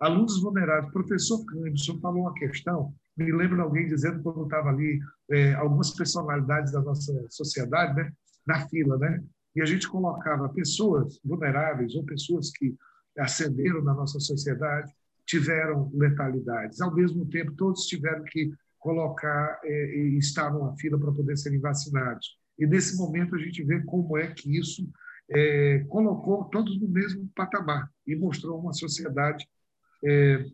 Alunos 0.00 0.40
vulneráveis. 0.40 0.92
Professor 0.92 1.44
Cândido, 1.44 1.74
o 1.74 1.78
senhor 1.78 2.00
falou 2.00 2.22
uma 2.22 2.34
questão, 2.34 2.94
me 3.18 3.32
lembro 3.32 3.60
alguém 3.60 3.88
dizendo 3.88 4.22
quando 4.22 4.44
estava 4.44 4.68
ali, 4.68 5.00
é, 5.30 5.54
algumas 5.54 5.90
personalidades 5.90 6.72
da 6.72 6.80
nossa 6.80 7.12
sociedade, 7.28 7.94
né, 7.94 8.12
na 8.46 8.68
fila, 8.68 8.96
né? 8.96 9.22
E 9.56 9.60
a 9.60 9.64
gente 9.64 9.88
colocava 9.88 10.48
pessoas 10.50 11.20
vulneráveis 11.24 11.94
ou 11.94 12.04
pessoas 12.04 12.50
que 12.50 12.76
ascenderam 13.18 13.82
na 13.82 13.92
nossa 13.92 14.20
sociedade, 14.20 14.92
tiveram 15.26 15.90
letalidades. 15.92 16.80
Ao 16.80 16.94
mesmo 16.94 17.26
tempo, 17.26 17.52
todos 17.52 17.86
tiveram 17.86 18.22
que 18.24 18.52
colocar 18.78 19.60
é, 19.64 19.96
e 19.96 20.18
estavam 20.18 20.66
na 20.66 20.76
fila 20.76 20.98
para 20.98 21.12
poder 21.12 21.36
serem 21.36 21.60
vacinados. 21.60 22.38
E 22.58 22.66
nesse 22.66 22.96
momento 22.96 23.34
a 23.34 23.38
gente 23.38 23.62
vê 23.64 23.82
como 23.82 24.16
é 24.16 24.28
que 24.28 24.56
isso 24.56 24.88
é, 25.30 25.84
colocou 25.88 26.44
todos 26.44 26.80
no 26.80 26.88
mesmo 26.88 27.28
patamar 27.34 27.90
e 28.06 28.14
mostrou 28.14 28.58
uma 28.60 28.72
sociedade 28.72 29.46
é, 30.04 30.44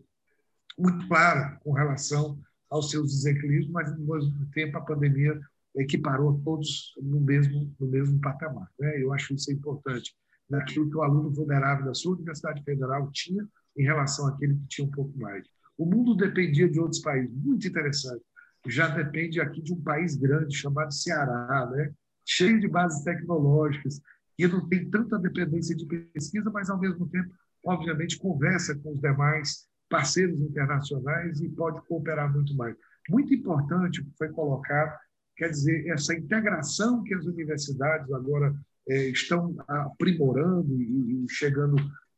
muito 0.79 1.07
clara 1.07 1.61
com 1.63 1.73
relação 1.73 2.39
aos 2.71 2.91
seus 2.91 3.13
desequilíbrios, 3.13 3.71
mas, 3.71 3.93
ao 3.93 3.99
mesmo 3.99 4.47
tempo, 4.53 4.77
a 4.79 4.81
pandemia 4.81 5.39
equiparou 5.77 6.41
todos 6.45 6.93
no 7.01 7.21
mesmo, 7.21 7.75
no 7.79 7.87
mesmo 7.87 8.21
patamar. 8.21 8.69
Né? 8.79 9.03
Eu 9.03 9.13
acho 9.13 9.35
isso 9.35 9.53
importante, 9.53 10.15
naquilo 10.49 10.89
que 10.89 10.97
o 10.97 11.03
aluno 11.03 11.31
vulnerável 11.31 11.87
da 11.87 11.95
sua 11.95 12.15
Universidade 12.15 12.63
Federal 12.63 13.11
tinha 13.11 13.47
em 13.77 13.83
relação 13.83 14.27
àquele 14.29 14.55
que 14.55 14.67
tinha 14.69 14.87
um 14.87 14.91
pouco 14.91 15.17
mais. 15.19 15.45
O 15.77 15.85
mundo 15.85 16.15
dependia 16.15 16.69
de 16.69 16.79
outros 16.79 17.01
países, 17.01 17.35
muito 17.35 17.67
interessante. 17.67 18.23
Já 18.67 18.89
depende 18.89 19.41
aqui 19.41 19.61
de 19.61 19.73
um 19.73 19.81
país 19.81 20.17
grande 20.17 20.57
chamado 20.57 20.93
Ceará, 20.93 21.69
né? 21.71 21.93
cheio 22.25 22.61
de 22.61 22.69
bases 22.69 23.03
tecnológicas, 23.03 24.01
que 24.37 24.47
não 24.47 24.67
tem 24.69 24.89
tanta 24.89 25.19
dependência 25.19 25.77
de 25.77 25.85
pesquisa, 25.87 26.51
mas, 26.51 26.71
ao 26.71 26.79
mesmo 26.79 27.09
tempo, 27.09 27.33
obviamente, 27.65 28.19
conversa 28.19 28.75
com 28.77 28.93
os 28.93 29.01
demais 29.01 29.67
parceiros 29.89 30.41
internacionais 30.41 31.41
e 31.41 31.49
pode 31.49 31.81
cooperar 31.87 32.33
muito 32.33 32.55
mais. 32.57 32.77
Muito 33.09 33.35
importante 33.35 34.07
foi 34.17 34.29
colocado, 34.31 34.99
quer 35.37 35.51
dizer, 35.51 35.87
essa 35.89 36.15
integração 36.15 37.03
que 37.03 37.15
as 37.15 37.27
universidades 37.27 38.11
agora 38.13 38.55
é, 38.89 39.09
estão 39.09 39.55
aprimorando 39.69 40.81
e, 40.81 41.25
e 41.25 41.27
chegando 41.29 41.77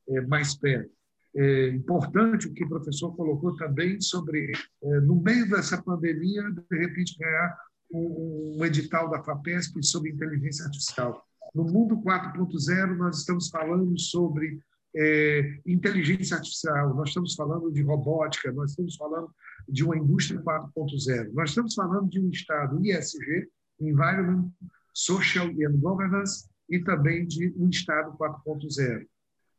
é, 0.09 0.21
mais 0.23 0.55
perto. 0.57 0.91
É 1.35 1.69
importante 1.69 2.49
o 2.49 2.55
que 2.55 2.65
o 2.65 2.69
professor 2.69 3.15
colocou 3.15 3.55
também 3.57 4.01
sobre, 4.01 4.53
é, 4.83 5.01
no 5.01 5.21
meio 5.21 5.49
dessa 5.51 5.81
pandemia, 5.83 6.43
de 6.71 6.79
repente 6.79 7.19
ganhar 7.19 7.59
um, 7.93 8.57
um 8.59 8.65
edital 8.65 9.11
da 9.11 9.23
FAPESP 9.23 9.85
sobre 9.85 10.11
inteligência 10.11 10.65
artificial. 10.65 11.23
No 11.55 11.65
mundo 11.65 11.97
4.0, 12.03 12.97
nós 12.97 13.19
estamos 13.19 13.49
falando 13.49 13.99
sobre 13.99 14.59
é, 14.97 15.61
inteligência 15.67 16.37
artificial, 16.37 16.95
nós 16.95 17.09
estamos 17.09 17.35
falando 17.35 17.71
de 17.71 17.83
robótica, 17.83 18.51
nós 18.53 18.71
estamos 18.71 18.97
falando 18.97 19.31
de 19.69 19.85
uma 19.85 19.97
indústria 19.97 20.41
4.0, 20.41 21.33
nós 21.35 21.51
estamos 21.51 21.75
falando 21.75 22.09
de 22.09 22.19
um 22.21 22.31
Estado 22.31 22.81
ISG, 22.85 23.49
Environment, 23.81 24.51
Social 24.95 25.49
and 25.49 25.77
Governance, 25.79 26.49
e 26.69 26.81
também 26.81 27.27
de 27.27 27.53
um 27.57 27.69
Estado 27.69 28.17
4.0. 28.17 29.07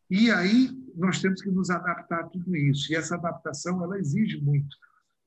E 0.10 0.32
aí 0.32 0.70
nós 0.96 1.22
temos 1.22 1.42
que 1.42 1.52
nos 1.52 1.70
adaptar 1.70 2.22
a 2.22 2.28
tudo 2.28 2.56
isso. 2.56 2.92
E 2.92 2.96
essa 2.96 3.16
adaptação 3.16 3.84
ela 3.84 4.00
exige 4.00 4.42
muito 4.42 4.76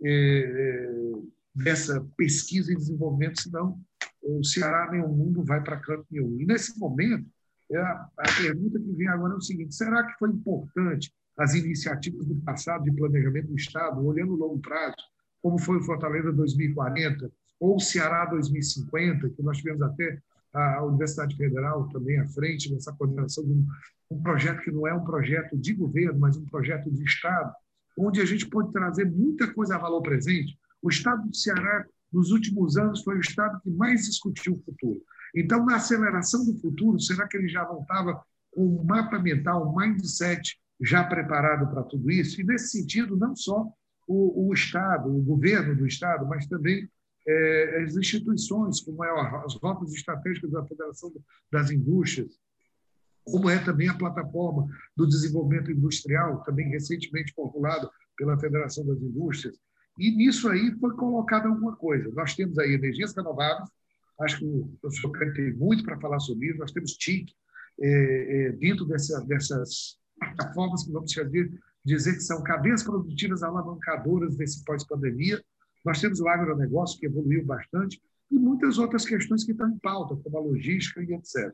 é, 0.03 0.11
é 0.11 1.13
dessa 1.55 2.01
pesquisa 2.17 2.73
e 2.73 2.77
desenvolvimento, 2.77 3.43
senão 3.43 3.79
o 4.23 4.45
Ceará 4.45 4.91
nem 4.91 5.03
o 5.03 5.09
mundo 5.09 5.43
vai 5.43 5.63
para 5.63 5.81
canto 5.81 6.07
nenhum. 6.11 6.41
E 6.41 6.47
nesse 6.47 6.79
momento, 6.79 7.27
a, 7.77 8.09
a 8.19 8.33
pergunta 8.37 8.79
que 8.79 8.93
vem 8.93 9.09
agora 9.09 9.35
é 9.35 9.37
o 9.37 9.41
seguinte: 9.41 9.75
será 9.75 10.05
que 10.05 10.19
foi 10.19 10.31
importante 10.31 11.13
as 11.39 11.55
iniciativas 11.55 12.27
do 12.27 12.35
passado 12.37 12.85
de 12.85 12.93
planejamento 12.93 13.49
do 13.49 13.57
Estado, 13.57 14.05
olhando 14.05 14.35
o 14.35 14.37
longo 14.37 14.59
prazo, 14.59 14.97
como 15.43 15.59
foi 15.59 15.79
o 15.79 15.83
Fortaleza 15.83 16.33
2040 16.33 17.31
ou 17.59 17.77
o 17.77 17.81
Ceará 17.81 18.27
2050, 18.27 19.31
que 19.31 19.43
nós 19.43 19.59
tivemos 19.59 19.83
até 19.83 20.19
a 20.53 20.83
Universidade 20.85 21.37
Federal 21.37 21.89
também 21.89 22.19
à 22.19 22.27
frente 22.29 22.73
nessa 22.73 22.93
coordenação 22.93 23.45
de 23.45 23.53
um, 23.53 23.67
um 24.11 24.23
projeto 24.23 24.63
que 24.63 24.71
não 24.71 24.87
é 24.87 24.95
um 24.95 25.05
projeto 25.05 25.57
de 25.57 25.73
governo, 25.73 26.19
mas 26.19 26.37
um 26.37 26.45
projeto 26.47 26.91
de 26.91 27.05
Estado, 27.05 27.53
onde 27.97 28.21
a 28.21 28.25
gente 28.25 28.47
pode 28.49 28.73
trazer 28.73 29.05
muita 29.05 29.53
coisa 29.53 29.77
a 29.77 29.79
valor 29.79 30.03
presente. 30.03 30.59
O 30.83 30.89
Estado 30.89 31.27
do 31.27 31.35
Ceará, 31.35 31.87
nos 32.13 32.33
últimos 32.33 32.77
anos, 32.77 33.03
foi 33.03 33.17
o 33.17 33.21
Estado 33.21 33.61
que 33.63 33.71
mais 33.71 34.07
discutiu 34.07 34.55
o 34.55 34.63
futuro. 34.63 35.01
Então, 35.35 35.65
na 35.65 35.77
aceleração 35.77 36.45
do 36.45 36.59
futuro, 36.59 36.99
será 37.01 37.27
que 37.27 37.37
ele 37.37 37.49
já 37.49 37.65
não 37.65 37.83
estava 37.83 38.23
com 38.51 38.67
um 38.67 38.85
mapa 38.85 39.19
mental, 39.19 39.69
um 39.69 39.77
mindset 39.77 40.59
já 40.81 41.05
preparado 41.05 41.71
para 41.71 41.83
tudo 41.85 42.11
isso? 42.11 42.41
E, 42.41 42.45
nesse 42.45 42.79
sentido, 42.79 43.17
não 43.17 43.35
só 43.37 43.67
o, 44.07 44.49
o 44.49 44.53
Estado, 44.53 45.09
o 45.09 45.23
governo 45.23 45.77
do 45.77 45.87
Estado, 45.87 46.27
mas 46.27 46.47
também 46.47 46.89
é, 47.27 47.83
as 47.85 47.97
instituições, 47.97 48.81
como 48.81 49.05
é 49.05 49.45
as 49.45 49.55
rotas 49.57 49.93
estratégicas 49.93 50.51
da 50.51 50.65
Federação 50.67 51.13
das 51.53 51.71
Indústrias, 51.71 52.39
como 53.23 53.49
é 53.49 53.59
também 53.59 53.89
a 53.89 53.97
plataforma 53.97 54.67
do 54.97 55.07
desenvolvimento 55.07 55.71
industrial, 55.71 56.43
também 56.43 56.69
recentemente 56.71 57.33
formulada 57.35 57.89
pela 58.17 58.39
Federação 58.39 58.85
das 58.87 59.01
Indústrias. 59.01 59.57
E 59.99 60.11
nisso 60.11 60.49
aí 60.49 60.75
foi 60.81 60.95
colocada 60.95 61.49
alguma 61.49 61.77
coisa. 61.77 62.11
Nós 62.13 62.35
temos 62.35 62.59
aí 62.59 62.73
energias 62.75 63.15
renováveis, 63.15 63.69
acho 64.21 64.39
que 64.39 64.45
o 64.45 64.71
professor 64.81 65.33
tem 65.35 65.53
muito 65.55 65.85
para 65.85 65.99
falar 65.99 66.21
sobre 66.21 66.49
isso, 66.49 66.59
nós 66.59 66.73
temos 66.73 66.93
TIC, 66.93 67.33
é, 67.81 68.49
é, 68.49 68.53
dentro 68.53 68.85
dessa, 68.85 69.21
dessas 69.25 69.99
plataformas 70.19 70.85
que 70.85 70.93
vamos 70.93 71.11
dizer, 71.11 71.51
dizer 71.85 72.15
que 72.15 72.21
são 72.21 72.43
cadeias 72.43 72.83
produtivas 72.83 73.43
alavancadoras 73.43 74.37
desse 74.37 74.63
pós-pandemia, 74.65 75.43
nós 75.85 76.01
temos 76.01 76.21
o 76.21 76.29
agronegócio, 76.29 76.99
que 76.99 77.07
evoluiu 77.07 77.45
bastante, 77.45 78.01
e 78.31 78.39
muitas 78.39 78.79
outras 78.79 79.05
questões 79.05 79.45
que 79.45 79.53
estão 79.53 79.69
em 79.71 79.79
pauta, 79.79 80.15
como 80.17 80.37
a 80.37 80.41
logística 80.41 81.03
e 81.03 81.15
etc. 81.15 81.53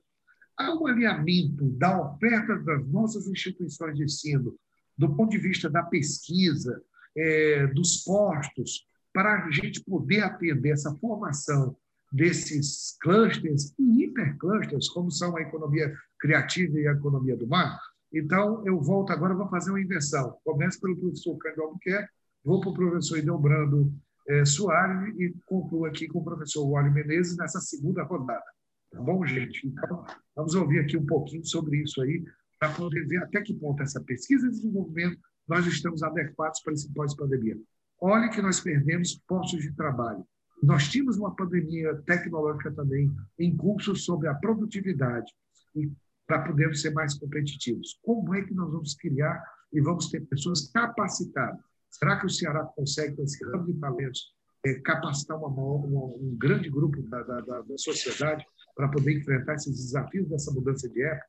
Há 0.59 0.75
um 0.75 0.87
alinhamento 0.87 1.65
da 1.71 2.01
oferta 2.01 2.57
das 2.59 2.87
nossas 2.89 3.29
instituições 3.29 3.97
de 3.97 4.05
ensino, 4.05 4.57
do 4.99 5.15
ponto 5.15 5.31
de 5.31 5.39
vista 5.39 5.71
da 5.71 5.83
pesquisa, 5.83 6.83
é, 7.17 7.67
dos 7.69 8.03
postos, 8.03 8.87
para 9.13 9.47
a 9.47 9.51
gente 9.51 9.83
poder 9.85 10.23
atender 10.23 10.71
essa 10.71 10.95
formação 10.97 11.77
desses 12.13 12.97
clusters 13.01 13.75
e 13.79 14.05
hiperclusters, 14.05 14.89
como 14.89 15.11
são 15.11 15.37
a 15.37 15.43
economia 15.43 15.93
criativa 16.19 16.79
e 16.79 16.87
a 16.87 16.93
economia 16.93 17.37
do 17.37 17.47
mar. 17.47 17.79
Então, 18.13 18.67
eu 18.67 18.81
volto 18.81 19.13
agora, 19.13 19.35
vou 19.35 19.49
fazer 19.49 19.71
uma 19.71 19.81
inversão. 19.81 20.37
Começo 20.45 20.81
pelo 20.81 20.97
professor 20.97 21.37
Cândido 21.39 21.63
Albuquerque, 21.63 22.09
vou 22.45 22.61
para 22.61 22.71
o 22.71 22.75
professor 22.75 23.19
Idelbrando 23.19 23.93
é, 24.29 24.45
Soares 24.45 25.15
e 25.19 25.35
concluo 25.47 25.85
aqui 25.85 26.07
com 26.09 26.21
o 26.21 26.25
professor 26.25 26.69
Wally 26.69 26.91
Menezes 26.91 27.37
nessa 27.37 27.61
segunda 27.61 28.03
rodada. 28.05 28.45
Tá 28.91 29.01
bom, 29.01 29.27
gente? 29.27 29.67
Então, 29.67 30.05
vamos 30.35 30.55
ouvir 30.55 30.81
aqui 30.81 30.97
um 30.97 31.05
pouquinho 31.05 31.45
sobre 31.45 31.83
isso 31.83 32.01
aí, 32.01 32.25
para 32.59 32.73
poder 32.73 33.07
ver 33.07 33.19
até 33.19 33.43
que 33.43 33.53
ponto 33.53 33.83
essa 33.83 34.01
pesquisa 34.01 34.47
e 34.47 34.51
desenvolvimento 34.51 35.19
nós 35.47 35.67
estamos 35.67 36.03
adequados 36.03 36.61
para 36.61 36.73
esse 36.73 36.93
pós-pandemia. 36.93 37.57
Olhe 38.01 38.31
que 38.31 38.43
nós 38.43 38.61
perdemos 38.61 39.21
postos 39.29 39.63
de 39.63 39.73
trabalho. 39.75 40.25
Nós 40.63 40.89
tínhamos 40.89 41.19
uma 41.19 41.35
pandemia 41.35 41.95
tecnológica 42.07 42.73
também 42.73 43.15
em 43.39 43.57
curso 43.57 43.95
sobre 43.95 44.29
a 44.29 44.35
produtividade 44.35 45.31
e 45.75 45.91
para 46.27 46.43
podermos 46.43 46.81
ser 46.81 46.91
mais 46.91 47.15
competitivos. 47.15 47.99
Como 48.03 48.35
é 48.35 48.43
que 48.43 48.55
nós 48.55 48.71
vamos 48.73 48.95
criar 48.95 49.43
e 49.73 49.81
vamos 49.81 50.11
ter 50.11 50.21
pessoas 50.27 50.71
capacitadas 50.71 51.61
Será 51.99 52.19
que 52.19 52.27
o 52.27 52.31
Ceará 52.31 52.65
consegue, 52.65 53.17
com 53.17 53.23
esse 53.23 53.43
ramo 53.45 53.73
de 53.73 53.81
talentos, 53.81 54.35
é, 54.65 54.75
capacitar 54.81 55.39
uma, 55.39 55.49
uma, 55.49 56.07
um 56.07 56.37
grande 56.39 56.69
grupo 56.69 57.01
da, 57.03 57.23
da, 57.23 57.41
da, 57.41 57.79
sociedade 57.79 58.45
para 58.75 58.89
poder 58.89 59.19
enfrentar 59.19 59.55
esses 59.55 59.75
desafios 59.77 60.29
dessa 60.29 60.53
mudança 60.53 60.89
de 60.89 61.03
época 61.03 61.27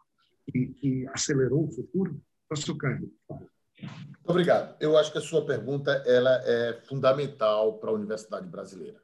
que, 0.51 0.67
que 0.73 1.07
acelerou 1.09 1.65
o 1.65 1.71
futuro? 1.71 2.19
Professor 2.49 2.75
Cândido. 2.77 3.11
Obrigado. 4.25 4.75
Eu 4.81 4.97
acho 4.97 5.11
que 5.11 5.17
a 5.17 5.21
sua 5.21 5.45
pergunta 5.45 5.91
ela 6.05 6.41
é 6.43 6.81
fundamental 6.87 7.77
para 7.79 7.91
a 7.91 7.93
universidade 7.93 8.47
brasileira. 8.47 8.99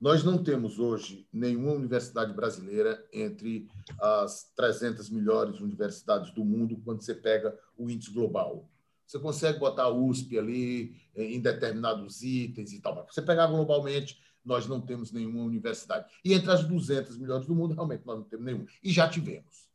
Nós 0.00 0.22
não 0.22 0.42
temos 0.42 0.78
hoje 0.78 1.26
nenhuma 1.32 1.72
universidade 1.72 2.32
brasileira 2.32 3.04
entre 3.12 3.68
as 4.00 4.44
300 4.54 5.10
melhores 5.10 5.60
universidades 5.60 6.30
do 6.30 6.44
mundo 6.44 6.80
quando 6.84 7.02
você 7.02 7.14
pega 7.14 7.58
o 7.76 7.90
índice 7.90 8.12
global. 8.12 8.70
Você 9.04 9.18
consegue 9.18 9.58
botar 9.58 9.84
a 9.84 9.90
USP 9.90 10.38
ali 10.38 10.94
eh, 11.16 11.24
em 11.24 11.40
determinados 11.40 12.22
itens 12.22 12.72
e 12.72 12.80
tal. 12.80 12.94
Mas 12.94 13.12
você 13.12 13.22
pegar 13.22 13.48
globalmente, 13.48 14.22
nós 14.44 14.68
não 14.68 14.80
temos 14.80 15.10
nenhuma 15.10 15.42
universidade. 15.42 16.08
E 16.24 16.32
entre 16.32 16.52
as 16.52 16.62
200 16.62 17.18
melhores 17.18 17.46
do 17.46 17.54
mundo, 17.54 17.74
realmente 17.74 18.06
nós 18.06 18.18
não 18.18 18.24
temos 18.24 18.46
nenhuma. 18.46 18.66
E 18.82 18.92
já 18.92 19.08
tivemos. 19.08 19.68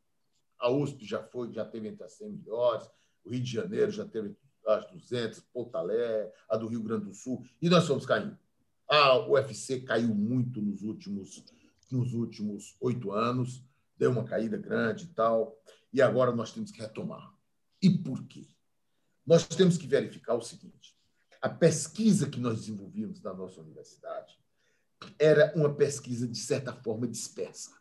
A 0.57 0.69
USP 0.69 1.05
já 1.05 1.21
foi, 1.21 1.51
já 1.51 1.65
teve 1.65 1.89
entre 1.89 2.05
as 2.05 2.13
100 2.13 2.29
melhores, 2.29 2.89
o 3.25 3.29
Rio 3.29 3.41
de 3.41 3.51
Janeiro 3.51 3.91
já 3.91 4.05
teve 4.05 4.33
as 4.65 4.89
200, 4.89 5.41
Porto 5.53 5.75
Alegre, 5.75 6.31
a 6.47 6.55
do 6.55 6.67
Rio 6.67 6.81
Grande 6.81 7.05
do 7.05 7.13
Sul, 7.13 7.43
e 7.61 7.67
nós 7.67 7.85
fomos 7.85 8.05
caindo. 8.05 8.37
A 8.95 9.17
UFC 9.27 9.81
caiu 9.81 10.13
muito 10.13 10.61
nos 10.61 10.83
últimos 10.83 11.43
nos 11.91 12.13
últimos 12.13 12.75
oito 12.81 13.11
anos, 13.11 13.63
deu 13.95 14.09
uma 14.09 14.23
caída 14.23 14.57
grande 14.57 15.05
e 15.05 15.07
tal, 15.09 15.55
e 15.91 16.01
agora 16.01 16.31
nós 16.31 16.51
temos 16.51 16.71
que 16.71 16.81
retomar. 16.81 17.31
E 17.79 17.89
por 17.89 18.23
quê? 18.25 18.47
nós 19.25 19.45
temos 19.47 19.77
que 19.77 19.87
verificar 19.87 20.35
o 20.35 20.41
seguinte: 20.41 20.95
a 21.41 21.49
pesquisa 21.49 22.29
que 22.29 22.39
nós 22.39 22.59
desenvolvimos 22.59 23.21
na 23.21 23.33
nossa 23.33 23.61
universidade 23.61 24.37
era 25.19 25.51
uma 25.55 25.73
pesquisa, 25.73 26.27
de 26.27 26.37
certa 26.37 26.73
forma, 26.73 27.07
dispersa. 27.07 27.71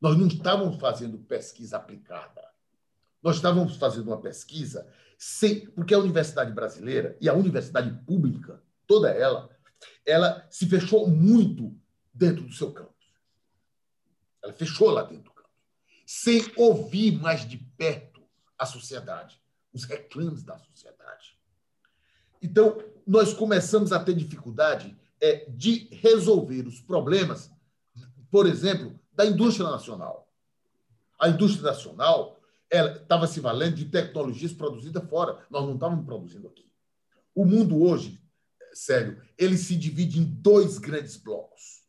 Nós 0.00 0.18
não 0.18 0.26
estávamos 0.26 0.80
fazendo 0.80 1.18
pesquisa 1.18 1.76
aplicada. 1.76 2.42
Nós 3.22 3.36
estávamos 3.36 3.76
fazendo 3.76 4.08
uma 4.08 4.20
pesquisa 4.20 4.88
sem, 5.16 5.66
porque 5.70 5.94
a 5.94 5.98
universidade 5.98 6.52
brasileira 6.52 7.16
e 7.20 7.28
a 7.28 7.34
universidade 7.34 8.04
pública, 8.04 8.60
toda 8.84 9.10
ela, 9.10 9.48
ela 10.04 10.46
se 10.50 10.66
fechou 10.66 11.08
muito 11.08 11.74
dentro 12.12 12.42
do 12.44 12.52
seu 12.52 12.72
campus. 12.72 12.92
Ela 14.42 14.52
fechou 14.52 14.90
lá 14.90 15.02
dentro 15.02 15.24
do 15.24 15.32
campus, 15.32 15.52
sem 16.04 16.42
ouvir 16.56 17.12
mais 17.12 17.48
de 17.48 17.58
perto 17.58 18.22
a 18.58 18.66
sociedade 18.66 19.42
os 19.72 19.84
reclames 19.84 20.42
da 20.42 20.58
sociedade. 20.58 21.38
Então, 22.40 22.82
nós 23.06 23.32
começamos 23.32 23.92
a 23.92 24.02
ter 24.02 24.14
dificuldade 24.14 24.96
é, 25.20 25.46
de 25.48 25.88
resolver 25.92 26.66
os 26.66 26.80
problemas, 26.80 27.50
por 28.30 28.46
exemplo, 28.46 28.98
da 29.12 29.24
indústria 29.24 29.68
nacional. 29.68 30.28
A 31.20 31.28
indústria 31.28 31.70
nacional 31.70 32.40
estava 32.70 33.26
se 33.26 33.38
valendo 33.38 33.76
de 33.76 33.86
tecnologias 33.86 34.52
produzidas 34.52 35.08
fora. 35.08 35.44
Nós 35.50 35.64
não 35.64 35.74
estávamos 35.74 36.04
produzindo 36.04 36.48
aqui. 36.48 36.68
O 37.34 37.44
mundo 37.44 37.82
hoje, 37.82 38.20
sério, 38.72 39.20
ele 39.38 39.56
se 39.56 39.76
divide 39.76 40.18
em 40.18 40.24
dois 40.24 40.78
grandes 40.78 41.16
blocos. 41.16 41.82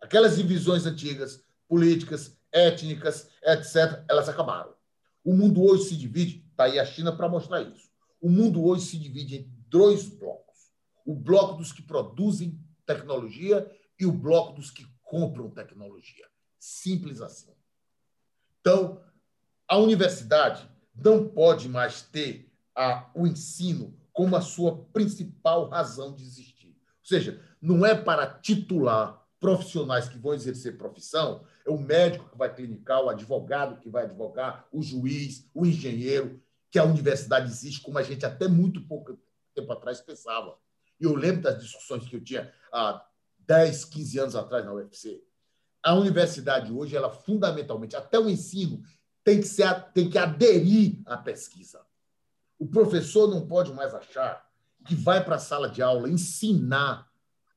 Aquelas 0.00 0.36
divisões 0.36 0.86
antigas, 0.86 1.44
políticas, 1.68 2.36
étnicas, 2.50 3.28
etc., 3.42 4.04
elas 4.08 4.28
acabaram. 4.28 4.74
O 5.24 5.32
mundo 5.32 5.62
hoje 5.62 5.84
se 5.84 5.96
divide 5.96 6.42
Está 6.52 6.64
aí 6.64 6.78
a 6.78 6.84
China 6.84 7.16
para 7.16 7.28
mostrar 7.28 7.62
isso. 7.62 7.90
O 8.20 8.28
mundo 8.28 8.62
hoje 8.64 8.84
se 8.84 8.98
divide 8.98 9.36
em 9.36 9.52
dois 9.68 10.08
blocos: 10.08 10.70
o 11.04 11.14
bloco 11.14 11.54
dos 11.56 11.72
que 11.72 11.82
produzem 11.82 12.60
tecnologia 12.86 13.68
e 13.98 14.06
o 14.06 14.12
bloco 14.12 14.52
dos 14.52 14.70
que 14.70 14.86
compram 15.02 15.50
tecnologia. 15.50 16.26
Simples 16.58 17.20
assim. 17.20 17.52
Então, 18.60 19.02
a 19.66 19.76
universidade 19.78 20.70
não 20.94 21.26
pode 21.26 21.68
mais 21.68 22.02
ter 22.02 22.52
a, 22.76 23.10
o 23.14 23.26
ensino 23.26 23.98
como 24.12 24.36
a 24.36 24.40
sua 24.40 24.84
principal 24.92 25.68
razão 25.68 26.14
de 26.14 26.22
existir. 26.22 26.68
Ou 26.68 27.06
seja, 27.06 27.40
não 27.60 27.84
é 27.84 27.94
para 27.94 28.26
titular 28.26 29.22
profissionais 29.40 30.08
que 30.08 30.18
vão 30.18 30.34
exercer 30.34 30.78
profissão, 30.78 31.44
é 31.66 31.70
o 31.70 31.78
médico 31.78 32.28
que 32.30 32.38
vai 32.38 32.54
clinicar, 32.54 33.02
o 33.02 33.08
advogado 33.08 33.80
que 33.80 33.90
vai 33.90 34.04
advogar, 34.04 34.68
o 34.72 34.82
juiz, 34.82 35.48
o 35.52 35.66
engenheiro, 35.66 36.40
que 36.70 36.78
a 36.78 36.84
universidade 36.84 37.50
existe 37.50 37.80
como 37.80 37.98
a 37.98 38.02
gente 38.02 38.24
até 38.24 38.46
muito 38.46 38.86
pouco 38.86 39.18
tempo 39.54 39.72
atrás 39.72 40.00
pensava. 40.00 40.56
E 41.00 41.04
eu 41.04 41.14
lembro 41.14 41.42
das 41.42 41.60
discussões 41.60 42.08
que 42.08 42.16
eu 42.16 42.22
tinha 42.22 42.52
há 42.72 43.04
10, 43.40 43.84
15 43.86 44.18
anos 44.20 44.36
atrás 44.36 44.64
na 44.64 44.72
UFC. 44.72 45.22
A 45.82 45.94
universidade 45.94 46.72
hoje, 46.72 46.96
ela 46.96 47.10
fundamentalmente, 47.10 47.96
até 47.96 48.18
o 48.18 48.30
ensino, 48.30 48.82
tem 49.24 49.40
que, 49.40 49.46
ser, 49.46 49.92
tem 49.92 50.08
que 50.08 50.18
aderir 50.18 51.00
à 51.04 51.16
pesquisa. 51.16 51.84
O 52.62 52.66
professor 52.68 53.26
não 53.26 53.44
pode 53.44 53.72
mais 53.72 53.92
achar 53.92 54.48
que 54.86 54.94
vai 54.94 55.24
para 55.24 55.34
a 55.34 55.40
sala 55.40 55.68
de 55.68 55.82
aula 55.82 56.08
ensinar 56.08 57.10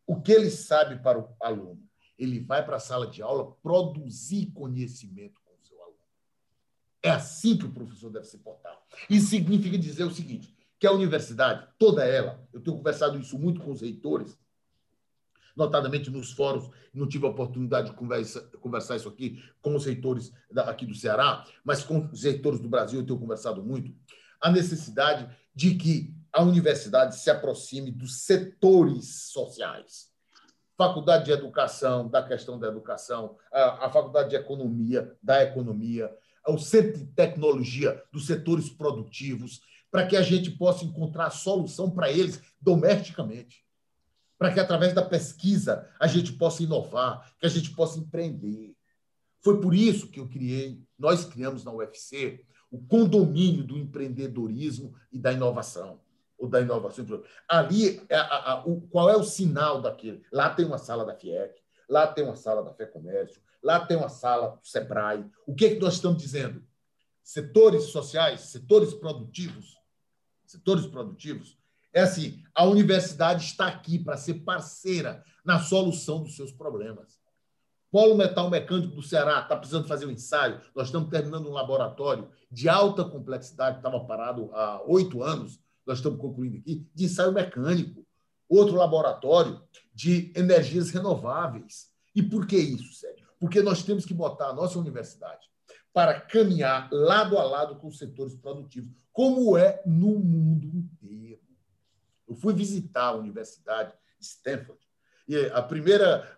o 0.08 0.20
que 0.20 0.32
ele 0.32 0.50
sabe 0.50 0.98
para 0.98 1.20
o 1.20 1.30
aluno. 1.40 1.80
Ele 2.18 2.40
vai 2.40 2.66
para 2.66 2.78
a 2.78 2.80
sala 2.80 3.06
de 3.06 3.22
aula 3.22 3.52
produzir 3.62 4.48
conhecimento 4.48 5.40
com 5.46 5.54
o 5.54 5.64
seu 5.64 5.80
aluno. 5.80 6.00
É 7.04 7.12
assim 7.12 7.56
que 7.56 7.68
o 7.68 7.72
professor 7.72 8.10
deve 8.10 8.26
se 8.26 8.40
portar. 8.40 8.76
Isso 9.08 9.28
significa 9.28 9.78
dizer 9.78 10.06
o 10.06 10.12
seguinte: 10.12 10.58
que 10.80 10.88
a 10.88 10.92
universidade, 10.92 11.68
toda 11.78 12.04
ela, 12.04 12.44
eu 12.52 12.60
tenho 12.60 12.78
conversado 12.78 13.20
isso 13.20 13.38
muito 13.38 13.62
com 13.62 13.70
os 13.70 13.82
reitores, 13.82 14.36
notadamente 15.56 16.10
nos 16.10 16.32
fóruns, 16.32 16.68
não 16.92 17.08
tive 17.08 17.28
a 17.28 17.30
oportunidade 17.30 17.92
de 17.92 17.96
conversa, 17.96 18.42
conversar 18.60 18.96
isso 18.96 19.08
aqui 19.08 19.40
com 19.62 19.76
os 19.76 19.86
reitores 19.86 20.34
aqui 20.58 20.84
do 20.84 20.96
Ceará, 20.96 21.46
mas 21.64 21.84
com 21.84 22.10
os 22.12 22.24
reitores 22.24 22.60
do 22.60 22.68
Brasil 22.68 23.02
eu 23.02 23.06
tenho 23.06 23.20
conversado 23.20 23.64
muito, 23.64 23.94
a 24.42 24.52
necessidade 24.52 25.30
de 25.54 25.76
que 25.76 26.14
a 26.32 26.42
universidade 26.42 27.16
se 27.16 27.30
aproxime 27.30 27.92
dos 27.92 28.24
setores 28.24 29.32
sociais. 29.32 30.10
Faculdade 30.78 31.26
de 31.26 31.32
Educação, 31.32 32.10
da 32.10 32.22
questão 32.22 32.60
da 32.60 32.68
educação, 32.68 33.38
a, 33.52 33.86
a 33.86 33.90
Faculdade 33.90 34.32
de 34.32 34.36
Economia, 34.36 35.16
da 35.24 35.42
economia, 35.42 36.14
o 36.48 36.58
Centro 36.58 37.00
de 37.00 37.06
Tecnologia, 37.06 38.04
dos 38.12 38.28
setores 38.28 38.70
produtivos, 38.70 39.62
para 39.90 40.06
que 40.06 40.18
a 40.18 40.22
gente 40.22 40.52
possa 40.52 40.84
encontrar 40.84 41.30
solução 41.30 41.90
para 41.90 42.12
eles 42.12 42.42
domesticamente. 42.60 43.64
Para 44.38 44.54
que, 44.54 44.60
através 44.60 44.94
da 44.94 45.02
pesquisa, 45.02 45.90
a 45.98 46.08
gente 46.08 46.34
possa 46.34 46.62
inovar, 46.62 47.34
que 47.40 47.46
a 47.46 47.50
gente 47.50 47.72
possa 47.72 47.98
empreender. 47.98 48.76
Foi 49.42 49.62
por 49.62 49.74
isso 49.74 50.10
que 50.10 50.20
eu 50.20 50.28
criei, 50.28 50.84
nós 51.00 51.24
criamos 51.24 51.64
na 51.64 51.72
UFC, 51.72 52.44
o 52.76 52.86
condomínio 52.88 53.64
do 53.64 53.78
empreendedorismo 53.78 54.94
e 55.12 55.18
da 55.18 55.32
inovação 55.32 56.02
ou 56.38 56.50
da 56.50 56.60
inovação. 56.60 57.06
Ali, 57.48 58.06
a, 58.12 58.20
a, 58.20 58.52
a, 58.52 58.66
o, 58.66 58.82
qual 58.82 59.10
é 59.10 59.16
o 59.16 59.24
sinal 59.24 59.82
daquele? 59.82 60.22
Lá 60.32 60.50
tem 60.50 60.66
uma 60.66 60.78
sala 60.78 61.06
da 61.06 61.16
FIEC, 61.16 61.62
lá 61.90 62.06
tem 62.06 62.26
uma 62.26 62.36
sala 62.36 62.62
da 62.62 62.74
Fé 62.74 62.86
Comércio, 62.86 63.42
lá 63.64 63.86
tem 63.86 63.96
uma 63.96 64.10
sala 64.10 64.58
do 64.62 64.68
SEBRAE. 64.68 65.26
O 65.48 65.56
que, 65.56 65.66
é 65.66 65.70
que 65.70 65.80
nós 65.80 65.94
estamos 65.94 66.22
dizendo? 66.22 66.62
Setores 67.24 67.86
sociais, 67.86 68.42
setores 68.42 68.94
produtivos, 68.94 69.78
setores 70.46 70.86
produtivos, 70.86 71.58
é 71.94 72.02
assim, 72.02 72.44
a 72.54 72.66
universidade 72.66 73.46
está 73.46 73.68
aqui 73.68 73.98
para 73.98 74.18
ser 74.18 74.36
parceira 74.36 75.24
na 75.46 75.60
solução 75.60 76.22
dos 76.22 76.36
seus 76.36 76.52
problemas. 76.52 77.18
Polo 77.96 78.14
Metal 78.14 78.50
Mecânico 78.50 78.94
do 78.94 79.02
Ceará 79.02 79.40
está 79.40 79.56
precisando 79.56 79.88
fazer 79.88 80.06
um 80.06 80.12
ensaio. 80.12 80.60
Nós 80.76 80.88
estamos 80.88 81.10
terminando 81.10 81.48
um 81.48 81.54
laboratório 81.54 82.28
de 82.52 82.68
alta 82.68 83.06
complexidade, 83.06 83.78
que 83.78 83.88
estava 83.88 84.04
parado 84.04 84.54
há 84.54 84.84
oito 84.86 85.24
anos, 85.24 85.62
nós 85.86 86.00
estamos 86.00 86.20
concluindo 86.20 86.58
aqui, 86.58 86.86
de 86.94 87.06
ensaio 87.06 87.32
mecânico. 87.32 88.06
Outro 88.50 88.76
laboratório 88.76 89.62
de 89.94 90.34
energias 90.36 90.90
renováveis. 90.90 91.90
E 92.14 92.22
por 92.22 92.46
que 92.46 92.58
isso, 92.58 92.96
Sérgio? 92.96 93.26
Porque 93.40 93.62
nós 93.62 93.82
temos 93.82 94.04
que 94.04 94.14
botar 94.14 94.50
a 94.50 94.54
nossa 94.54 94.78
universidade 94.78 95.50
para 95.94 96.20
caminhar 96.20 96.90
lado 96.92 97.38
a 97.38 97.46
lado 97.46 97.78
com 97.78 97.88
os 97.88 97.98
setores 97.98 98.36
produtivos, 98.36 98.92
como 99.14 99.58
é 99.58 99.82
no 99.86 100.20
mundo 100.20 100.68
inteiro. 100.68 101.40
Eu 102.28 102.36
fui 102.36 102.54
visitar 102.54 103.06
a 103.06 103.16
Universidade 103.16 103.94
de 104.20 104.26
Stanford 104.26 104.85
e 105.28 105.38
a 105.48 105.62
primeira 105.62 106.38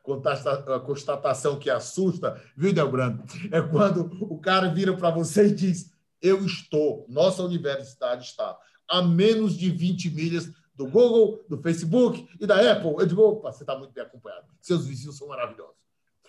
constatação 0.86 1.60
que 1.60 1.70
assusta, 1.70 2.42
viu, 2.56 2.74
Delbrando, 2.74 3.24
é 3.52 3.62
quando 3.62 4.10
o 4.22 4.40
cara 4.40 4.70
vira 4.70 4.96
para 4.96 5.12
você 5.12 5.48
e 5.48 5.54
diz: 5.54 5.92
Eu 6.22 6.46
estou, 6.46 7.06
nossa 7.10 7.44
universidade 7.44 8.26
está 8.26 8.58
a 8.88 9.02
menos 9.02 9.58
de 9.58 9.70
20 9.70 10.10
milhas 10.12 10.50
do 10.74 10.88
Google, 10.88 11.44
do 11.50 11.58
Facebook 11.58 12.28
e 12.40 12.46
da 12.46 12.72
Apple. 12.72 12.96
Eu 13.00 13.06
digo, 13.06 13.22
opa, 13.22 13.52
você 13.52 13.64
está 13.64 13.78
muito 13.78 13.92
bem 13.92 14.04
acompanhado. 14.04 14.46
Seus 14.62 14.86
vizinhos 14.86 15.18
são 15.18 15.28
maravilhosos. 15.28 15.76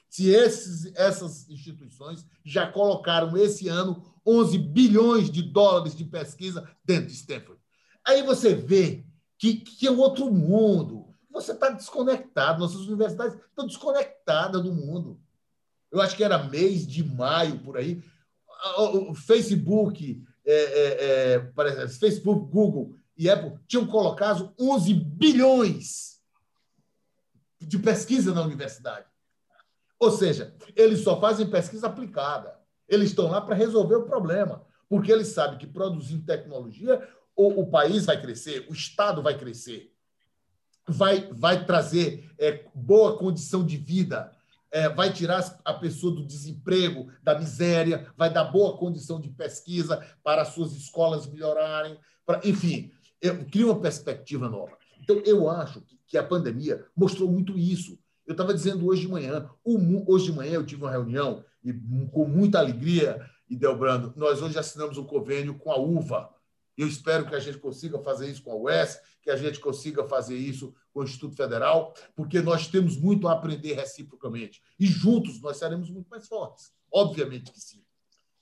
Se 0.09 0.31
esses, 0.31 0.91
essas 0.97 1.49
instituições 1.51 2.25
já 2.43 2.67
colocaram 2.67 3.37
esse 3.37 3.69
ano 3.69 4.03
11 4.27 4.59
bilhões 4.59 5.31
de 5.31 5.43
dólares 5.43 5.95
de 5.95 6.05
pesquisa 6.05 6.69
dentro 6.83 7.07
de 7.07 7.13
Stanford. 7.13 7.61
Aí 8.07 8.23
você 8.23 8.55
vê 8.55 9.05
que, 9.39 9.57
que 9.57 9.87
é 9.87 9.91
outro 9.91 10.33
mundo. 10.33 11.08
Você 11.31 11.53
está 11.53 11.71
desconectado, 11.71 12.61
nossas 12.61 12.81
universidades 12.81 13.35
estão 13.35 13.67
desconectadas 13.67 14.63
do 14.63 14.73
mundo. 14.73 15.21
Eu 15.91 16.01
acho 16.01 16.17
que 16.17 16.25
era 16.25 16.43
mês 16.43 16.87
de 16.87 17.05
maio, 17.05 17.59
por 17.61 17.77
aí. 17.77 18.03
O 18.77 19.15
Facebook, 19.15 20.23
é, 20.45 20.55
é, 20.55 21.35
é, 21.35 21.89
Facebook, 21.89 22.51
Google 22.51 22.95
e 23.17 23.29
Apple 23.29 23.59
tinham 23.67 23.87
colocado 23.87 24.53
11 24.59 24.95
bilhões 24.95 26.21
de 27.61 27.79
pesquisa 27.79 28.35
na 28.35 28.43
universidade. 28.43 29.07
Ou 29.99 30.11
seja, 30.11 30.55
eles 30.77 31.01
só 31.01 31.21
fazem 31.21 31.51
pesquisa 31.51 31.89
aplicada. 31.89 32.57
Eles 32.89 33.11
estão 33.11 33.29
lá 33.29 33.41
para 33.41 33.55
resolver 33.55 33.97
o 33.97 34.07
problema, 34.07 34.65
porque 34.89 35.13
eles 35.13 35.29
sabem 35.29 35.59
que 35.59 35.67
produzindo 35.67 36.25
tecnologia, 36.25 37.07
o, 37.37 37.63
o 37.63 37.71
país 37.71 38.07
vai 38.07 38.21
crescer, 38.21 38.67
o 38.69 38.73
Estado 38.73 39.23
vai 39.23 39.37
crescer, 39.37 39.93
vai, 40.89 41.29
vai 41.33 41.65
trazer 41.65 42.31
é, 42.39 42.65
boa 42.75 43.17
condição 43.19 43.65
de 43.65 43.77
vida 43.77 44.33
é, 44.71 44.89
vai 44.89 45.13
tirar 45.13 45.59
a 45.65 45.75
pessoa 45.75 46.15
do 46.15 46.27
desemprego, 46.27 47.09
da 47.23 47.39
miséria, 47.39 48.07
vai 48.17 48.33
dar 48.33 48.45
boa 48.45 48.77
condição 48.77 49.21
de 49.21 49.29
pesquisa 49.29 50.05
para 50.23 50.43
as 50.43 50.49
suas 50.49 50.73
escolas 50.73 51.27
melhorarem, 51.27 51.99
para, 52.27 52.41
enfim, 52.47 52.91
cria 53.51 53.67
uma 53.67 53.81
perspectiva 53.81 54.49
nova. 54.49 54.77
Então, 55.03 55.23
eu 55.25 55.49
acho 55.49 55.81
que, 55.81 55.99
que 56.07 56.19
a 56.19 56.25
pandemia 56.25 56.85
mostrou 56.95 57.31
muito 57.31 57.59
isso. 57.59 57.99
Eu 58.27 58.33
estava 58.33 58.53
dizendo 58.53 58.87
hoje 58.87 59.03
de 59.03 59.09
manhã, 59.09 59.49
hoje 60.07 60.27
de 60.27 60.33
manhã 60.33 60.53
eu 60.53 60.67
tive 60.67 60.83
uma 60.83 60.91
reunião 60.91 61.43
e 61.65 61.73
com 62.13 62.27
muita 62.27 62.59
alegria, 62.59 63.27
e 63.49 63.57
Delbrando, 63.57 64.13
nós 64.15 64.43
hoje 64.43 64.59
assinamos 64.59 64.99
um 64.99 65.05
convênio 65.05 65.55
com 65.55 65.73
a 65.73 65.79
UVA. 65.79 66.29
Eu 66.79 66.87
espero 66.87 67.27
que 67.27 67.35
a 67.35 67.41
gente 67.41 67.59
consiga 67.59 67.99
fazer 67.99 68.31
isso 68.31 68.45
com 68.45 68.53
a 68.53 68.57
UES, 68.57 69.01
que 69.21 69.31
a 69.31 69.37
gente 69.37 69.59
consiga 69.59 70.05
fazer 70.05 70.37
isso 70.37 70.73
com 70.93 71.01
o 71.01 71.03
Instituto 71.03 71.35
Federal, 71.35 71.93
porque 72.15 72.41
nós 72.41 72.69
temos 72.69 72.97
muito 72.97 73.27
a 73.27 73.33
aprender 73.33 73.73
reciprocamente. 73.73 74.63
E 74.79 74.87
juntos 74.87 75.41
nós 75.41 75.57
seremos 75.57 75.91
muito 75.91 76.09
mais 76.09 76.29
fortes. 76.29 76.73
Obviamente 76.91 77.51
que 77.51 77.61
sim. 77.61 77.85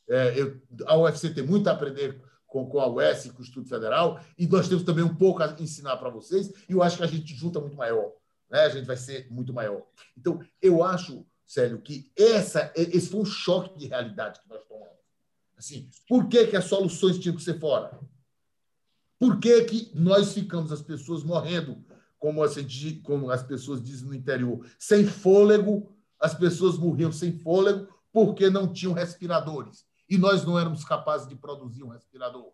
É, 0.06 0.38
eu, 0.38 0.60
a 0.86 0.98
UFC 0.98 1.30
tem 1.30 1.44
muito 1.44 1.66
a 1.68 1.72
aprender 1.72 2.22
com, 2.46 2.68
com 2.68 2.78
a 2.78 2.86
UES 2.86 3.24
e 3.24 3.30
com 3.30 3.38
o 3.38 3.42
Instituto 3.42 3.70
Federal, 3.70 4.20
e 4.38 4.46
nós 4.46 4.68
temos 4.68 4.84
também 4.84 5.02
um 5.02 5.16
pouco 5.16 5.42
a 5.42 5.56
ensinar 5.58 5.96
para 5.96 6.10
vocês, 6.10 6.52
e 6.68 6.72
eu 6.72 6.82
acho 6.82 6.98
que 6.98 7.04
a 7.04 7.08
gente 7.08 7.34
junta 7.34 7.58
muito 7.58 7.76
maior. 7.76 8.12
Né? 8.50 8.60
A 8.60 8.68
gente 8.68 8.84
vai 8.84 8.98
ser 8.98 9.26
muito 9.30 9.54
maior. 9.54 9.82
Então, 10.16 10.40
eu 10.60 10.82
acho, 10.84 11.26
Célio, 11.46 11.80
que 11.80 12.12
essa, 12.14 12.70
esse 12.76 13.08
foi 13.08 13.20
um 13.20 13.24
choque 13.24 13.78
de 13.78 13.86
realidade 13.86 14.40
que 14.40 14.48
nós 14.48 14.62
tomamos. 14.64 14.94
Assim, 15.56 15.88
por 16.06 16.28
que, 16.28 16.48
que 16.48 16.56
as 16.56 16.66
soluções 16.66 17.18
tinham 17.18 17.34
que 17.34 17.42
ser 17.42 17.58
fora? 17.58 17.98
Por 19.18 19.38
que, 19.40 19.64
que 19.64 19.90
nós 19.94 20.32
ficamos, 20.32 20.70
as 20.70 20.82
pessoas 20.82 21.22
morrendo, 21.22 21.82
como, 22.18 22.42
assim, 22.42 22.66
como 23.02 23.30
as 23.30 23.42
pessoas 23.42 23.82
dizem 23.82 24.08
no 24.08 24.14
interior, 24.14 24.66
sem 24.78 25.06
fôlego? 25.06 25.92
As 26.18 26.34
pessoas 26.34 26.78
morriam 26.78 27.12
sem 27.12 27.38
fôlego 27.38 27.88
porque 28.12 28.48
não 28.48 28.72
tinham 28.72 28.92
respiradores. 28.92 29.86
E 30.08 30.16
nós 30.16 30.44
não 30.44 30.58
éramos 30.58 30.84
capazes 30.84 31.28
de 31.28 31.34
produzir 31.34 31.82
um 31.82 31.88
respirador. 31.88 32.52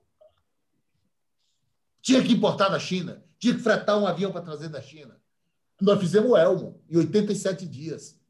Tinha 2.00 2.22
que 2.22 2.32
importar 2.32 2.68
da 2.68 2.78
China, 2.78 3.22
tinha 3.38 3.54
que 3.54 3.60
fretar 3.60 3.98
um 3.98 4.06
avião 4.06 4.32
para 4.32 4.40
trazer 4.42 4.68
da 4.68 4.80
China. 4.80 5.20
Nós 5.80 6.00
fizemos 6.00 6.30
o 6.30 6.36
Elmo 6.36 6.80
em 6.88 6.96
87 6.96 7.66
dias. 7.66 8.20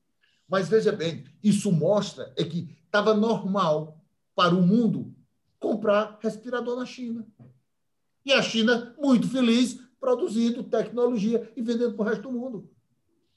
Mas 0.48 0.68
veja 0.68 0.92
bem, 0.92 1.24
isso 1.42 1.72
mostra 1.72 2.32
é 2.36 2.44
que 2.44 2.76
estava 2.84 3.14
normal 3.14 3.98
para 4.34 4.54
o 4.54 4.60
mundo 4.60 5.14
comprar 5.58 6.18
respirador 6.20 6.76
na 6.76 6.84
China. 6.84 7.26
E 8.24 8.32
a 8.32 8.42
China, 8.42 8.94
muito 8.98 9.28
feliz, 9.28 9.80
produzindo 10.00 10.62
tecnologia 10.64 11.52
e 11.56 11.62
vendendo 11.62 11.94
para 11.94 12.04
o 12.04 12.08
resto 12.08 12.22
do 12.22 12.32
mundo. 12.32 12.70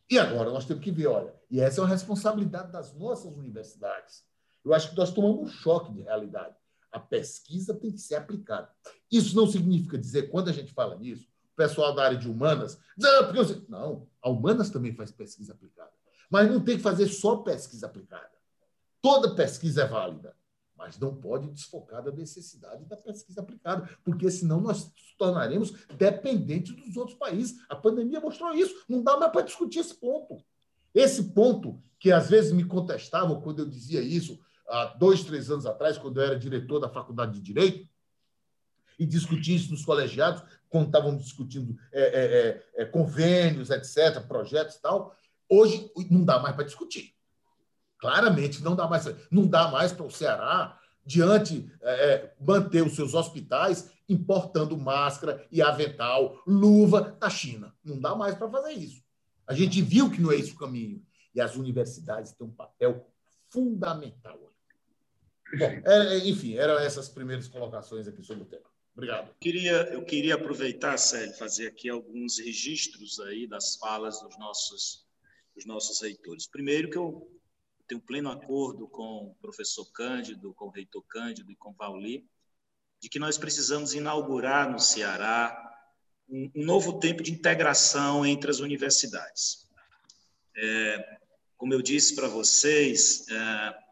E 0.10 0.20
agora 0.20 0.52
nós 0.52 0.66
temos 0.66 0.84
que 0.84 0.92
ver, 0.92 1.08
olha, 1.08 1.34
e 1.50 1.60
essa 1.60 1.80
é 1.80 1.84
uma 1.84 1.90
responsabilidade 1.90 2.72
das 2.72 2.94
nossas 2.94 3.36
universidades. 3.36 4.24
Eu 4.64 4.74
acho 4.74 4.90
que 4.90 4.98
nós 4.98 5.12
tomamos 5.12 5.42
um 5.42 5.48
choque 5.48 5.94
de 5.94 6.02
realidade. 6.02 6.56
A 6.92 7.00
pesquisa 7.00 7.74
tem 7.74 7.92
que 7.92 8.00
ser 8.00 8.16
aplicada. 8.16 8.70
Isso 9.12 9.36
não 9.36 9.48
significa 9.48 9.98
dizer, 9.98 10.30
quando 10.30 10.50
a 10.50 10.54
gente 10.54 10.74
fala 10.74 10.96
nisso, 10.96 11.28
o 11.54 11.56
pessoal 11.56 11.94
da 11.94 12.04
área 12.04 12.18
de 12.18 12.30
humanas, 12.30 12.80
não, 12.98 13.26
porque 13.26 13.40
eu... 13.40 13.66
não, 13.68 14.08
a 14.22 14.30
humanas 14.30 14.70
também 14.70 14.94
faz 14.94 15.12
pesquisa 15.12 15.54
aplicada. 15.54 15.92
Mas 16.30 16.50
não 16.52 16.60
tem 16.60 16.78
que 16.78 16.84
fazer 16.84 17.08
só 17.08 17.38
pesquisa 17.38 17.86
aplicada. 17.86 18.32
Toda 19.02 19.36
pesquisa 19.36 19.84
é 19.84 19.88
válida, 19.88 20.36
mas 20.76 21.00
não 21.00 21.16
pode 21.16 21.50
desfocar 21.50 22.04
da 22.04 22.12
necessidade 22.12 22.86
da 22.86 22.98
pesquisa 22.98 23.42
aplicada, 23.42 23.90
porque 24.04 24.30
senão 24.30 24.60
nós 24.60 24.86
nos 24.86 25.16
tornaremos 25.18 25.72
dependentes 25.98 26.76
dos 26.76 26.98
outros 26.98 27.18
países. 27.18 27.58
A 27.70 27.76
pandemia 27.76 28.20
mostrou 28.20 28.54
isso. 28.54 28.84
Não 28.88 29.02
dá 29.02 29.18
mais 29.18 29.32
para 29.32 29.42
discutir 29.42 29.80
esse 29.80 29.96
ponto. 29.96 30.44
Esse 30.94 31.24
ponto 31.32 31.82
que 32.00 32.12
às 32.12 32.30
vezes 32.30 32.52
me 32.52 32.64
contestavam 32.64 33.42
quando 33.42 33.60
eu 33.60 33.66
dizia 33.66 34.02
isso, 34.02 34.40
há 34.68 34.86
dois, 34.86 35.24
três 35.24 35.50
anos 35.50 35.66
atrás, 35.66 35.98
quando 35.98 36.20
eu 36.20 36.24
era 36.24 36.40
diretor 36.40 36.80
da 36.80 36.90
Faculdade 36.90 37.34
de 37.34 37.42
Direito, 37.42 37.88
e 38.98 39.06
discutia 39.06 39.56
isso 39.56 39.72
nos 39.72 39.84
colegiados, 39.84 40.44
quando 40.70 40.88
estavam 40.88 41.18
discutindo 41.18 41.78
é, 41.92 42.02
é, 42.02 42.82
é, 42.82 42.84
é 42.84 42.86
convênios, 42.86 43.70
etc., 43.70 44.26
projetos 44.26 44.76
e 44.76 44.82
tal. 44.82 45.16
Hoje 45.50 45.92
não 46.10 46.24
dá 46.24 46.40
mais 46.40 46.56
para 46.56 46.66
discutir. 46.66 47.14
Claramente 48.06 48.64
não 48.64 48.76
dá 48.76 48.88
mais. 48.88 49.04
Não 49.32 49.48
dá 49.48 49.72
mais 49.72 49.92
para 49.92 50.06
o 50.06 50.12
Ceará, 50.12 50.80
diante, 51.04 51.68
é, 51.82 51.92
é, 51.92 52.36
manter 52.40 52.84
os 52.84 52.94
seus 52.96 53.16
hospitais 53.16 53.90
importando 54.08 54.78
máscara 54.78 55.44
e 55.52 55.60
avental, 55.60 56.40
luva 56.46 57.02
da 57.20 57.32
China. 57.32 57.76
Não 57.84 58.00
dá 58.00 58.14
mais 58.14 58.36
para 58.36 58.48
fazer 58.48 58.74
isso. 58.74 59.04
A 59.48 59.56
gente 59.56 59.82
viu 59.82 60.12
que 60.12 60.22
não 60.22 60.32
é 60.32 60.36
esse 60.36 60.52
o 60.52 60.56
caminho. 60.58 61.04
E 61.34 61.42
as 61.42 61.56
universidades 61.56 62.32
têm 62.34 62.46
um 62.46 62.52
papel 62.52 63.10
fundamental. 63.50 64.40
Bom, 65.58 65.66
é, 65.66 65.84
é, 65.86 66.28
enfim, 66.28 66.54
eram 66.54 66.78
essas 66.78 67.10
primeiras 67.10 67.48
colocações 67.48 68.08
aqui 68.08 68.22
sobre 68.22 68.44
o 68.44 68.46
tema. 68.46 68.70
Obrigado. 68.94 69.30
Eu 69.30 69.36
queria, 69.40 69.82
eu 69.94 70.06
queria 70.06 70.36
aproveitar, 70.36 70.96
Célio, 70.98 71.34
fazer 71.34 71.68
aqui 71.70 71.90
alguns 71.90 72.38
registros 72.38 73.20
aí 73.20 73.48
das 73.48 73.78
falas 73.78 74.22
dos 74.22 74.38
nossos, 74.38 75.08
dos 75.56 75.66
nossos 75.66 76.00
reitores. 76.04 76.46
Primeiro 76.46 76.92
que 76.92 76.98
eu 77.00 77.35
tenho 77.88 78.02
pleno 78.02 78.30
acordo 78.30 78.88
com 78.88 79.28
o 79.28 79.36
professor 79.42 79.86
Cândido, 79.92 80.54
com 80.54 80.66
o 80.66 80.72
reitor 80.72 81.04
Cândido 81.08 81.52
e 81.52 81.56
com 81.56 81.70
o 81.70 81.76
Pauli, 81.76 82.28
de 83.00 83.10
que 83.10 83.20
nós 83.20 83.38
precisamos 83.38 83.94
inaugurar 83.94 84.70
no 84.70 84.80
Ceará 84.80 85.62
um, 86.28 86.50
novo 86.56 87.00
tempo 87.00 87.22
de 87.22 87.32
integração 87.32 88.26
entre 88.26 88.50
as 88.50 88.60
universidades. 88.60 89.70
É, 90.56 91.18
como 91.58 91.74
eu 91.74 91.82
disse 91.82 92.16
para 92.16 92.28
vocês, 92.28 93.28
é, 93.30 93.86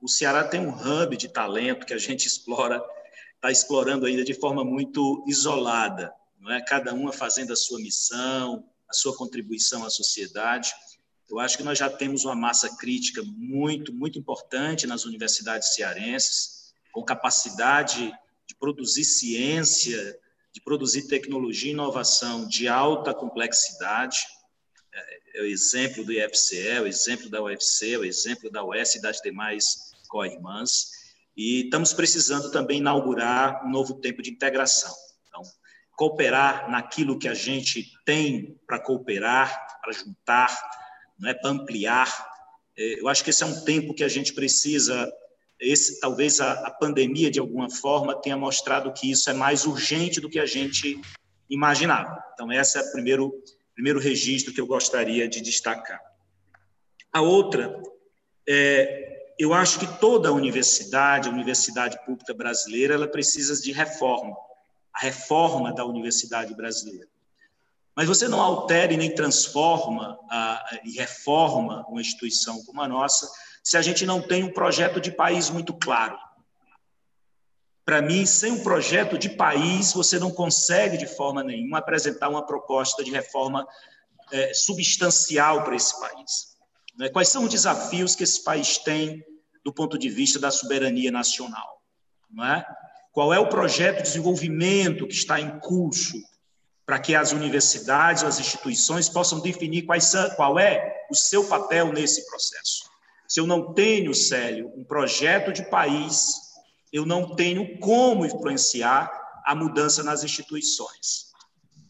o 0.00 0.08
Ceará 0.08 0.44
tem 0.44 0.60
um 0.60 0.70
hub 0.70 1.16
de 1.16 1.28
talento 1.28 1.86
que 1.86 1.94
a 1.94 1.98
gente 1.98 2.26
explora, 2.26 2.82
está 3.36 3.50
explorando 3.50 4.06
ainda 4.06 4.24
de 4.24 4.34
forma 4.34 4.64
muito 4.64 5.24
isolada, 5.26 6.12
não 6.38 6.52
é? 6.52 6.62
Cada 6.62 6.92
uma 6.92 7.12
fazendo 7.12 7.52
a 7.52 7.56
sua 7.56 7.78
missão, 7.78 8.68
a 8.88 8.92
sua 8.92 9.16
contribuição 9.16 9.84
à 9.84 9.90
sociedade. 9.90 10.72
Eu 11.34 11.40
acho 11.40 11.56
que 11.56 11.64
nós 11.64 11.76
já 11.76 11.90
temos 11.90 12.24
uma 12.24 12.36
massa 12.36 12.76
crítica 12.76 13.20
muito, 13.24 13.92
muito 13.92 14.16
importante 14.16 14.86
nas 14.86 15.04
universidades 15.04 15.74
cearenses, 15.74 16.72
com 16.92 17.02
capacidade 17.02 18.12
de 18.46 18.54
produzir 18.54 19.04
ciência, 19.04 20.16
de 20.52 20.60
produzir 20.60 21.08
tecnologia 21.08 21.70
e 21.70 21.74
inovação 21.74 22.46
de 22.46 22.68
alta 22.68 23.12
complexidade. 23.12 24.18
É, 24.94 25.40
é 25.40 25.42
o 25.42 25.46
exemplo 25.46 26.04
do 26.04 26.12
IFCE, 26.12 26.68
é 26.68 26.80
o 26.80 26.86
exemplo 26.86 27.28
da 27.28 27.42
UFC, 27.42 27.94
é 27.94 27.98
o 27.98 28.04
exemplo 28.04 28.48
da 28.48 28.64
UES 28.64 28.94
e 28.94 29.02
das 29.02 29.20
demais 29.20 29.92
co-irmãs. 30.08 30.90
E 31.36 31.64
estamos 31.64 31.92
precisando 31.92 32.52
também 32.52 32.78
inaugurar 32.78 33.66
um 33.66 33.70
novo 33.70 33.94
tempo 33.94 34.22
de 34.22 34.30
integração. 34.30 34.94
Então, 35.26 35.42
cooperar 35.96 36.70
naquilo 36.70 37.18
que 37.18 37.26
a 37.26 37.34
gente 37.34 37.90
tem 38.04 38.56
para 38.68 38.78
cooperar, 38.78 39.80
para 39.82 39.92
juntar, 39.92 40.83
né, 41.18 41.34
para 41.34 41.50
ampliar. 41.50 42.08
Eu 42.76 43.08
acho 43.08 43.22
que 43.22 43.30
esse 43.30 43.42
é 43.42 43.46
um 43.46 43.64
tempo 43.64 43.94
que 43.94 44.04
a 44.04 44.08
gente 44.08 44.32
precisa 44.32 45.12
esse 45.60 46.00
talvez 46.00 46.40
a, 46.40 46.52
a, 46.66 46.70
pandemia 46.70 47.30
de 47.30 47.38
alguma 47.38 47.70
forma 47.70 48.20
tenha 48.20 48.36
mostrado 48.36 48.92
que 48.92 49.10
isso 49.10 49.30
é 49.30 49.32
mais 49.32 49.64
urgente 49.64 50.20
do 50.20 50.28
que 50.28 50.38
a 50.38 50.46
gente 50.46 51.00
imaginava. 51.48 52.22
Então 52.34 52.52
esse 52.52 52.76
é 52.76 52.82
o 52.82 52.92
primeiro 52.92 53.32
primeiro 53.72 53.98
registro 53.98 54.52
que 54.52 54.60
eu 54.60 54.66
gostaria 54.66 55.28
de 55.28 55.40
destacar. 55.40 56.00
A 57.12 57.20
outra 57.20 57.80
é 58.48 59.12
eu 59.38 59.52
acho 59.52 59.80
que 59.80 59.98
toda 59.98 60.28
a 60.28 60.32
universidade, 60.32 61.28
a 61.28 61.32
universidade 61.32 61.98
pública 62.04 62.32
brasileira, 62.32 62.94
ela 62.94 63.08
precisa 63.08 63.60
de 63.60 63.72
reforma, 63.72 64.36
a 64.92 65.00
reforma 65.00 65.74
da 65.74 65.84
universidade 65.84 66.54
brasileira. 66.54 67.08
Mas 67.96 68.08
você 68.08 68.26
não 68.26 68.40
altera 68.40 68.92
e 68.92 68.96
nem 68.96 69.14
transforma 69.14 70.18
a, 70.30 70.80
e 70.84 70.92
reforma 70.92 71.86
uma 71.88 72.00
instituição 72.00 72.62
como 72.64 72.80
a 72.82 72.88
nossa 72.88 73.30
se 73.64 73.78
a 73.78 73.82
gente 73.82 74.04
não 74.04 74.20
tem 74.20 74.44
um 74.44 74.52
projeto 74.52 75.00
de 75.00 75.10
país 75.10 75.48
muito 75.48 75.72
claro. 75.72 76.18
Para 77.82 78.02
mim, 78.02 78.26
sem 78.26 78.52
um 78.52 78.62
projeto 78.62 79.16
de 79.16 79.30
país, 79.30 79.92
você 79.92 80.18
não 80.18 80.30
consegue, 80.30 80.98
de 80.98 81.06
forma 81.06 81.42
nenhuma, 81.42 81.78
apresentar 81.78 82.28
uma 82.28 82.44
proposta 82.44 83.02
de 83.02 83.10
reforma 83.10 83.66
é, 84.30 84.52
substancial 84.52 85.64
para 85.64 85.76
esse 85.76 85.98
país. 85.98 86.56
Né? 86.98 87.08
Quais 87.08 87.28
são 87.28 87.44
os 87.44 87.50
desafios 87.50 88.14
que 88.14 88.22
esse 88.22 88.44
país 88.44 88.76
tem 88.78 89.24
do 89.64 89.72
ponto 89.72 89.98
de 89.98 90.10
vista 90.10 90.38
da 90.38 90.50
soberania 90.50 91.10
nacional? 91.10 91.82
É? 92.42 92.64
Qual 93.12 93.32
é 93.32 93.38
o 93.38 93.48
projeto 93.48 93.98
de 93.98 94.02
desenvolvimento 94.02 95.06
que 95.06 95.14
está 95.14 95.40
em 95.40 95.58
curso 95.60 96.18
para 96.86 96.98
que 96.98 97.14
as 97.14 97.32
universidades, 97.32 98.22
as 98.22 98.38
instituições 98.38 99.08
possam 99.08 99.40
definir 99.40 99.86
são, 100.00 100.28
qual 100.30 100.58
é 100.58 101.06
o 101.10 101.14
seu 101.14 101.44
papel 101.44 101.92
nesse 101.92 102.26
processo? 102.26 102.90
Se 103.26 103.40
eu 103.40 103.46
não 103.46 103.72
tenho, 103.72 104.14
Célio, 104.14 104.70
um 104.76 104.84
projeto 104.84 105.52
de 105.52 105.68
país, 105.70 106.34
eu 106.92 107.06
não 107.06 107.34
tenho 107.34 107.78
como 107.78 108.26
influenciar 108.26 109.10
a 109.44 109.54
mudança 109.54 110.02
nas 110.02 110.22
instituições. 110.22 111.32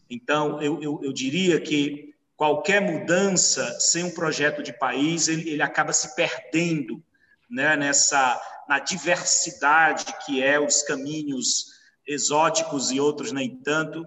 Então, 0.09 0.61
eu, 0.61 0.81
eu, 0.81 0.99
eu 1.03 1.11
diria 1.11 1.59
que 1.59 2.13
qualquer 2.37 2.81
mudança 2.81 3.77
sem 3.79 4.03
um 4.03 4.13
projeto 4.13 4.63
de 4.63 4.73
país, 4.73 5.27
ele, 5.27 5.49
ele 5.49 5.61
acaba 5.61 5.91
se 5.93 6.15
perdendo 6.15 7.03
né, 7.49 7.75
nessa 7.75 8.41
na 8.67 8.79
diversidade 8.79 10.05
que 10.25 10.41
é 10.41 10.59
os 10.59 10.81
caminhos 10.81 11.65
exóticos 12.07 12.91
e 12.91 12.99
outros 12.99 13.31
nem 13.31 13.55
tanto 13.57 14.05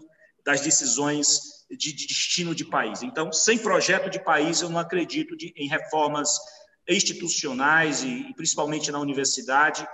das 0.49 0.62
decisões 0.62 1.66
de, 1.70 1.92
de 1.92 2.07
destino 2.07 2.55
de 2.55 2.64
país. 2.64 3.03
Então, 3.03 3.30
sem 3.30 3.59
projeto 3.59 4.09
de 4.09 4.18
país, 4.18 4.62
eu 4.62 4.70
não 4.70 4.78
acredito 4.78 5.36
de, 5.36 5.53
em 5.55 5.68
reformas 5.68 6.38
institucionais 6.88 8.03
e, 8.03 8.32
principalmente 8.34 8.90
na 8.90 8.99
universidade, 8.99 9.86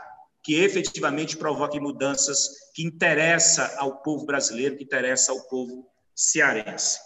que 0.45 0.55
efetivamente 0.55 1.37
provoquem 1.37 1.81
mudanças 1.81 2.51
que 2.73 2.85
interessam 2.85 3.69
ao 3.79 4.01
povo 4.01 4.25
brasileiro, 4.27 4.77
que 4.77 4.85
interessam 4.85 5.37
ao 5.37 5.43
povo 5.49 5.89
cearense. 6.15 7.01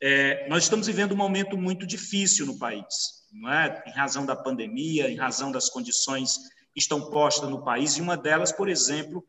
É, 0.00 0.48
nós 0.48 0.62
estamos 0.62 0.86
vivendo 0.86 1.12
um 1.12 1.18
momento 1.18 1.54
muito 1.58 1.86
difícil 1.86 2.46
no 2.46 2.58
país, 2.58 2.86
não 3.30 3.52
é? 3.52 3.84
em 3.86 3.90
razão 3.90 4.24
da 4.24 4.34
pandemia, 4.34 5.10
em 5.10 5.16
razão 5.16 5.52
das 5.52 5.68
condições 5.68 6.38
que 6.72 6.80
estão 6.80 7.10
postas 7.10 7.50
no 7.50 7.62
país, 7.62 7.98
e 7.98 8.00
uma 8.00 8.16
delas, 8.16 8.52
por 8.52 8.70
exemplo, 8.70 9.22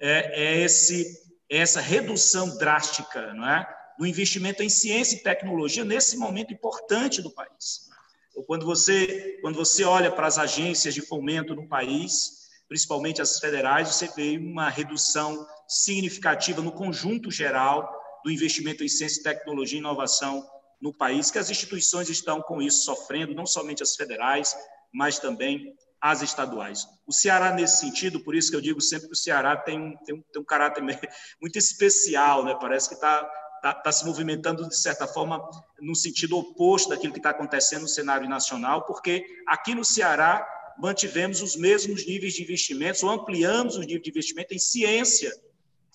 é, 0.00 0.42
é 0.42 0.60
esse, 0.64 1.21
essa 1.58 1.80
redução 1.80 2.56
drástica 2.56 3.32
não 3.34 3.48
é? 3.48 3.66
do 3.98 4.06
investimento 4.06 4.62
em 4.62 4.68
ciência 4.68 5.16
e 5.16 5.22
tecnologia 5.22 5.84
nesse 5.84 6.16
momento 6.16 6.52
importante 6.52 7.20
do 7.20 7.30
país 7.30 7.92
ou 8.34 8.44
quando 8.44 8.64
você, 8.64 9.38
quando 9.40 9.56
você 9.56 9.84
olha 9.84 10.10
para 10.10 10.26
as 10.26 10.38
agências 10.38 10.94
de 10.94 11.02
fomento 11.02 11.54
no 11.54 11.68
país, 11.68 12.48
principalmente 12.68 13.20
as 13.20 13.38
federais, 13.38 13.88
você 13.88 14.08
vê 14.08 14.38
uma 14.38 14.68
redução 14.68 15.46
significativa 15.68 16.62
no 16.62 16.72
conjunto 16.72 17.30
geral 17.30 17.90
do 18.24 18.30
investimento 18.30 18.82
em 18.82 18.88
ciência, 18.88 19.22
tecnologia 19.22 19.78
e 19.78 19.80
inovação 19.80 20.46
no 20.80 20.92
país, 20.92 21.30
que 21.30 21.38
as 21.38 21.50
instituições 21.50 22.08
estão 22.08 22.40
com 22.40 22.62
isso 22.62 22.84
sofrendo, 22.84 23.34
não 23.34 23.46
somente 23.46 23.82
as 23.82 23.94
federais, 23.94 24.56
mas 24.92 25.18
também 25.18 25.74
as 26.02 26.20
estaduais. 26.20 26.88
O 27.06 27.12
Ceará, 27.12 27.52
nesse 27.52 27.76
sentido, 27.76 28.18
por 28.18 28.34
isso 28.34 28.50
que 28.50 28.56
eu 28.56 28.60
digo 28.60 28.80
sempre 28.80 29.06
que 29.06 29.12
o 29.12 29.16
Ceará 29.16 29.56
tem 29.56 29.80
um, 29.80 29.96
tem 29.98 30.16
um, 30.16 30.22
tem 30.32 30.42
um 30.42 30.44
caráter 30.44 30.82
muito 31.40 31.56
especial, 31.56 32.44
né? 32.44 32.56
parece 32.60 32.88
que 32.88 32.96
está 32.96 33.30
está 33.62 33.72
tá 33.72 33.92
se 33.92 34.04
movimentando, 34.04 34.68
de 34.68 34.76
certa 34.76 35.06
forma, 35.06 35.40
no 35.80 35.94
sentido 35.94 36.36
oposto 36.36 36.88
daquilo 36.88 37.12
que 37.12 37.20
está 37.20 37.30
acontecendo 37.30 37.82
no 37.82 37.88
cenário 37.88 38.28
nacional, 38.28 38.84
porque 38.84 39.24
aqui 39.46 39.72
no 39.72 39.84
Ceará 39.84 40.44
mantivemos 40.76 41.40
os 41.40 41.54
mesmos 41.54 42.04
níveis 42.04 42.34
de 42.34 42.42
investimentos, 42.42 43.04
ou 43.04 43.10
ampliamos 43.10 43.76
os 43.76 43.86
níveis 43.86 44.02
de 44.02 44.10
investimento 44.10 44.52
em 44.52 44.58
ciência, 44.58 45.32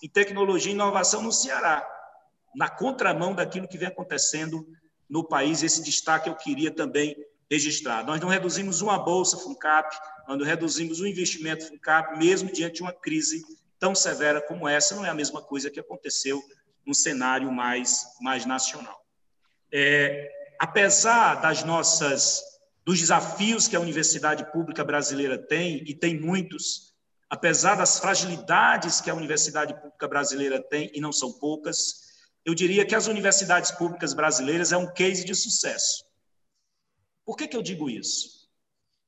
em 0.02 0.08
tecnologia 0.08 0.72
e 0.72 0.74
inovação 0.74 1.20
no 1.20 1.30
Ceará, 1.30 1.86
na 2.56 2.70
contramão 2.70 3.34
daquilo 3.34 3.68
que 3.68 3.76
vem 3.76 3.88
acontecendo 3.88 4.66
no 5.06 5.22
país. 5.22 5.62
Esse 5.62 5.82
destaque 5.82 6.30
eu 6.30 6.36
queria 6.36 6.70
também 6.70 7.14
registrar. 7.50 8.04
Nós 8.04 8.20
não 8.20 8.28
reduzimos 8.28 8.80
uma 8.80 8.98
bolsa 8.98 9.38
FUNCAP, 9.38 9.96
nós 10.26 10.38
não 10.38 10.44
reduzimos 10.44 11.00
o 11.00 11.06
investimento 11.06 11.66
FUNCAP, 11.66 12.18
mesmo 12.18 12.52
diante 12.52 12.76
de 12.76 12.82
uma 12.82 12.92
crise 12.92 13.42
tão 13.78 13.94
severa 13.94 14.40
como 14.40 14.68
essa, 14.68 14.94
não 14.94 15.06
é 15.06 15.08
a 15.08 15.14
mesma 15.14 15.40
coisa 15.40 15.70
que 15.70 15.80
aconteceu 15.80 16.42
num 16.86 16.94
cenário 16.94 17.50
mais, 17.50 18.04
mais 18.20 18.44
nacional. 18.44 18.98
É, 19.72 20.30
apesar 20.58 21.36
das 21.36 21.62
nossas 21.62 22.42
dos 22.84 22.98
desafios 22.98 23.68
que 23.68 23.76
a 23.76 23.80
universidade 23.80 24.50
pública 24.50 24.82
brasileira 24.82 25.36
tem 25.36 25.84
e 25.86 25.94
tem 25.94 26.18
muitos, 26.18 26.94
apesar 27.28 27.74
das 27.74 27.98
fragilidades 27.98 28.98
que 28.98 29.10
a 29.10 29.14
universidade 29.14 29.74
pública 29.74 30.08
brasileira 30.08 30.62
tem 30.62 30.90
e 30.94 31.00
não 31.00 31.12
são 31.12 31.30
poucas, 31.32 32.08
eu 32.46 32.54
diria 32.54 32.86
que 32.86 32.94
as 32.94 33.06
universidades 33.06 33.70
públicas 33.70 34.14
brasileiras 34.14 34.72
é 34.72 34.76
um 34.78 34.90
case 34.90 35.22
de 35.22 35.34
sucesso. 35.34 36.07
Por 37.28 37.36
que, 37.36 37.46
que 37.46 37.58
eu 37.58 37.60
digo 37.60 37.90
isso? 37.90 38.48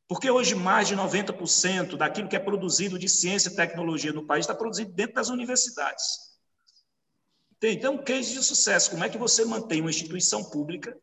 Porque 0.07 0.31
hoje 0.31 0.55
mais 0.55 0.87
de 0.87 0.95
90% 0.95 1.97
daquilo 1.97 2.29
que 2.29 2.37
é 2.37 2.39
produzido 2.39 2.99
de 2.99 3.09
ciência 3.09 3.49
e 3.49 3.57
tecnologia 3.57 4.13
no 4.13 4.27
país 4.27 4.45
está 4.45 4.55
produzido 4.55 4.93
dentro 4.93 5.15
das 5.15 5.31
universidades. 5.31 6.05
Então, 7.63 7.95
um 7.95 8.05
case 8.05 8.35
de 8.35 8.43
sucesso. 8.45 8.91
Como 8.91 9.03
é 9.03 9.09
que 9.09 9.17
você 9.17 9.43
mantém 9.43 9.81
uma 9.81 9.89
instituição 9.89 10.45
pública 10.45 10.95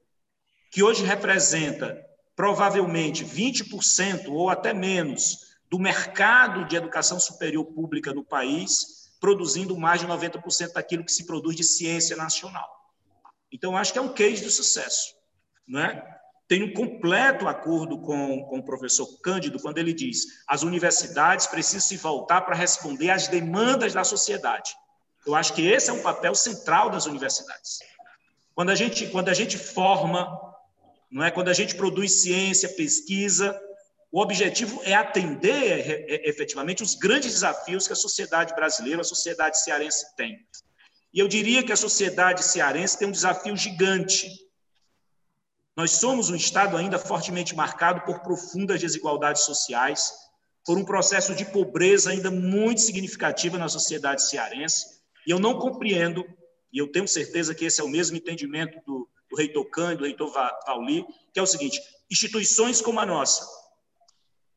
que 0.70 0.84
hoje 0.84 1.04
representa 1.04 2.00
provavelmente 2.36 3.26
20% 3.26 4.28
ou 4.30 4.52
até 4.52 4.72
menos 4.72 5.58
do 5.72 5.80
mercado 5.80 6.68
de 6.68 6.76
educação 6.76 7.20
superior 7.20 7.66
pública 7.66 8.14
no 8.14 8.24
país, 8.24 9.12
produzindo 9.20 9.76
mais 9.76 10.02
de 10.02 10.06
90% 10.06 10.74
daquilo 10.74 11.04
que 11.04 11.12
se 11.12 11.26
produz 11.26 11.56
de 11.56 11.64
ciência 11.64 12.16
nacional. 12.16 12.70
Então, 13.52 13.76
acho 13.76 13.92
que 13.92 13.98
é 13.98 14.04
um 14.04 14.14
case 14.14 14.44
de 14.44 14.52
sucesso. 14.52 15.16
Não 15.68 15.80
é? 15.80 16.17
Tenho 16.48 16.68
um 16.68 16.74
completo 16.74 17.48
acordo 17.48 18.00
com, 18.00 18.44
com 18.46 18.60
o 18.60 18.64
professor 18.64 19.06
Cândido 19.22 19.60
quando 19.60 19.80
ele 19.80 19.94
diz 19.94 20.44
as 20.48 20.64
universidades 20.64 21.46
precisam 21.46 21.82
se 21.82 21.98
voltar 21.98 22.42
para 22.42 22.56
responder 22.56 23.10
às 23.10 23.28
demandas 23.28 23.94
da 23.94 24.04
sociedade. 24.04 24.72
Eu 25.26 25.36
acho 25.36 25.54
que 25.54 25.68
esse 25.68 25.90
é 25.90 25.94
um 25.94 26.02
papel 26.02 26.34
central 26.34 26.90
das 26.90 27.06
universidades. 27.06 27.80
Quando 28.56 28.70
a 28.70 28.76
gente, 28.76 29.08
quando 29.08 29.28
a 29.28 29.34
gente 29.34 29.58
forma, 29.58 30.40
não 31.12 31.24
é? 31.24 31.30
quando 31.30 31.50
a 31.50 31.54
gente 31.54 31.76
produz 31.76 32.22
ciência, 32.22 32.70
pesquisa, 32.70 33.60
o 34.12 34.22
objetivo 34.22 34.82
é 34.84 34.94
atender 34.94 35.52
é, 35.52 36.16
é, 36.16 36.30
efetivamente 36.30 36.82
os 36.82 36.96
grandes 36.96 37.34
desafios 37.34 37.86
que 37.86 37.94
a 37.94 37.96
sociedade 37.96 38.56
brasileira, 38.56 39.02
a 39.02 39.04
sociedade 39.04 39.60
cearense 39.60 40.16
tem. 40.16 40.40
E 41.14 41.20
eu 41.20 41.28
diria 41.28 41.62
que 41.62 41.74
a 41.74 41.78
sociedade 41.78 42.44
cearense 42.44 42.98
tem 42.98 43.08
um 43.08 43.12
desafio 43.12 43.56
gigante. 43.56 44.30
Nós 45.78 45.92
somos 45.92 46.32
um 46.32 46.36
Estado 46.36 46.76
ainda 46.76 46.98
fortemente 46.98 47.56
marcado 47.56 48.02
por 48.02 48.22
profundas 48.22 48.82
desigualdades 48.82 49.44
sociais, 49.44 50.12
por 50.66 50.76
um 50.76 50.84
processo 50.84 51.36
de 51.36 51.46
pobreza 51.46 52.10
ainda 52.10 52.32
muito 52.32 52.82
significativa 52.82 53.60
na 53.60 53.70
sociedade 53.70 54.24
cearense, 54.24 54.88
e 55.28 55.30
eu 55.30 55.40
não 55.40 55.60
compreendo, 55.60 56.26
e 56.74 56.80
eu 56.80 56.92
tenho 56.92 57.08
certeza 57.08 57.54
que 57.54 57.64
esse 57.64 57.80
é 57.80 57.84
o 57.84 57.88
mesmo 57.88 58.18
entendimento 58.18 58.82
do, 58.88 59.08
do 59.30 59.38
reitor 59.38 59.70
Cândido, 59.70 60.00
do 60.00 60.06
reitor 60.06 60.32
Pauli, 60.66 61.06
que 61.32 61.40
é 61.40 61.44
o 61.44 61.48
seguinte: 61.48 61.80
instituições 62.10 62.82
como 62.82 63.00
a 63.00 63.06
nossa, 63.06 63.48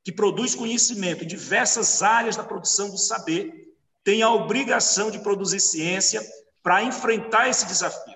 que 0.03 0.11
produz 0.11 0.55
conhecimento 0.55 1.23
em 1.23 1.27
diversas 1.27 2.03
áreas 2.03 2.35
da 2.35 2.45
produção 2.45 2.89
do 2.89 2.97
saber, 2.97 3.75
têm 4.03 4.23
a 4.23 4.33
obrigação 4.33 5.11
de 5.11 5.19
produzir 5.19 5.61
ciência 5.61 6.27
para 6.63 6.83
enfrentar 6.83 7.51
esse 7.51 7.67
desafio, 7.67 8.10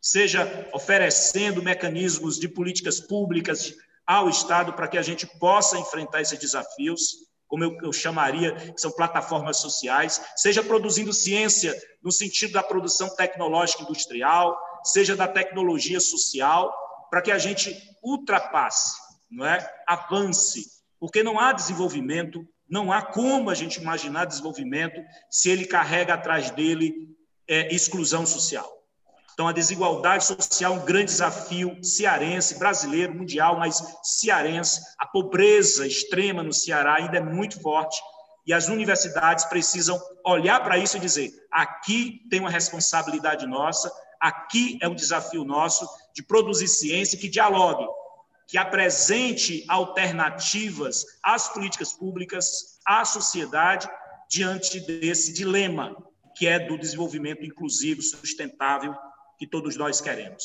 seja 0.00 0.68
oferecendo 0.72 1.62
mecanismos 1.62 2.38
de 2.38 2.48
políticas 2.48 3.00
públicas 3.00 3.74
ao 4.06 4.28
Estado 4.28 4.72
para 4.72 4.88
que 4.88 4.96
a 4.96 5.02
gente 5.02 5.26
possa 5.38 5.78
enfrentar 5.78 6.22
esses 6.22 6.38
desafios, 6.38 7.28
como 7.46 7.64
eu, 7.64 7.76
eu 7.82 7.92
chamaria, 7.92 8.54
que 8.54 8.80
são 8.80 8.90
plataformas 8.90 9.58
sociais, 9.58 10.20
seja 10.36 10.62
produzindo 10.62 11.12
ciência 11.12 11.74
no 12.02 12.10
sentido 12.10 12.54
da 12.54 12.62
produção 12.62 13.14
tecnológica 13.14 13.82
industrial, 13.82 14.58
seja 14.84 15.14
da 15.14 15.28
tecnologia 15.28 16.00
social, 16.00 16.72
para 17.10 17.22
que 17.22 17.30
a 17.30 17.38
gente 17.38 17.76
ultrapasse, 18.02 18.96
não 19.30 19.44
é? 19.46 19.68
avance, 19.86 20.64
porque 21.00 21.22
não 21.22 21.38
há 21.38 21.52
desenvolvimento, 21.52 22.46
não 22.68 22.92
há 22.92 23.02
como 23.02 23.50
a 23.50 23.54
gente 23.54 23.80
imaginar 23.80 24.26
desenvolvimento 24.26 25.00
se 25.30 25.50
ele 25.50 25.66
carrega 25.66 26.14
atrás 26.14 26.50
dele 26.50 26.94
é, 27.46 27.74
exclusão 27.74 28.26
social. 28.26 28.77
Então, 29.38 29.46
a 29.46 29.52
desigualdade 29.52 30.24
social 30.24 30.74
é 30.74 30.76
um 30.76 30.84
grande 30.84 31.12
desafio 31.12 31.78
cearense, 31.80 32.58
brasileiro, 32.58 33.14
mundial, 33.14 33.56
mas 33.56 33.80
cearense. 34.02 34.80
A 34.98 35.06
pobreza 35.06 35.86
extrema 35.86 36.42
no 36.42 36.52
Ceará 36.52 36.96
ainda 36.96 37.18
é 37.18 37.20
muito 37.20 37.62
forte 37.62 38.02
e 38.44 38.52
as 38.52 38.66
universidades 38.66 39.44
precisam 39.44 39.96
olhar 40.26 40.60
para 40.64 40.76
isso 40.76 40.96
e 40.96 41.00
dizer: 41.00 41.30
aqui 41.52 42.26
tem 42.28 42.40
uma 42.40 42.50
responsabilidade 42.50 43.46
nossa, 43.46 43.92
aqui 44.20 44.76
é 44.82 44.88
um 44.88 44.94
desafio 44.96 45.44
nosso 45.44 45.88
de 46.12 46.20
produzir 46.20 46.66
ciência 46.66 47.16
que 47.16 47.28
dialogue, 47.28 47.86
que 48.48 48.58
apresente 48.58 49.64
alternativas 49.68 51.04
às 51.22 51.48
políticas 51.48 51.92
públicas, 51.92 52.80
à 52.84 53.04
sociedade, 53.04 53.88
diante 54.28 54.80
desse 54.80 55.32
dilema 55.32 55.96
que 56.34 56.48
é 56.48 56.58
do 56.58 56.76
desenvolvimento 56.76 57.44
inclusivo, 57.44 58.02
sustentável 58.02 58.96
que 59.38 59.46
todos 59.46 59.76
nós 59.76 60.00
queremos. 60.00 60.44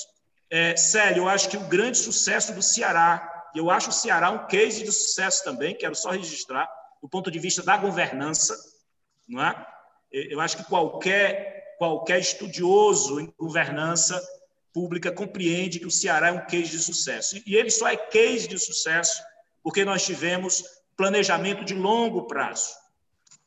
É, 0.49 0.77
Célio, 0.77 1.23
eu 1.23 1.29
acho 1.29 1.49
que 1.49 1.57
o 1.57 1.67
grande 1.67 1.97
sucesso 1.97 2.53
do 2.53 2.61
Ceará, 2.61 3.49
e 3.55 3.57
eu 3.57 3.71
acho 3.71 3.89
o 3.89 3.93
Ceará 3.93 4.29
um 4.29 4.45
case 4.45 4.83
de 4.83 4.91
sucesso 4.91 5.43
também, 5.43 5.75
quero 5.75 5.95
só 5.95 6.11
registrar, 6.11 6.69
do 7.01 7.09
ponto 7.09 7.31
de 7.31 7.39
vista 7.39 7.63
da 7.63 7.75
governança, 7.75 8.55
não 9.27 9.43
é? 9.43 9.67
Eu 10.11 10.39
acho 10.39 10.57
que 10.57 10.63
qualquer, 10.63 11.75
qualquer 11.79 12.19
estudioso 12.19 13.19
em 13.19 13.33
governança 13.37 14.21
pública 14.71 15.11
compreende 15.11 15.79
que 15.79 15.87
o 15.87 15.91
Ceará 15.91 16.27
é 16.27 16.31
um 16.31 16.45
case 16.45 16.69
de 16.69 16.79
sucesso. 16.79 17.41
E 17.45 17.55
ele 17.55 17.71
só 17.71 17.87
é 17.87 17.97
case 17.97 18.47
de 18.47 18.57
sucesso 18.59 19.21
porque 19.63 19.83
nós 19.83 20.05
tivemos 20.05 20.63
planejamento 20.95 21.65
de 21.65 21.73
longo 21.73 22.27
prazo. 22.27 22.69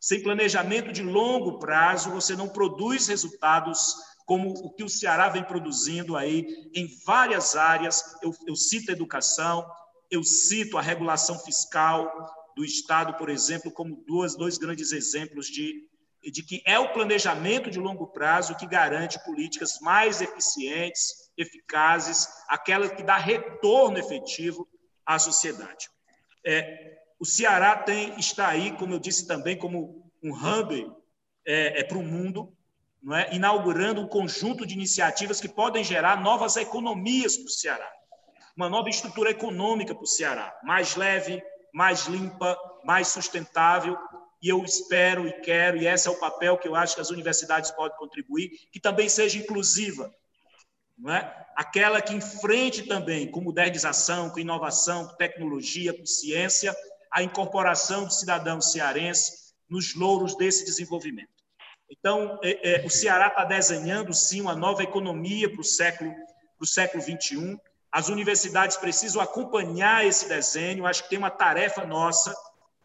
Sem 0.01 0.23
planejamento 0.23 0.93
de 0.93 1.03
longo 1.03 1.59
prazo, 1.59 2.11
você 2.11 2.35
não 2.35 2.49
produz 2.49 3.07
resultados 3.09 3.95
como 4.27 4.51
o 4.51 4.71
que 4.71 4.83
o 4.83 4.89
Ceará 4.89 5.29
vem 5.29 5.45
produzindo 5.45 6.17
aí 6.17 6.45
em 6.75 6.89
várias 7.07 7.55
áreas. 7.55 8.03
Eu, 8.21 8.35
eu 8.47 8.57
cito 8.57 8.91
a 8.91 8.93
educação, 8.93 9.65
eu 10.11 10.23
cito 10.23 10.77
a 10.77 10.83
regulação 10.83 11.39
fiscal 11.39 12.13
do 12.57 12.65
Estado, 12.65 13.15
por 13.15 13.31
exemplo, 13.31 13.71
como 13.71 14.03
duas, 14.05 14.37
dois 14.37 14.59
grandes 14.59 14.91
exemplos 14.91 15.47
de, 15.47 15.89
de 16.23 16.43
que 16.43 16.61
é 16.67 16.79
o 16.79 16.93
planejamento 16.93 17.71
de 17.71 17.79
longo 17.79 18.09
prazo 18.09 18.57
que 18.57 18.67
garante 18.67 19.23
políticas 19.25 19.79
mais 19.81 20.21
eficientes, 20.21 21.31
eficazes, 21.37 22.27
aquela 22.49 22.89
que 22.89 23.05
dá 23.05 23.17
retorno 23.17 23.99
efetivo 23.99 24.69
à 25.05 25.19
sociedade. 25.19 25.89
É, 26.45 26.99
o 27.21 27.25
Ceará 27.25 27.77
tem, 27.77 28.19
está 28.19 28.49
aí, 28.49 28.73
como 28.77 28.95
eu 28.95 28.99
disse 28.99 29.27
também, 29.27 29.57
como 29.57 30.11
um 30.23 30.33
hub 30.33 30.93
é, 31.47 31.81
é, 31.81 31.85
para 31.85 31.99
o 31.99 32.03
mundo, 32.03 32.56
não 33.07 33.15
é? 33.15 33.33
inaugurando 33.33 34.01
um 34.01 34.09
conjunto 34.09 34.67
de 34.67 34.75
iniciativas 34.75 35.41
que 35.41 35.49
podem 35.49 35.85
gerar 35.85 36.21
novas 36.21 36.57
economias 36.57 37.37
para 37.37 37.47
o 37.47 37.51
Ceará, 37.51 37.93
uma 38.57 38.69
nova 38.69 38.89
estrutura 38.89 39.31
econômica 39.31 39.95
para 39.95 40.03
o 40.03 40.09
Ceará, 40.09 40.53
mais 40.65 40.97
leve, 40.97 41.41
mais 41.73 42.07
limpa, 42.07 42.59
mais 42.85 43.07
sustentável. 43.07 43.97
E 44.43 44.49
eu 44.49 44.65
espero 44.65 45.27
e 45.29 45.33
quero, 45.41 45.77
e 45.77 45.87
esse 45.87 46.09
é 46.09 46.11
o 46.11 46.19
papel 46.19 46.59
que 46.59 46.67
eu 46.67 46.75
acho 46.75 46.97
que 46.97 47.01
as 47.01 47.11
universidades 47.11 47.71
podem 47.71 47.97
contribuir, 47.97 48.51
que 48.73 48.81
também 48.81 49.09
seja 49.09 49.39
inclusiva, 49.39 50.13
não 50.99 51.15
é? 51.15 51.47
Aquela 51.55 52.03
que 52.03 52.13
enfrente 52.13 52.83
também 52.83 53.31
com 53.31 53.41
modernização, 53.41 54.31
com 54.31 54.41
inovação, 54.41 55.07
com 55.07 55.15
tecnologia, 55.15 55.97
com 55.97 56.05
ciência, 56.05 56.75
a 57.13 57.23
incorporação 57.23 58.05
do 58.05 58.13
cidadão 58.13 58.61
cearense 58.61 59.55
nos 59.69 59.95
louros 59.95 60.37
desse 60.37 60.65
desenvolvimento. 60.65 61.36
Então, 61.91 62.39
é, 62.43 62.83
é, 62.83 62.87
o 62.87 62.91
Ceará 62.91 63.29
está 63.29 63.45
desenhando, 63.45 64.13
sim, 64.13 64.41
uma 64.41 64.57
nova 64.57 64.83
economia 64.83 65.51
para 65.51 65.61
o 65.61 65.65
século, 65.65 66.13
para 66.13 66.65
o 66.65 66.67
século 66.67 67.03
XXI. 67.03 67.59
As 67.93 68.09
universidades 68.09 68.77
precisam 68.77 69.23
acompanhar 69.23 70.05
esse 70.05 70.29
desenho. 70.29 70.87
Acho 70.87 71.05
que 71.05 71.11
tem 71.11 71.19
uma 71.19 71.31
tarefa 71.31 71.87
nossa, 71.87 72.35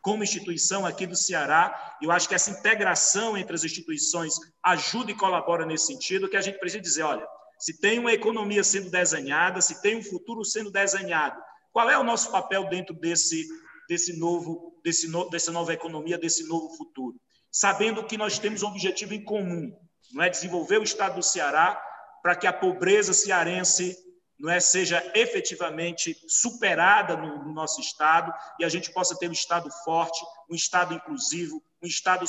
como 0.01 0.23
instituição 0.23 0.85
aqui 0.85 1.05
do 1.05 1.15
Ceará. 1.15 1.97
Eu 2.01 2.11
acho 2.11 2.27
que 2.27 2.35
essa 2.35 2.51
integração 2.51 3.37
entre 3.37 3.55
as 3.55 3.63
instituições 3.63 4.35
ajuda 4.63 5.11
e 5.11 5.15
colabora 5.15 5.65
nesse 5.65 5.87
sentido, 5.87 6.29
que 6.29 6.37
a 6.37 6.41
gente 6.41 6.59
precisa 6.59 6.81
dizer, 6.81 7.03
olha, 7.03 7.27
se 7.59 7.79
tem 7.79 7.99
uma 7.99 8.13
economia 8.13 8.63
sendo 8.63 8.89
desenhada, 8.89 9.61
se 9.61 9.81
tem 9.81 9.97
um 9.97 10.03
futuro 10.03 10.43
sendo 10.43 10.71
desenhado, 10.71 11.39
qual 11.71 11.89
é 11.89 11.97
o 11.97 12.03
nosso 12.03 12.31
papel 12.31 12.67
dentro 12.67 12.93
desse, 12.95 13.47
desse 13.87 14.17
novo, 14.19 14.79
desse 14.83 15.07
no, 15.07 15.29
dessa 15.29 15.51
nova 15.51 15.73
economia, 15.73 16.17
desse 16.17 16.47
novo 16.47 16.75
futuro? 16.75 17.15
Sabendo 17.51 18.03
que 18.03 18.17
nós 18.17 18.39
temos 18.39 18.63
um 18.63 18.67
objetivo 18.67 19.13
em 19.13 19.23
comum, 19.23 19.71
não 20.13 20.23
é 20.23 20.29
desenvolver 20.29 20.77
o 20.77 20.83
estado 20.83 21.15
do 21.15 21.23
Ceará 21.23 21.81
para 22.21 22.35
que 22.35 22.47
a 22.47 22.53
pobreza 22.53 23.13
cearense 23.13 23.97
não 24.41 24.49
é, 24.49 24.59
seja 24.59 25.03
efetivamente 25.13 26.17
superada 26.27 27.15
no, 27.15 27.43
no 27.45 27.53
nosso 27.53 27.79
Estado 27.79 28.33
e 28.59 28.65
a 28.65 28.69
gente 28.69 28.91
possa 28.91 29.15
ter 29.15 29.29
um 29.29 29.33
Estado 29.33 29.69
forte, 29.83 30.19
um 30.49 30.55
Estado 30.55 30.95
inclusivo, 30.95 31.61
um 31.81 31.85
Estado 31.85 32.25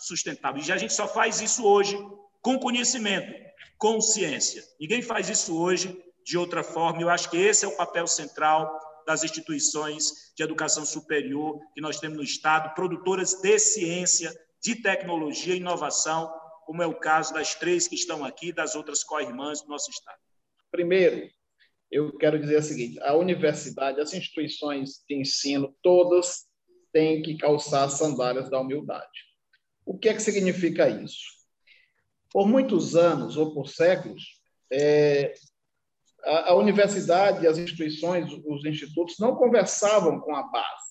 sustentável. 0.00 0.62
E 0.62 0.70
a 0.72 0.76
gente 0.76 0.92
só 0.92 1.08
faz 1.08 1.40
isso 1.40 1.66
hoje 1.66 1.98
com 2.40 2.58
conhecimento, 2.58 3.32
com 3.76 4.00
ciência. 4.00 4.62
Ninguém 4.80 5.02
faz 5.02 5.28
isso 5.28 5.58
hoje 5.58 6.00
de 6.24 6.38
outra 6.38 6.62
forma. 6.62 7.02
Eu 7.02 7.10
acho 7.10 7.28
que 7.28 7.36
esse 7.36 7.64
é 7.64 7.68
o 7.68 7.76
papel 7.76 8.06
central 8.06 8.78
das 9.04 9.24
instituições 9.24 10.32
de 10.36 10.44
educação 10.44 10.86
superior 10.86 11.58
que 11.74 11.80
nós 11.80 11.98
temos 11.98 12.16
no 12.16 12.24
Estado, 12.24 12.74
produtoras 12.74 13.34
de 13.34 13.58
ciência, 13.58 14.32
de 14.66 14.74
tecnologia 14.74 15.54
e 15.54 15.58
inovação, 15.58 16.28
como 16.64 16.82
é 16.82 16.86
o 16.86 16.98
caso 16.98 17.32
das 17.32 17.54
três 17.54 17.86
que 17.86 17.94
estão 17.94 18.24
aqui, 18.24 18.52
das 18.52 18.74
outras 18.74 19.04
co-irmãs 19.04 19.62
do 19.62 19.68
nosso 19.68 19.88
Estado. 19.92 20.18
Primeiro, 20.72 21.30
eu 21.88 22.12
quero 22.18 22.36
dizer 22.40 22.58
o 22.58 22.62
seguinte: 22.62 23.00
a 23.00 23.14
universidade, 23.14 24.00
as 24.00 24.12
instituições 24.12 25.04
de 25.08 25.14
ensino, 25.14 25.72
todas 25.80 26.46
têm 26.92 27.22
que 27.22 27.36
calçar 27.36 27.84
as 27.84 27.92
sandálias 27.92 28.50
da 28.50 28.58
humildade. 28.58 29.06
O 29.84 29.96
que 29.96 30.08
é 30.08 30.14
que 30.14 30.20
significa 30.20 30.88
isso? 30.88 31.22
Por 32.32 32.48
muitos 32.48 32.96
anos 32.96 33.36
ou 33.36 33.54
por 33.54 33.68
séculos, 33.68 34.40
é, 34.72 35.32
a, 36.24 36.50
a 36.50 36.54
universidade, 36.56 37.46
as 37.46 37.56
instituições, 37.56 38.32
os 38.44 38.64
institutos 38.64 39.14
não 39.20 39.36
conversavam 39.36 40.18
com 40.18 40.34
a 40.34 40.42
base. 40.42 40.85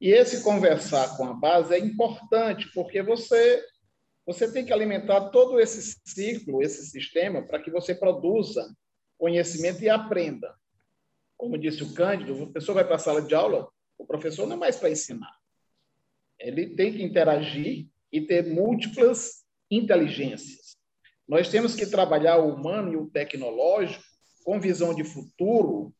E 0.00 0.10
esse 0.10 0.42
conversar 0.42 1.16
com 1.16 1.24
a 1.26 1.34
base 1.34 1.74
é 1.74 1.78
importante, 1.78 2.70
porque 2.72 3.02
você 3.02 3.64
você 4.24 4.52
tem 4.52 4.62
que 4.62 4.74
alimentar 4.74 5.30
todo 5.30 5.58
esse 5.58 6.02
ciclo, 6.04 6.62
esse 6.62 6.84
sistema, 6.84 7.40
para 7.40 7.62
que 7.62 7.70
você 7.70 7.94
produza 7.94 8.70
conhecimento 9.16 9.82
e 9.82 9.88
aprenda. 9.88 10.54
Como 11.34 11.56
disse 11.56 11.82
o 11.82 11.94
Cândido, 11.94 12.44
a 12.44 12.52
pessoa 12.52 12.74
vai 12.74 12.84
para 12.84 12.96
a 12.96 12.98
sala 12.98 13.22
de 13.22 13.34
aula, 13.34 13.66
o 13.96 14.04
professor 14.04 14.46
não 14.46 14.56
é 14.56 14.58
mais 14.58 14.76
para 14.76 14.90
ensinar. 14.90 15.34
Ele 16.38 16.76
tem 16.76 16.92
que 16.92 17.02
interagir 17.02 17.86
e 18.12 18.20
ter 18.20 18.46
múltiplas 18.46 19.46
inteligências. 19.70 20.76
Nós 21.26 21.48
temos 21.48 21.74
que 21.74 21.86
trabalhar 21.86 22.36
o 22.36 22.54
humano 22.54 22.92
e 22.92 22.96
o 22.96 23.08
tecnológico 23.08 24.04
com 24.44 24.60
visão 24.60 24.94
de 24.94 25.04
futuro, 25.04 25.90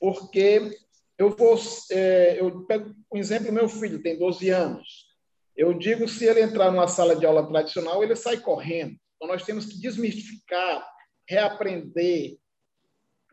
porque 0.00 0.76
eu 1.18 1.30
vou. 1.30 1.58
É, 1.90 2.40
eu 2.40 2.64
pego 2.64 2.94
um 3.12 3.18
exemplo: 3.18 3.52
meu 3.52 3.68
filho 3.68 4.00
tem 4.00 4.18
12 4.18 4.48
anos. 4.50 5.08
Eu 5.56 5.74
digo, 5.74 6.06
se 6.06 6.24
ele 6.24 6.40
entrar 6.40 6.70
numa 6.70 6.86
sala 6.86 7.16
de 7.16 7.26
aula 7.26 7.46
tradicional, 7.46 8.02
ele 8.02 8.14
sai 8.14 8.38
correndo. 8.38 8.96
Então, 9.16 9.26
nós 9.26 9.44
temos 9.44 9.66
que 9.66 9.80
desmistificar, 9.80 10.88
reaprender 11.28 12.38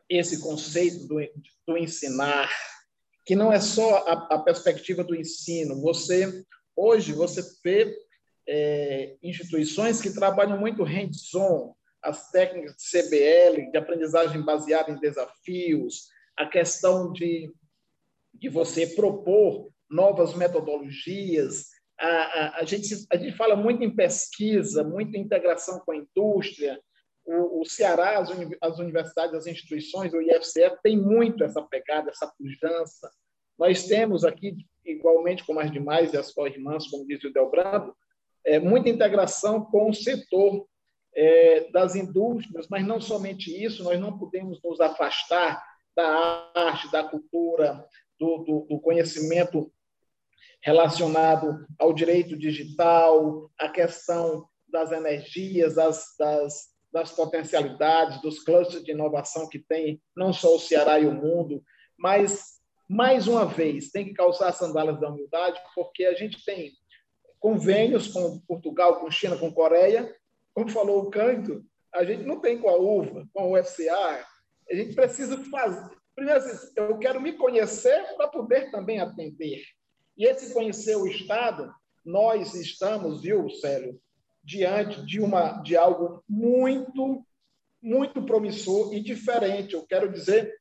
esse 0.09 0.41
conceito 0.41 1.07
do, 1.07 1.17
do 1.67 1.77
ensinar, 1.77 2.49
que 3.25 3.35
não 3.35 3.53
é 3.53 3.59
só 3.59 3.97
a, 4.07 4.35
a, 4.35 4.39
perspectiva 4.39 5.03
do 5.03 5.15
ensino. 5.15 5.79
Você 5.81 6.43
hoje 6.75 7.13
você 7.13 7.43
vê 7.63 7.95
é, 8.47 9.15
instituições 9.21 10.01
que 10.01 10.13
trabalham 10.13 10.59
muito 10.59 10.83
hands-on, 10.83 11.75
as 12.01 12.31
técnicas 12.31 12.75
de 12.75 12.89
CBL, 12.89 13.71
de 13.71 13.77
aprendizagem 13.77 14.41
baseada 14.41 14.91
em 14.91 14.99
desafios, 14.99 16.07
a 16.37 16.45
questão 16.45 17.11
de, 17.11 17.53
de 18.39 18.49
você 18.49 18.87
propor 18.87 19.69
novas 19.89 20.33
metodologias. 20.33 21.67
A, 21.99 22.07
a, 22.07 22.59
a, 22.59 22.63
gente, 22.65 23.05
a 23.11 23.17
gente 23.17 23.35
fala 23.35 23.55
muito 23.55 23.83
em 23.83 23.95
pesquisa, 23.95 24.83
muito 24.83 25.15
em 25.15 25.21
integração 25.21 25.79
com 25.85 25.91
a 25.91 25.97
indústria. 25.97 26.79
O, 27.25 27.61
o 27.61 27.65
Ceará, 27.65 28.19
as, 28.19 28.29
as 28.61 28.79
universidades, 28.79 29.33
as 29.33 29.47
instituições, 29.47 30.13
o 30.13 30.21
IFCE, 30.21 30.77
tem 30.83 30.97
muito 30.97 31.43
essa 31.43 31.61
pegada, 31.61 32.09
essa 32.09 32.31
pujança. 32.37 33.09
Nós 33.57 33.87
temos 33.87 34.25
aqui, 34.25 34.57
igualmente 34.83 35.45
como 35.45 35.59
as 35.59 35.71
demais 35.71 36.13
e 36.13 36.17
as 36.17 36.31
co-irmãs, 36.31 36.87
como 36.87 37.07
disse 37.07 37.27
o 37.27 37.33
Delbrando, 37.33 37.95
é, 38.45 38.59
muita 38.59 38.89
integração 38.89 39.65
com 39.65 39.89
o 39.89 39.93
setor 39.93 40.67
é, 41.15 41.71
das 41.71 41.95
indústrias, 41.95 42.67
mas 42.69 42.85
não 42.85 42.99
somente 42.99 43.49
isso, 43.63 43.83
nós 43.83 43.99
não 43.99 44.17
podemos 44.17 44.61
nos 44.61 44.79
afastar 44.81 45.63
da 45.95 46.51
arte, 46.53 46.91
da 46.91 47.03
cultura, 47.03 47.87
do, 48.19 48.37
do, 48.39 48.67
do 48.69 48.79
conhecimento 48.79 49.71
relacionado 50.61 51.65
ao 51.77 51.93
direito 51.93 52.37
digital, 52.37 53.51
a 53.59 53.69
questão 53.69 54.47
das 54.67 54.91
energias, 54.91 55.75
das, 55.75 56.15
das, 56.17 56.69
das 56.91 57.11
potencialidades, 57.11 58.21
dos 58.21 58.43
clusters 58.43 58.83
de 58.83 58.91
inovação 58.91 59.47
que 59.47 59.59
tem 59.59 60.01
não 60.15 60.33
só 60.33 60.55
o 60.55 60.59
Ceará 60.59 60.99
e 60.99 61.05
o 61.05 61.13
mundo, 61.13 61.63
mas, 61.97 62.59
mais 62.89 63.27
uma 63.27 63.45
vez, 63.45 63.91
tem 63.91 64.05
que 64.05 64.13
calçar 64.13 64.49
as 64.49 64.57
sandálias 64.57 64.99
da 64.99 65.09
humildade, 65.09 65.61
porque 65.75 66.05
a 66.05 66.13
gente 66.13 66.43
tem 66.43 66.71
convênios 67.39 68.07
com 68.07 68.39
Portugal, 68.39 68.99
com 68.99 69.11
China, 69.11 69.37
com 69.37 69.53
Coreia, 69.53 70.13
como 70.53 70.69
falou 70.69 71.03
o 71.03 71.09
Cândido, 71.09 71.63
a 71.93 72.03
gente 72.03 72.23
não 72.23 72.39
tem 72.39 72.57
com 72.57 72.69
a 72.69 72.75
UVA, 72.75 73.27
com 73.33 73.51
o 73.51 73.59
UFCA, 73.59 74.25
a 74.69 74.75
gente 74.75 74.95
precisa 74.95 75.37
fazer. 75.45 75.95
Primeiro, 76.15 76.39
assim, 76.39 76.71
eu 76.75 76.97
quero 76.97 77.21
me 77.21 77.33
conhecer 77.33 78.15
para 78.15 78.29
poder 78.29 78.71
também 78.71 78.99
atender. 78.99 79.63
E 80.17 80.25
esse 80.25 80.53
conhecer 80.53 80.95
o 80.95 81.07
Estado, 81.07 81.73
nós 82.03 82.53
estamos, 82.55 83.21
viu, 83.21 83.49
Célio, 83.49 83.99
diante 84.43 85.05
de, 85.05 85.19
uma, 85.19 85.61
de 85.61 85.75
algo 85.75 86.23
muito, 86.27 87.25
muito 87.81 88.23
promissor 88.23 88.93
e 88.93 89.01
diferente. 89.01 89.73
Eu 89.73 89.85
quero 89.85 90.11
dizer 90.11 90.55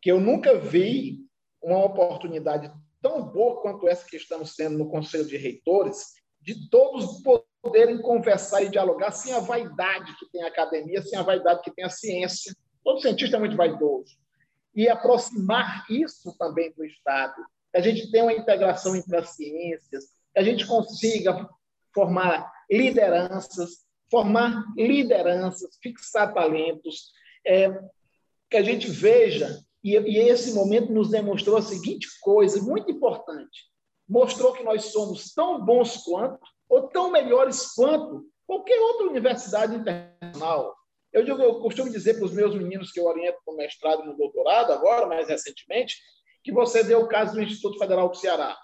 que 0.00 0.10
eu 0.10 0.20
nunca 0.20 0.58
vi 0.58 1.18
uma 1.62 1.84
oportunidade 1.84 2.72
tão 3.02 3.22
boa 3.22 3.60
quanto 3.60 3.88
essa 3.88 4.06
que 4.06 4.16
estamos 4.16 4.54
tendo 4.54 4.78
no 4.78 4.88
Conselho 4.88 5.26
de 5.26 5.36
Reitores, 5.36 6.14
de 6.40 6.70
todos 6.70 7.22
poderem 7.60 8.00
conversar 8.00 8.62
e 8.62 8.70
dialogar 8.70 9.10
sem 9.10 9.32
a 9.32 9.40
vaidade 9.40 10.16
que 10.16 10.30
tem 10.30 10.42
a 10.44 10.48
academia, 10.48 11.02
sem 11.02 11.18
a 11.18 11.22
vaidade 11.22 11.62
que 11.62 11.74
tem 11.74 11.84
a 11.84 11.90
ciência. 11.90 12.54
Todo 12.84 13.00
cientista 13.00 13.36
é 13.36 13.40
muito 13.40 13.56
vaidoso. 13.56 14.16
E 14.76 14.88
aproximar 14.88 15.86
isso 15.90 16.36
também 16.38 16.72
do 16.72 16.84
Estado, 16.84 17.34
que 17.72 17.78
a 17.78 17.80
gente 17.80 18.10
tenha 18.10 18.24
uma 18.24 18.32
integração 18.32 18.94
entre 18.94 19.16
as 19.16 19.30
ciências, 19.30 20.04
que 20.32 20.38
a 20.38 20.42
gente 20.42 20.66
consiga 20.66 21.48
formar 21.94 22.52
lideranças, 22.70 23.86
formar 24.10 24.64
lideranças, 24.76 25.78
fixar 25.82 26.34
talentos, 26.34 27.10
é, 27.44 27.70
que 28.50 28.56
a 28.56 28.62
gente 28.62 28.88
veja, 28.88 29.60
e, 29.82 29.96
e 29.96 30.18
esse 30.18 30.52
momento 30.52 30.92
nos 30.92 31.10
demonstrou 31.10 31.56
a 31.56 31.62
seguinte 31.62 32.06
coisa 32.20 32.60
muito 32.62 32.90
importante: 32.90 33.70
mostrou 34.08 34.52
que 34.52 34.62
nós 34.62 34.86
somos 34.86 35.32
tão 35.32 35.64
bons 35.64 35.96
quanto, 36.04 36.40
ou 36.68 36.88
tão 36.88 37.10
melhores 37.10 37.72
quanto 37.74 38.26
qualquer 38.46 38.78
outra 38.80 39.06
universidade 39.06 39.74
internacional. 39.74 40.75
Eu, 41.16 41.24
digo, 41.24 41.40
eu 41.40 41.54
costumo 41.60 41.90
dizer 41.90 42.12
para 42.12 42.26
os 42.26 42.32
meus 42.34 42.54
meninos 42.54 42.92
que 42.92 43.00
eu 43.00 43.06
oriento 43.06 43.38
para 43.42 43.54
o 43.54 43.56
mestrado 43.56 44.02
e 44.02 44.06
no 44.06 44.18
doutorado, 44.18 44.70
agora, 44.70 45.06
mais 45.06 45.26
recentemente, 45.26 45.96
que 46.44 46.52
você 46.52 46.84
deu 46.84 47.00
o 47.00 47.08
caso 47.08 47.32
do 47.32 47.42
Instituto 47.42 47.78
Federal 47.78 48.10
do 48.10 48.18
Ceará. 48.18 48.54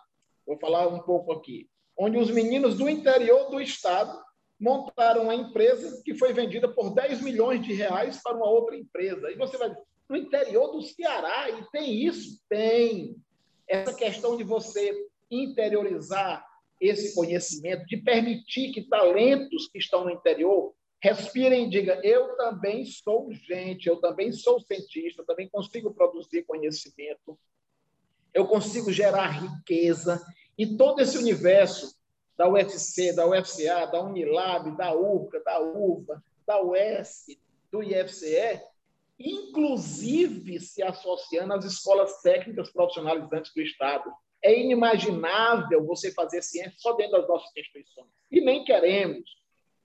Vou 0.46 0.58
falar 0.58 0.86
um 0.86 1.00
pouco 1.00 1.32
aqui. 1.32 1.66
Onde 1.98 2.18
os 2.18 2.30
meninos 2.30 2.76
do 2.76 2.90
interior 2.90 3.48
do 3.48 3.58
estado 3.58 4.22
montaram 4.60 5.22
uma 5.22 5.34
empresa 5.34 6.02
que 6.04 6.14
foi 6.14 6.34
vendida 6.34 6.68
por 6.68 6.94
10 6.94 7.22
milhões 7.22 7.64
de 7.64 7.72
reais 7.72 8.20
para 8.22 8.36
uma 8.36 8.50
outra 8.50 8.76
empresa. 8.76 9.30
E 9.30 9.34
você 9.34 9.56
vai 9.56 9.74
no 10.06 10.16
interior 10.18 10.72
do 10.72 10.82
Ceará, 10.82 11.48
e 11.48 11.64
tem 11.70 12.04
isso? 12.04 12.38
Tem. 12.50 13.16
Essa 13.66 13.94
questão 13.94 14.36
de 14.36 14.44
você 14.44 14.94
interiorizar 15.30 16.46
esse 16.78 17.14
conhecimento, 17.14 17.86
de 17.86 17.96
permitir 17.96 18.72
que 18.72 18.86
talentos 18.86 19.70
que 19.72 19.78
estão 19.78 20.04
no 20.04 20.10
interior 20.10 20.74
respirem 21.02 21.66
e 21.66 21.70
digam: 21.70 22.00
eu 22.02 22.36
também 22.36 22.84
sou 22.84 23.32
gente, 23.32 23.88
eu 23.88 23.96
também 23.96 24.32
sou 24.32 24.60
cientista, 24.60 25.22
eu 25.22 25.26
também 25.26 25.48
consigo 25.48 25.92
produzir 25.92 26.44
conhecimento, 26.44 27.38
eu 28.32 28.46
consigo 28.46 28.92
gerar 28.92 29.28
riqueza. 29.28 30.24
E 30.56 30.76
todo 30.76 31.00
esse 31.00 31.18
universo 31.18 31.94
da 32.36 32.48
UFC, 32.48 33.12
da 33.14 33.26
UFCA, 33.26 33.86
da 33.86 34.00
Unilab, 34.00 34.76
da 34.76 34.94
URCA, 34.94 35.42
da 35.44 35.60
UVA, 35.60 36.22
da 36.46 36.62
UES, 36.62 37.26
do 37.70 37.82
IFCE, 37.82 38.62
inclusive 39.18 40.60
se 40.60 40.82
associando 40.82 41.54
às 41.54 41.64
escolas 41.64 42.20
técnicas 42.22 42.70
profissionalizantes 42.70 43.52
do 43.54 43.60
Estado. 43.60 44.10
É 44.42 44.58
inimaginável 44.58 45.84
você 45.84 46.12
fazer 46.12 46.42
ciência 46.42 46.74
só 46.76 46.94
dentro 46.94 47.18
das 47.18 47.28
nossas 47.28 47.50
instituições. 47.56 48.08
E 48.30 48.40
nem 48.40 48.64
queremos. 48.64 49.41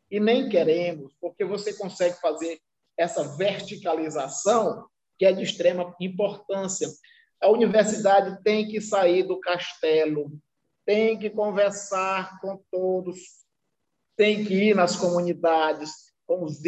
E 0.09 0.19
nem 0.19 0.49
queremos, 0.49 1.13
porque 1.19 1.43
você 1.43 1.73
consegue 1.73 2.19
fazer 2.19 2.59
essa 2.97 3.23
verticalização 3.37 4.87
que 5.17 5.25
é 5.25 5.31
de 5.31 5.43
extrema 5.43 5.95
importância. 5.99 6.87
A 7.41 7.49
universidade 7.49 8.41
tem 8.43 8.67
que 8.67 8.79
sair 8.81 9.23
do 9.23 9.39
castelo, 9.39 10.31
tem 10.85 11.17
que 11.17 11.29
conversar 11.29 12.39
com 12.39 12.59
todos, 12.71 13.19
tem 14.15 14.45
que 14.45 14.53
ir 14.53 14.75
nas 14.75 14.95
comunidades, 14.95 15.91
com 16.25 16.43
os 16.43 16.65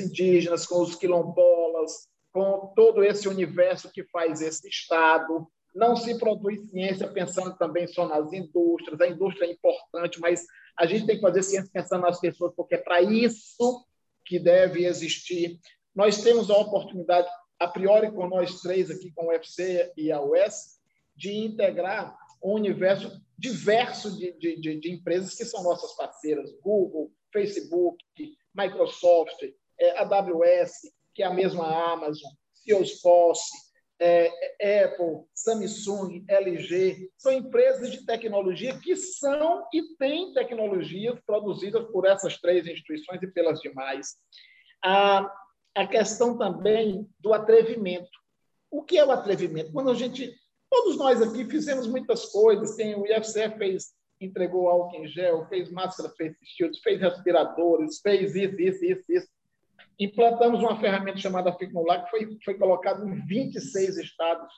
indígenas, 0.00 0.66
com 0.66 0.82
os 0.82 0.94
quilombolas, 0.96 2.08
com 2.32 2.72
todo 2.74 3.02
esse 3.02 3.28
universo 3.28 3.90
que 3.90 4.04
faz 4.04 4.40
esse 4.40 4.68
Estado. 4.68 5.46
Não 5.74 5.96
se 5.96 6.18
produz 6.18 6.68
ciência 6.70 7.08
pensando 7.08 7.56
também 7.56 7.86
só 7.86 8.06
nas 8.08 8.32
indústrias. 8.32 9.00
A 9.00 9.08
indústria 9.08 9.46
é 9.46 9.52
importante, 9.52 10.20
mas 10.20 10.44
a 10.78 10.86
gente 10.86 11.06
tem 11.06 11.16
que 11.16 11.22
fazer 11.22 11.42
ciência 11.42 11.70
pensando 11.72 12.02
nas 12.02 12.20
pessoas, 12.20 12.52
porque 12.54 12.74
é 12.74 12.78
para 12.78 13.00
isso 13.02 13.84
que 14.24 14.38
deve 14.38 14.84
existir. 14.84 15.58
Nós 15.94 16.22
temos 16.22 16.50
a 16.50 16.58
oportunidade, 16.58 17.28
a 17.58 17.66
priori, 17.66 18.10
com 18.10 18.28
nós 18.28 18.60
três 18.60 18.90
aqui, 18.90 19.10
com 19.12 19.26
o 19.26 19.28
UFC 19.28 19.92
e 19.96 20.12
a 20.12 20.20
UES, 20.20 20.76
de 21.14 21.32
integrar 21.32 22.16
um 22.42 22.52
universo 22.52 23.10
diverso 23.38 24.16
de, 24.16 24.32
de, 24.38 24.78
de, 24.78 24.92
empresas 24.92 25.34
que 25.34 25.44
são 25.44 25.62
nossas 25.62 25.94
parceiras, 25.96 26.52
Google, 26.62 27.10
Facebook, 27.32 28.02
Microsoft, 28.54 29.42
é, 29.78 29.98
AWS, 29.98 30.72
que 31.14 31.22
é 31.22 31.26
a 31.26 31.32
mesma 31.32 31.92
Amazon, 31.92 32.30
Salesforce, 32.54 33.65
é, 34.00 34.84
Apple, 34.84 35.24
Samsung, 35.34 36.24
LG, 36.28 37.10
são 37.16 37.32
empresas 37.32 37.90
de 37.90 38.04
tecnologia 38.04 38.78
que 38.78 38.94
são 38.96 39.66
e 39.72 39.96
têm 39.96 40.32
tecnologias 40.34 41.18
produzidas 41.26 41.84
por 41.90 42.06
essas 42.06 42.38
três 42.38 42.66
instituições 42.66 43.22
e 43.22 43.26
pelas 43.26 43.60
demais. 43.60 44.16
A, 44.84 45.30
a 45.74 45.86
questão 45.86 46.36
também 46.36 47.08
do 47.18 47.32
atrevimento. 47.32 48.10
O 48.70 48.82
que 48.82 48.98
é 48.98 49.04
o 49.04 49.10
atrevimento? 49.10 49.72
Quando 49.72 49.90
a 49.90 49.94
gente 49.94 50.34
Todos 50.70 50.98
nós 50.98 51.22
aqui 51.22 51.44
fizemos 51.44 51.86
muitas 51.86 52.26
coisas. 52.26 52.74
Tem, 52.76 52.94
o 52.94 53.06
IFCE 53.06 53.50
fez, 53.56 53.94
entregou 54.20 54.68
álcool 54.68 54.96
em 54.96 55.06
gel, 55.06 55.46
fez 55.48 55.70
máscara, 55.70 56.12
fez 56.16 56.36
shields, 56.42 56.80
fez 56.80 57.00
respiradores, 57.00 58.00
fez 58.00 58.34
isso, 58.34 58.60
isso, 58.60 58.84
isso, 58.84 59.12
isso. 59.12 59.28
Implantamos 59.98 60.60
uma 60.60 60.78
ferramenta 60.78 61.18
chamada 61.18 61.52
Ficnular, 61.52 62.04
que 62.04 62.10
foi, 62.10 62.38
foi 62.44 62.54
colocada 62.58 63.04
em 63.06 63.24
26 63.26 63.96
estados 63.98 64.52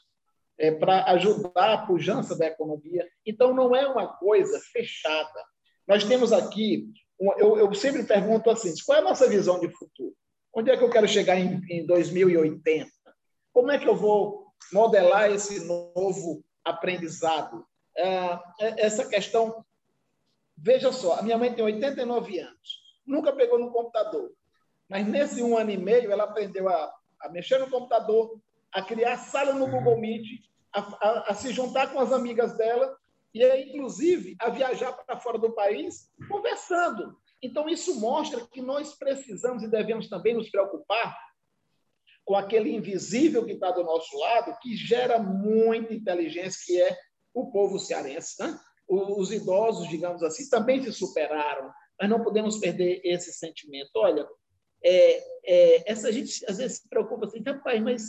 é, 0.59 0.73
para 0.73 1.05
ajudar 1.13 1.73
a 1.73 1.87
pujança 1.87 2.37
da 2.37 2.47
economia. 2.47 3.09
Então, 3.25 3.55
não 3.55 3.75
é 3.75 3.87
uma 3.87 4.09
coisa 4.17 4.59
fechada. 4.73 5.45
Nós 5.87 6.05
temos 6.05 6.33
aqui, 6.33 6.91
eu, 7.39 7.57
eu 7.59 7.75
sempre 7.75 8.03
pergunto 8.03 8.51
assim, 8.51 8.75
qual 8.85 8.99
é 8.99 9.01
a 9.01 9.05
nossa 9.05 9.29
visão 9.29 9.61
de 9.61 9.69
futuro? 9.69 10.15
Onde 10.53 10.71
é 10.71 10.77
que 10.77 10.83
eu 10.83 10.91
quero 10.91 11.07
chegar 11.07 11.39
em, 11.39 11.61
em 11.71 11.87
2080? 11.87 12.91
Como 13.53 13.71
é 13.71 13.79
que 13.79 13.89
eu 13.89 13.95
vou 13.95 14.49
modelar 14.73 15.31
esse 15.31 15.65
novo 15.67 16.45
aprendizado. 16.65 17.67
É, 17.97 18.07
é, 18.61 18.87
essa 18.87 19.09
questão. 19.09 19.65
Veja 20.57 20.93
só, 20.93 21.15
a 21.15 21.23
minha 21.23 21.39
mãe 21.39 21.55
tem 21.55 21.65
89 21.65 22.41
anos, 22.41 22.81
nunca 23.07 23.33
pegou 23.33 23.61
no 23.61 23.71
computador, 23.71 24.33
mas 24.89 25.07
nesse 25.07 25.43
um 25.43 25.57
ano 25.57 25.71
e 25.71 25.77
meio 25.77 26.11
ela 26.11 26.25
aprendeu 26.25 26.69
a, 26.69 26.93
a 27.21 27.29
mexer 27.29 27.59
no 27.59 27.71
computador, 27.71 28.41
a 28.73 28.83
criar 28.83 29.17
sala 29.19 29.53
no 29.53 29.69
Google 29.69 30.01
Meet, 30.01 30.27
a, 30.73 30.81
a, 30.81 31.31
a 31.31 31.35
se 31.35 31.53
juntar 31.53 31.93
com 31.93 31.99
as 31.99 32.13
amigas 32.13 32.57
dela 32.57 32.97
e, 33.35 33.45
inclusive, 33.75 34.37
a 34.41 34.51
viajar 34.51 34.93
para 34.93 35.21
fora 35.21 35.39
do 35.39 35.53
país 35.53 36.11
conversando. 36.29 37.17
Então, 37.43 37.69
isso 37.69 38.01
mostra 38.01 38.47
que 38.47 38.61
nós 38.61 38.95
precisamos 38.95 39.63
e 39.63 39.71
devemos 39.71 40.09
também 40.09 40.35
nos 40.35 40.51
preocupar 40.51 41.17
com 42.25 42.35
aquele 42.35 42.75
invisível 42.75 43.45
que 43.45 43.53
está 43.53 43.71
do 43.71 43.85
nosso 43.85 44.19
lado, 44.19 44.59
que 44.61 44.77
gera 44.77 45.19
muita 45.19 45.95
inteligência, 45.95 46.61
que 46.67 46.83
é 46.83 46.97
o 47.33 47.51
povo 47.51 47.79
cearense. 47.79 48.43
Né? 48.43 48.59
Os 48.87 49.33
idosos, 49.33 49.89
digamos 49.89 50.23
assim, 50.23 50.49
também 50.51 50.83
se 50.83 50.93
superaram, 50.93 51.71
mas 51.99 52.11
não 52.11 52.23
podemos 52.23 52.59
perder 52.59 53.01
esse 53.05 53.33
sentimento. 53.33 53.91
Olha, 53.97 54.29
é, 54.83 55.23
é, 55.45 55.91
essa 55.91 56.13
gente 56.13 56.45
às 56.49 56.59
vezes 56.59 56.79
se 56.79 56.89
preocupa 56.89 57.27
assim, 57.27 57.43
rapaz, 57.45 57.81
mas 57.83 58.03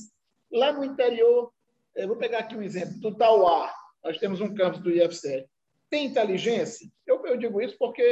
lá 0.51 0.71
no 0.71 0.83
interior, 0.83 1.51
vou 2.07 2.17
pegar 2.17 2.39
aqui 2.39 2.55
um 2.55 2.61
exemplo, 2.61 2.99
do 2.99 3.15
Tauá, 3.15 3.73
nós 4.03 4.17
temos 4.17 4.41
um 4.41 4.53
campus 4.53 4.81
do 4.81 4.89
IFC, 4.89 5.47
tem 5.89 6.05
inteligência? 6.05 6.87
Eu, 7.05 7.25
eu 7.25 7.37
digo 7.37 7.61
isso 7.61 7.75
porque 7.77 8.03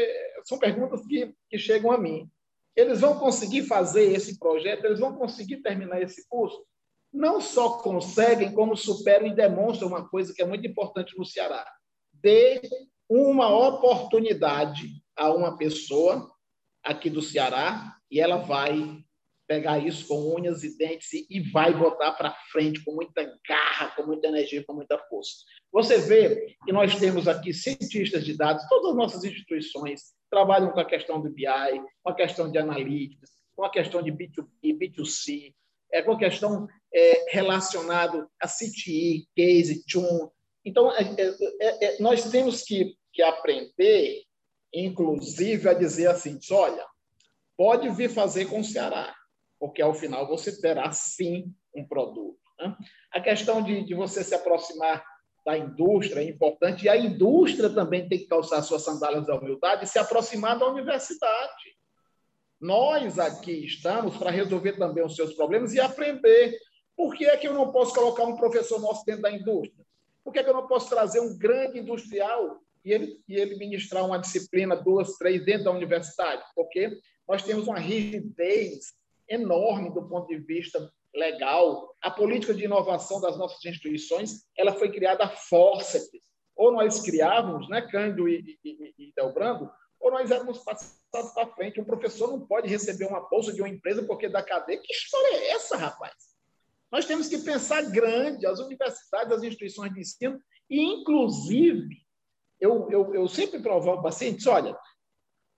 são 0.43 0.57
perguntas 0.57 1.05
que, 1.05 1.33
que 1.49 1.57
chegam 1.57 1.91
a 1.91 1.97
mim. 1.97 2.29
Eles 2.75 3.01
vão 3.01 3.17
conseguir 3.19 3.63
fazer 3.63 4.11
esse 4.11 4.37
projeto, 4.39 4.85
eles 4.85 4.99
vão 4.99 5.15
conseguir 5.15 5.57
terminar 5.57 6.01
esse 6.01 6.27
curso. 6.27 6.63
Não 7.13 7.39
só 7.39 7.77
conseguem, 7.79 8.51
como 8.51 8.75
superam 8.75 9.27
e 9.27 9.35
demonstram 9.35 9.87
uma 9.87 10.07
coisa 10.07 10.33
que 10.33 10.41
é 10.41 10.45
muito 10.45 10.67
importante 10.67 11.17
no 11.17 11.25
Ceará. 11.25 11.65
Dê 12.13 12.61
uma 13.09 13.49
oportunidade 13.49 14.87
a 15.15 15.31
uma 15.31 15.57
pessoa 15.57 16.31
aqui 16.87 17.09
do 17.09 17.21
Ceará 17.21 17.95
e 18.09 18.19
ela 18.19 18.37
vai 18.37 19.03
pegar 19.47 19.79
isso 19.79 20.07
com 20.07 20.35
unhas 20.35 20.63
e 20.63 20.77
dentes 20.77 21.09
e 21.13 21.39
vai 21.51 21.73
botar 21.73 22.11
para 22.13 22.35
frente 22.51 22.83
com 22.83 22.93
muita 22.93 23.23
garra, 23.47 23.93
com 23.95 24.03
muita 24.03 24.27
energia, 24.27 24.63
com 24.65 24.73
muita 24.73 24.97
força. 24.97 25.31
Você 25.71 25.97
vê 25.99 26.55
que 26.65 26.71
nós 26.71 26.97
temos 26.99 27.27
aqui 27.27 27.53
cientistas 27.53 28.25
de 28.25 28.35
dados, 28.35 28.67
todas 28.67 28.91
as 28.91 28.97
nossas 28.97 29.23
instituições 29.23 30.13
trabalham 30.29 30.71
com 30.71 30.79
a 30.79 30.85
questão 30.85 31.21
do 31.21 31.29
BI, 31.29 31.45
com 32.03 32.09
a 32.09 32.15
questão 32.15 32.51
de 32.51 32.57
analytics, 32.57 33.29
com 33.55 33.63
a 33.63 33.71
questão 33.71 34.01
de 34.01 34.11
B2B, 34.11 34.77
B2C, 34.77 35.53
é, 35.91 36.01
com 36.01 36.11
a 36.11 36.19
questão 36.19 36.67
é, 36.93 37.31
relacionada 37.31 38.27
a 38.41 38.47
CTI, 38.47 39.27
Case, 39.35 39.83
Tune. 39.85 40.29
Então, 40.65 40.91
é, 40.91 41.03
é, 41.03 41.35
é, 41.61 41.85
é, 41.85 42.01
nós 42.01 42.29
temos 42.29 42.63
que, 42.63 42.95
que 43.13 43.21
aprender, 43.21 44.23
inclusive, 44.73 45.69
a 45.69 45.73
dizer 45.73 46.07
assim, 46.07 46.39
olha, 46.51 46.85
pode 47.55 47.89
vir 47.89 48.09
fazer 48.09 48.45
com 48.45 48.59
o 48.59 48.63
Ceará, 48.63 49.15
porque 49.59 49.81
ao 49.81 49.93
final 49.93 50.27
você 50.27 50.59
terá 50.59 50.91
sim 50.91 51.53
um 51.75 51.87
produto. 51.87 52.39
Né? 52.59 52.75
A 53.11 53.21
questão 53.21 53.61
de, 53.61 53.83
de 53.83 53.93
você 53.95 54.23
se 54.23 54.35
aproximar 54.35 55.03
da 55.45 55.57
indústria 55.57 56.21
é 56.21 56.29
importante, 56.29 56.85
e 56.85 56.89
a 56.89 56.97
indústria 56.97 57.69
também 57.69 58.07
tem 58.07 58.19
que 58.19 58.27
calçar 58.27 58.61
suas 58.61 58.83
sandálias 58.83 59.25
da 59.25 59.35
humildade 59.35 59.85
e 59.85 59.87
se 59.87 59.97
aproximar 59.97 60.59
da 60.59 60.67
universidade. 60.67 61.77
Nós 62.59 63.17
aqui 63.17 63.65
estamos 63.65 64.17
para 64.17 64.31
resolver 64.31 64.73
também 64.73 65.05
os 65.05 65.15
seus 65.15 65.33
problemas 65.33 65.73
e 65.73 65.79
aprender. 65.79 66.57
Por 66.95 67.15
que 67.15 67.25
é 67.25 67.37
que 67.37 67.47
eu 67.47 67.53
não 67.53 67.71
posso 67.71 67.93
colocar 67.93 68.23
um 68.23 68.35
professor 68.35 68.81
nosso 68.81 69.05
dentro 69.05 69.21
da 69.21 69.31
indústria? 69.31 69.85
Por 70.27 70.33
que, 70.33 70.39
é 70.39 70.43
que 70.43 70.49
eu 70.49 70.53
não 70.53 70.67
posso 70.67 70.89
trazer 70.89 71.21
um 71.21 71.37
grande 71.37 71.79
industrial 71.79 72.59
e 72.87 72.93
ele, 72.93 73.21
e 73.27 73.35
ele 73.35 73.57
ministrar 73.57 74.05
uma 74.05 74.17
disciplina, 74.17 74.75
duas, 74.75 75.17
três, 75.17 75.43
dentro 75.43 75.65
da 75.65 75.71
universidade? 75.71 76.41
Porque 76.55 76.97
nós 77.27 77.43
temos 77.43 77.67
uma 77.67 77.77
rigidez 77.77 78.93
enorme 79.27 79.93
do 79.93 80.07
ponto 80.07 80.27
de 80.27 80.37
vista 80.37 80.89
legal. 81.13 81.93
A 82.01 82.09
política 82.09 82.53
de 82.53 82.63
inovação 82.63 83.19
das 83.19 83.37
nossas 83.37 83.63
instituições 83.65 84.45
ela 84.57 84.73
foi 84.73 84.89
criada 84.89 85.25
a 85.25 85.29
forceps. 85.29 86.21
Ou 86.55 86.71
nós 86.71 87.01
criávamos, 87.01 87.67
né, 87.69 87.81
Cândido 87.81 88.29
e, 88.29 88.57
e, 88.63 88.93
e 88.97 89.13
Delbrando, 89.15 89.69
ou 89.99 90.09
nós 90.09 90.31
éramos 90.31 90.59
passados 90.59 91.33
para 91.33 91.47
frente. 91.47 91.81
Um 91.81 91.85
professor 91.85 92.31
não 92.31 92.47
pode 92.47 92.69
receber 92.69 93.05
uma 93.05 93.27
bolsa 93.29 93.51
de 93.51 93.61
uma 93.61 93.69
empresa 93.69 94.01
porque 94.03 94.29
da 94.29 94.41
cadeia. 94.41 94.81
Que 94.81 94.93
história 94.93 95.35
é 95.35 95.51
essa, 95.51 95.75
rapaz? 95.75 96.13
Nós 96.89 97.05
temos 97.05 97.27
que 97.27 97.39
pensar 97.39 97.81
grande, 97.91 98.47
as 98.47 98.59
universidades, 98.59 99.33
as 99.33 99.43
instituições 99.43 99.93
de 99.93 99.99
ensino, 99.99 100.39
e, 100.69 100.81
inclusive, 100.81 102.06
eu, 102.59 102.87
eu, 102.89 103.13
eu 103.13 103.27
sempre 103.27 103.59
provoco 103.59 104.03
pacientes, 104.03 104.45
olha, 104.47 104.77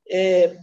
é, 0.09 0.57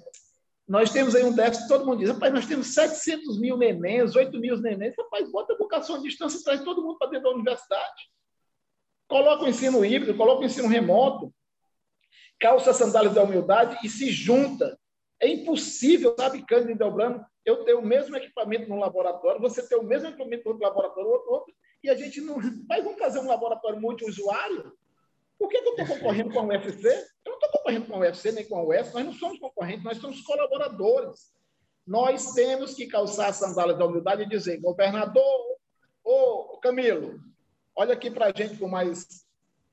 nós 0.66 0.90
temos 0.90 1.14
aí 1.14 1.24
um 1.24 1.32
déficit, 1.32 1.68
todo 1.68 1.86
mundo 1.86 1.98
diz, 1.98 2.10
rapaz, 2.10 2.32
nós 2.32 2.46
temos 2.46 2.74
700 2.74 3.38
mil 3.38 3.56
nenéns, 3.56 4.16
8 4.16 4.36
mil 4.38 4.56
nenéns, 4.58 4.94
rapaz, 4.98 5.30
bota 5.30 5.52
a 5.52 5.56
educação 5.56 5.96
à 5.96 5.98
distância 6.00 6.42
traz 6.42 6.62
todo 6.62 6.82
mundo 6.82 6.98
para 6.98 7.10
dentro 7.10 7.30
da 7.30 7.34
universidade. 7.34 8.02
Coloca 9.08 9.44
o 9.44 9.48
ensino 9.48 9.84
híbrido, 9.84 10.16
coloca 10.16 10.42
o 10.42 10.44
ensino 10.44 10.66
remoto, 10.66 11.32
calça 12.40 12.70
as 12.70 12.76
sandálias 12.76 13.14
da 13.14 13.22
humildade 13.22 13.78
e 13.84 13.88
se 13.88 14.10
junta. 14.10 14.76
É 15.20 15.28
impossível, 15.28 16.14
sabe, 16.18 16.44
Cândido 16.44 16.72
e 16.72 16.74
Delbrano, 16.74 17.24
eu 17.44 17.64
ter 17.64 17.74
o 17.74 17.82
mesmo 17.82 18.16
equipamento 18.16 18.68
no 18.68 18.78
laboratório, 18.78 19.40
você 19.40 19.66
ter 19.66 19.76
o 19.76 19.84
mesmo 19.84 20.08
equipamento 20.08 20.52
no 20.52 20.58
laboratório, 20.58 21.08
outro, 21.08 21.30
outro, 21.30 21.54
e 21.82 21.88
a 21.88 21.94
gente 21.94 22.20
não. 22.20 22.38
Mas 22.68 22.82
vamos 22.82 22.98
fazer 22.98 23.20
um 23.20 23.28
laboratório 23.28 23.80
multiusuário? 23.80 24.72
Por 25.38 25.48
que, 25.48 25.60
que 25.60 25.68
eu 25.68 25.74
estou 25.74 25.86
concorrendo 25.86 26.32
com 26.32 26.40
a 26.40 26.44
UFC? 26.44 26.88
Eu 26.88 27.32
não 27.32 27.34
estou 27.34 27.50
concorrendo 27.50 27.86
com 27.86 27.94
a 27.94 27.98
UFC 27.98 28.32
nem 28.32 28.46
com 28.46 28.56
a 28.56 28.62
UF, 28.62 28.94
nós 28.94 29.04
não 29.04 29.12
somos 29.12 29.38
concorrentes, 29.38 29.84
nós 29.84 29.98
somos 29.98 30.20
colaboradores. 30.22 31.32
Nós 31.86 32.32
temos 32.32 32.74
que 32.74 32.86
calçar 32.86 33.28
as 33.28 33.36
sandálias 33.36 33.78
da 33.78 33.86
humildade 33.86 34.22
e 34.22 34.28
dizer, 34.28 34.60
governador, 34.60 35.56
ô 36.02 36.58
Camilo, 36.58 37.20
olha 37.76 37.92
aqui 37.92 38.10
para 38.10 38.26
a 38.26 38.32
gente 38.32 38.56
com 38.56 38.66
mais, 38.66 39.06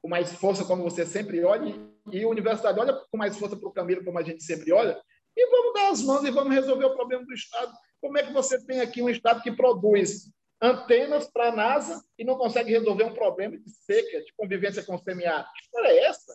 com 0.01 0.07
mais 0.07 0.33
força, 0.33 0.65
como 0.65 0.83
você 0.83 1.05
sempre 1.05 1.43
olha, 1.43 1.73
e 2.11 2.23
a 2.23 2.27
universidade 2.27 2.79
olha 2.79 2.93
com 2.93 3.17
mais 3.17 3.37
força 3.37 3.55
para 3.55 3.67
o 3.67 3.71
Camilo, 3.71 4.03
como 4.03 4.19
a 4.19 4.23
gente 4.23 4.43
sempre 4.43 4.71
olha, 4.71 5.01
e 5.35 5.49
vamos 5.49 5.73
dar 5.73 5.89
as 5.89 6.03
mãos 6.03 6.23
e 6.23 6.29
vamos 6.29 6.53
resolver 6.53 6.85
o 6.85 6.95
problema 6.95 7.25
do 7.25 7.33
Estado. 7.33 7.73
Como 7.99 8.17
é 8.17 8.23
que 8.23 8.33
você 8.33 8.63
tem 8.63 8.81
aqui 8.81 9.01
um 9.01 9.09
Estado 9.09 9.41
que 9.41 9.51
produz 9.51 10.31
antenas 10.61 11.29
para 11.29 11.49
a 11.49 11.55
NASA 11.55 12.03
e 12.17 12.23
não 12.23 12.37
consegue 12.37 12.71
resolver 12.71 13.03
um 13.03 13.13
problema 13.13 13.57
de 13.57 13.69
seca, 13.69 14.21
de 14.21 14.33
convivência 14.37 14.83
com 14.83 14.95
o 14.95 14.99
semiárido. 14.99 15.49
Que 15.53 15.61
história 15.65 15.87
é 15.87 16.05
essa? 16.05 16.33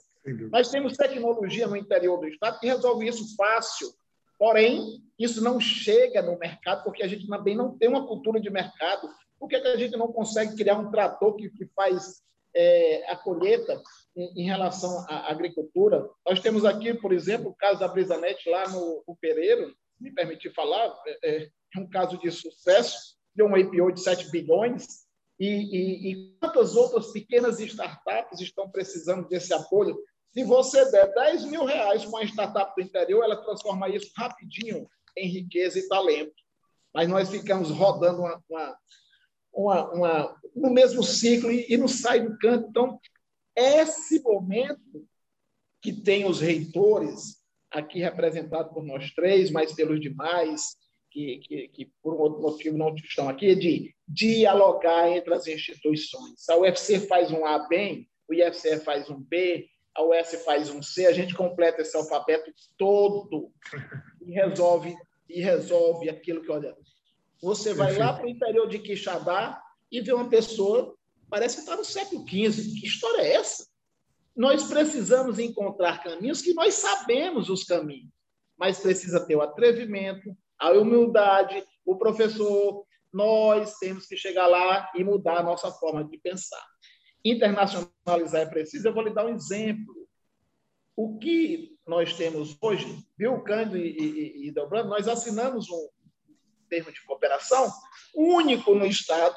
Nós 0.50 0.70
temos 0.70 0.96
tecnologia 0.96 1.66
no 1.66 1.76
interior 1.76 2.18
do 2.18 2.28
Estado 2.28 2.58
que 2.60 2.66
resolve 2.66 3.06
isso 3.06 3.34
fácil. 3.36 3.88
Porém, 4.38 5.02
isso 5.18 5.42
não 5.42 5.58
chega 5.58 6.22
no 6.22 6.38
mercado 6.38 6.84
porque 6.84 7.02
a 7.02 7.08
gente 7.08 7.26
também 7.26 7.56
não 7.56 7.76
tem 7.76 7.88
uma 7.88 8.06
cultura 8.06 8.40
de 8.40 8.50
mercado. 8.50 9.08
Por 9.38 9.48
que, 9.48 9.56
a 9.56 9.76
gente 9.76 9.96
não 9.96 10.12
consegue 10.12 10.56
criar 10.56 10.78
um 10.78 10.90
trator 10.90 11.34
que, 11.34 11.50
que 11.50 11.66
faz 11.74 12.22
é, 12.54 13.10
a 13.10 13.16
colheita 13.16 13.80
em, 14.16 14.42
em, 14.42 14.44
relação 14.44 15.04
à 15.08 15.30
agricultura? 15.30 16.08
Nós 16.26 16.40
temos 16.40 16.64
aqui, 16.64 16.94
por 16.94 17.12
exemplo, 17.12 17.50
o 17.50 17.54
caso 17.54 17.80
da 17.80 17.88
Brisanet 17.88 18.48
lá 18.48 18.68
no, 18.68 19.02
no 19.06 19.16
Pereiro, 19.16 19.74
me 20.00 20.12
permitir 20.12 20.52
falar, 20.54 20.94
é, 21.06 21.42
é, 21.42 21.48
um 21.76 21.88
caso 21.88 22.16
de 22.18 22.30
sucesso, 22.30 23.17
deu 23.38 23.46
um 23.46 23.56
IPO 23.56 23.92
de 23.92 24.00
7 24.00 24.30
bilhões, 24.30 25.06
e, 25.38 25.46
e, 25.46 26.10
e, 26.10 26.36
quantas 26.40 26.74
outras 26.74 27.12
pequenas 27.12 27.60
startups 27.60 28.40
estão 28.40 28.68
precisando 28.68 29.28
desse 29.28 29.54
apoio? 29.54 29.96
Se 30.32 30.42
você 30.42 30.90
der 30.90 31.14
10 31.14 31.44
mil 31.44 31.64
reais 31.64 32.04
para 32.04 32.10
uma 32.10 32.24
startup 32.24 32.74
do 32.74 32.82
interior, 32.82 33.22
ela 33.22 33.36
transforma 33.36 33.88
isso 33.88 34.10
rapidinho 34.16 34.88
em 35.16 35.28
riqueza 35.28 35.78
e 35.78 35.86
talento. 35.86 36.34
Mas 36.92 37.08
nós 37.08 37.30
ficamos 37.30 37.70
rodando 37.70 38.22
uma, 38.22 38.42
uma, 38.50 38.78
uma, 39.52 39.92
uma 39.92 40.40
no 40.56 40.70
mesmo 40.70 41.04
ciclo 41.04 41.52
e, 41.52 41.66
e 41.72 41.76
não 41.76 41.86
sai 41.86 42.20
do 42.20 42.36
canto. 42.38 42.66
Então, 42.68 43.00
esse 43.54 44.20
momento 44.20 45.06
que 45.80 45.92
tem 45.92 46.24
os 46.24 46.40
reitores, 46.40 47.36
aqui 47.70 48.00
representado 48.00 48.74
por 48.74 48.84
nós 48.84 49.12
três, 49.12 49.52
mas 49.52 49.72
pelos 49.72 50.00
demais, 50.00 50.76
que, 51.10 51.38
que, 51.38 51.68
que, 51.68 51.92
por 52.02 52.14
um 52.14 52.18
outro 52.18 52.42
motivo 52.42 52.76
não 52.78 52.94
estão 52.94 53.28
aqui, 53.28 53.50
é 53.50 53.54
de 53.54 53.94
dialogar 54.06 55.10
entre 55.10 55.34
as 55.34 55.46
instituições. 55.46 56.48
A 56.48 56.56
UFC 56.56 57.00
faz 57.00 57.30
um 57.30 57.44
A 57.44 57.66
bem, 57.68 58.08
o 58.28 58.34
IFCE 58.34 58.80
faz 58.80 59.08
um 59.08 59.20
B, 59.20 59.68
a 59.94 60.02
US 60.02 60.44
faz 60.44 60.70
um 60.70 60.80
C, 60.80 61.06
a 61.06 61.12
gente 61.12 61.34
completa 61.34 61.82
esse 61.82 61.96
alfabeto 61.96 62.52
todo 62.76 63.52
e 64.20 64.32
resolve 64.32 64.94
e 65.28 65.40
resolve 65.40 66.08
aquilo 66.08 66.42
que 66.42 66.50
olha. 66.50 66.76
Você 67.42 67.74
vai 67.74 67.96
lá 67.96 68.12
para 68.12 68.26
o 68.26 68.28
interior 68.28 68.68
de 68.68 68.78
Quixadá 68.78 69.60
e 69.90 70.00
vê 70.00 70.12
uma 70.12 70.28
pessoa, 70.28 70.94
parece 71.28 71.56
que 71.56 71.60
está 71.62 71.76
no 71.76 71.84
século 71.84 72.22
XV. 72.28 72.80
Que 72.80 72.86
história 72.86 73.22
é 73.22 73.34
essa? 73.34 73.66
Nós 74.36 74.64
precisamos 74.64 75.38
encontrar 75.38 76.02
caminhos 76.02 76.42
que 76.42 76.54
nós 76.54 76.74
sabemos 76.74 77.48
os 77.48 77.64
caminhos, 77.64 78.10
mas 78.56 78.78
precisa 78.78 79.26
ter 79.26 79.36
o 79.36 79.42
atrevimento, 79.42 80.36
a 80.58 80.70
humildade, 80.72 81.64
o 81.84 81.96
professor. 81.96 82.84
Nós 83.12 83.78
temos 83.78 84.06
que 84.06 84.16
chegar 84.16 84.46
lá 84.46 84.90
e 84.94 85.02
mudar 85.02 85.38
a 85.38 85.42
nossa 85.42 85.70
forma 85.70 86.04
de 86.04 86.18
pensar. 86.18 86.62
Internacionalizar 87.24 88.42
é 88.42 88.46
preciso. 88.46 88.88
Eu 88.88 88.94
vou 88.94 89.02
lhe 89.02 89.14
dar 89.14 89.26
um 89.26 89.34
exemplo. 89.34 89.94
O 90.94 91.18
que 91.18 91.78
nós 91.86 92.12
temos 92.14 92.56
hoje, 92.60 92.86
viu, 93.16 93.40
Cândido 93.42 93.78
e, 93.78 93.98
e, 93.98 94.48
e 94.48 94.52
Delbrando, 94.52 94.90
nós 94.90 95.08
assinamos 95.08 95.70
um 95.70 95.88
termo 96.68 96.92
de 96.92 97.02
cooperação 97.04 97.70
único 98.14 98.74
no 98.74 98.84
Estado, 98.84 99.34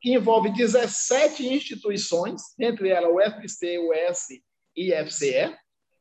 que 0.00 0.12
envolve 0.12 0.52
17 0.52 1.46
instituições, 1.46 2.42
entre 2.58 2.90
elas 2.90 3.10
o 3.10 3.20
FCE, 3.40 3.78
o 3.78 3.94
S 3.94 4.42
e 4.76 4.92
IFCE, 4.92 5.56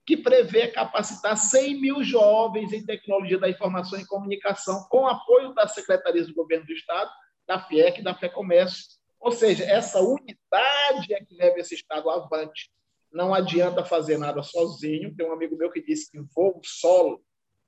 que 0.06 0.16
prevê 0.16 0.68
capacitar 0.68 1.36
100 1.36 1.82
mil 1.82 2.04
jovens 2.04 2.72
em 2.72 2.86
tecnologia 2.86 3.40
da 3.40 3.50
informação 3.50 4.00
e 4.00 4.06
comunicação, 4.06 4.86
com 4.90 5.08
apoio 5.08 5.54
das 5.54 5.74
secretarias 5.74 6.28
do 6.28 6.36
governo 6.36 6.66
do 6.66 6.74
Estado, 6.74 7.10
da 7.48 7.60
FIEC 7.60 8.00
e 8.00 8.04
da 8.04 8.14
FEComércio. 8.14 8.86
Ou 9.20 9.32
seja, 9.32 9.64
essa 9.66 10.00
unidade 10.00 11.14
é 11.14 11.26
que 11.26 11.34
leva 11.36 11.60
esse 11.60 11.74
Estado 11.74 12.10
avante. 12.10 12.70
Não 13.12 13.34
adianta 13.34 13.84
fazer 13.84 14.18
nada 14.18 14.44
sozinho. 14.44 15.16
Tem 15.16 15.28
um 15.28 15.34
amigo 15.34 15.58
meu 15.58 15.72
que 15.72 15.82
disse 15.82 16.12
que 16.12 16.22
voo 16.36 16.62
solo 16.64 17.24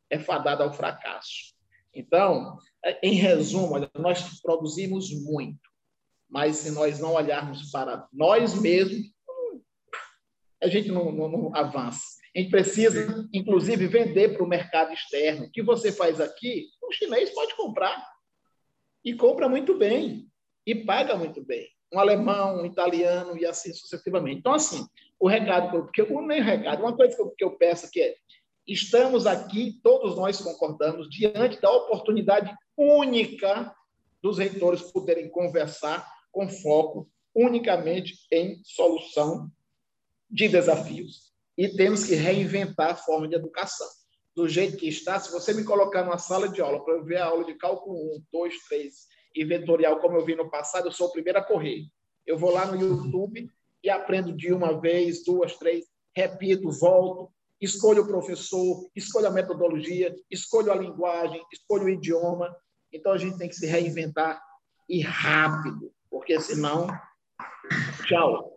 é 0.09 0.19
fadado 0.19 0.61
ao 0.61 0.73
fracasso. 0.73 1.55
Então, 1.93 2.57
em 3.01 3.13
resumo, 3.13 3.75
nós 3.95 4.39
produzimos 4.41 5.09
muito, 5.23 5.67
mas 6.29 6.57
se 6.57 6.69
nós 6.69 6.99
não 6.99 7.13
olharmos 7.13 7.71
para 7.71 8.07
nós 8.13 8.53
mesmos, 8.53 9.07
a 10.61 10.67
gente 10.67 10.89
não, 10.89 11.11
não, 11.11 11.27
não 11.27 11.55
avança. 11.55 12.17
A 12.37 12.39
gente 12.39 12.51
precisa, 12.51 13.27
inclusive, 13.33 13.87
vender 13.87 14.35
para 14.35 14.43
o 14.43 14.47
mercado 14.47 14.93
externo. 14.93 15.45
O 15.45 15.51
que 15.51 15.63
você 15.63 15.91
faz 15.91 16.21
aqui, 16.21 16.67
o 16.83 16.91
chinês 16.91 17.31
pode 17.31 17.55
comprar. 17.55 18.07
E 19.03 19.15
compra 19.15 19.49
muito 19.49 19.75
bem. 19.75 20.29
E 20.63 20.75
paga 20.75 21.15
muito 21.15 21.43
bem. 21.43 21.67
Um 21.91 21.97
alemão, 21.97 22.61
um 22.61 22.65
italiano 22.67 23.35
e 23.35 23.43
assim 23.43 23.73
sucessivamente. 23.73 24.37
Então, 24.37 24.53
assim, 24.53 24.85
o 25.19 25.27
recado, 25.27 25.71
porque 25.71 25.99
eu 25.99 26.21
nem 26.21 26.39
recado, 26.39 26.81
uma 26.83 26.95
coisa 26.95 27.15
que 27.15 27.21
eu, 27.23 27.31
que 27.31 27.43
eu 27.43 27.57
peço 27.57 27.89
que 27.89 28.01
é: 28.01 28.15
estamos 28.67 29.25
aqui, 29.25 29.79
todos 29.81 30.15
nós 30.15 30.39
concordamos, 30.39 31.09
diante 31.09 31.59
da 31.59 31.71
oportunidade 31.71 32.55
única 32.77 33.73
dos 34.21 34.37
reitores 34.37 34.83
poderem 34.91 35.27
conversar 35.27 36.07
com 36.31 36.47
foco 36.47 37.09
unicamente 37.33 38.13
em 38.31 38.61
solução 38.63 39.49
de 40.29 40.47
desafios 40.47 41.26
e 41.57 41.67
temos 41.69 42.05
que 42.05 42.13
reinventar 42.13 42.91
a 42.91 42.95
forma 42.95 43.27
de 43.27 43.35
educação. 43.35 43.87
Do 44.35 44.47
jeito 44.47 44.77
que 44.77 44.87
está, 44.87 45.19
se 45.19 45.31
você 45.31 45.53
me 45.53 45.63
colocar 45.63 46.03
numa 46.03 46.19
sala 46.19 46.47
de 46.47 46.61
aula 46.61 46.83
para 46.83 46.93
eu 46.93 47.03
ver 47.03 47.17
a 47.17 47.25
aula 47.25 47.43
de 47.43 47.55
cálculo 47.55 47.97
1, 48.17 48.23
2, 48.31 48.53
3 48.69 48.93
e 49.35 49.43
vetorial 49.43 49.99
como 49.99 50.15
eu 50.15 50.25
vi 50.25 50.35
no 50.35 50.49
passado, 50.49 50.87
eu 50.87 50.91
sou 50.91 51.07
o 51.07 51.11
primeiro 51.11 51.39
a 51.39 51.43
correr. 51.43 51.85
Eu 52.25 52.37
vou 52.37 52.51
lá 52.51 52.65
no 52.65 52.79
YouTube 52.79 53.49
e 53.83 53.89
aprendo 53.89 54.31
de 54.31 54.53
uma 54.53 54.79
vez, 54.79 55.23
duas, 55.23 55.57
três, 55.57 55.85
repito, 56.15 56.69
volto, 56.71 57.31
escolho 57.59 58.03
o 58.03 58.07
professor, 58.07 58.87
escolho 58.95 59.27
a 59.27 59.31
metodologia, 59.31 60.15
escolho 60.29 60.71
a 60.71 60.75
linguagem, 60.75 61.41
escolho 61.51 61.85
o 61.85 61.89
idioma. 61.89 62.55
Então 62.93 63.13
a 63.13 63.17
gente 63.17 63.37
tem 63.37 63.49
que 63.49 63.55
se 63.55 63.65
reinventar 63.65 64.39
e 64.87 65.01
rápido, 65.01 65.91
porque 66.09 66.39
senão, 66.39 66.87
tchau. 68.05 68.56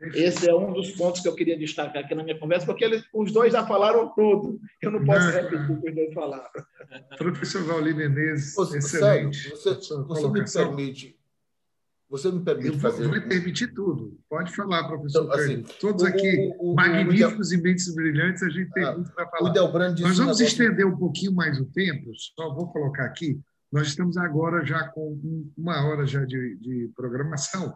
Esse 0.00 0.48
é 0.48 0.54
um 0.54 0.72
dos 0.72 0.92
pontos 0.92 1.20
que 1.20 1.28
eu 1.28 1.34
queria 1.34 1.58
destacar 1.58 2.04
aqui 2.04 2.14
na 2.14 2.24
minha 2.24 2.38
conversa, 2.38 2.64
porque 2.64 2.84
eles, 2.84 3.04
os 3.12 3.30
dois 3.32 3.52
já 3.52 3.66
falaram 3.66 4.12
tudo. 4.14 4.58
Eu 4.80 4.90
não 4.90 5.04
posso 5.04 5.26
não, 5.26 5.32
repetir 5.32 5.70
o 5.70 5.80
que 5.80 5.88
os 5.90 5.94
dois 5.94 6.14
falaram. 6.14 6.48
Professor 7.18 7.62
Valdir 7.64 7.94
Menezes, 7.94 8.54
você, 8.54 8.78
excelente. 8.78 9.50
Você, 9.50 9.74
você 9.74 10.28
me 10.28 10.44
permite, 10.50 11.20
você 12.08 12.32
me 12.32 12.40
permite 12.40 12.74
eu 12.74 12.80
fazer... 12.80 13.04
Eu 13.04 13.10
vou 13.10 13.20
permitir 13.20 13.74
tudo. 13.74 14.18
Pode 14.28 14.56
falar, 14.56 14.88
professor. 14.88 15.24
Então, 15.24 15.34
assim, 15.34 15.62
Todos 15.78 16.02
o, 16.02 16.06
aqui 16.06 16.50
o, 16.58 16.72
o, 16.72 16.74
magníficos 16.74 17.52
e 17.52 17.58
mentes 17.58 17.94
brilhantes, 17.94 18.42
a 18.42 18.48
gente 18.48 18.70
tem 18.72 18.84
ah, 18.84 18.94
muito 18.94 19.12
para 19.12 19.28
falar. 19.28 19.52
Nós 20.00 20.18
vamos 20.18 20.40
estender 20.40 20.86
um 20.86 20.96
pouquinho 20.96 21.32
mais 21.32 21.60
o 21.60 21.66
tempo, 21.66 22.10
só 22.14 22.54
vou 22.54 22.72
colocar 22.72 23.04
aqui. 23.04 23.38
Nós 23.70 23.86
estamos 23.86 24.16
agora 24.16 24.64
já 24.64 24.88
com 24.88 25.20
uma 25.56 25.86
hora 25.86 26.04
já 26.04 26.24
de, 26.24 26.56
de 26.56 26.90
programação, 26.96 27.72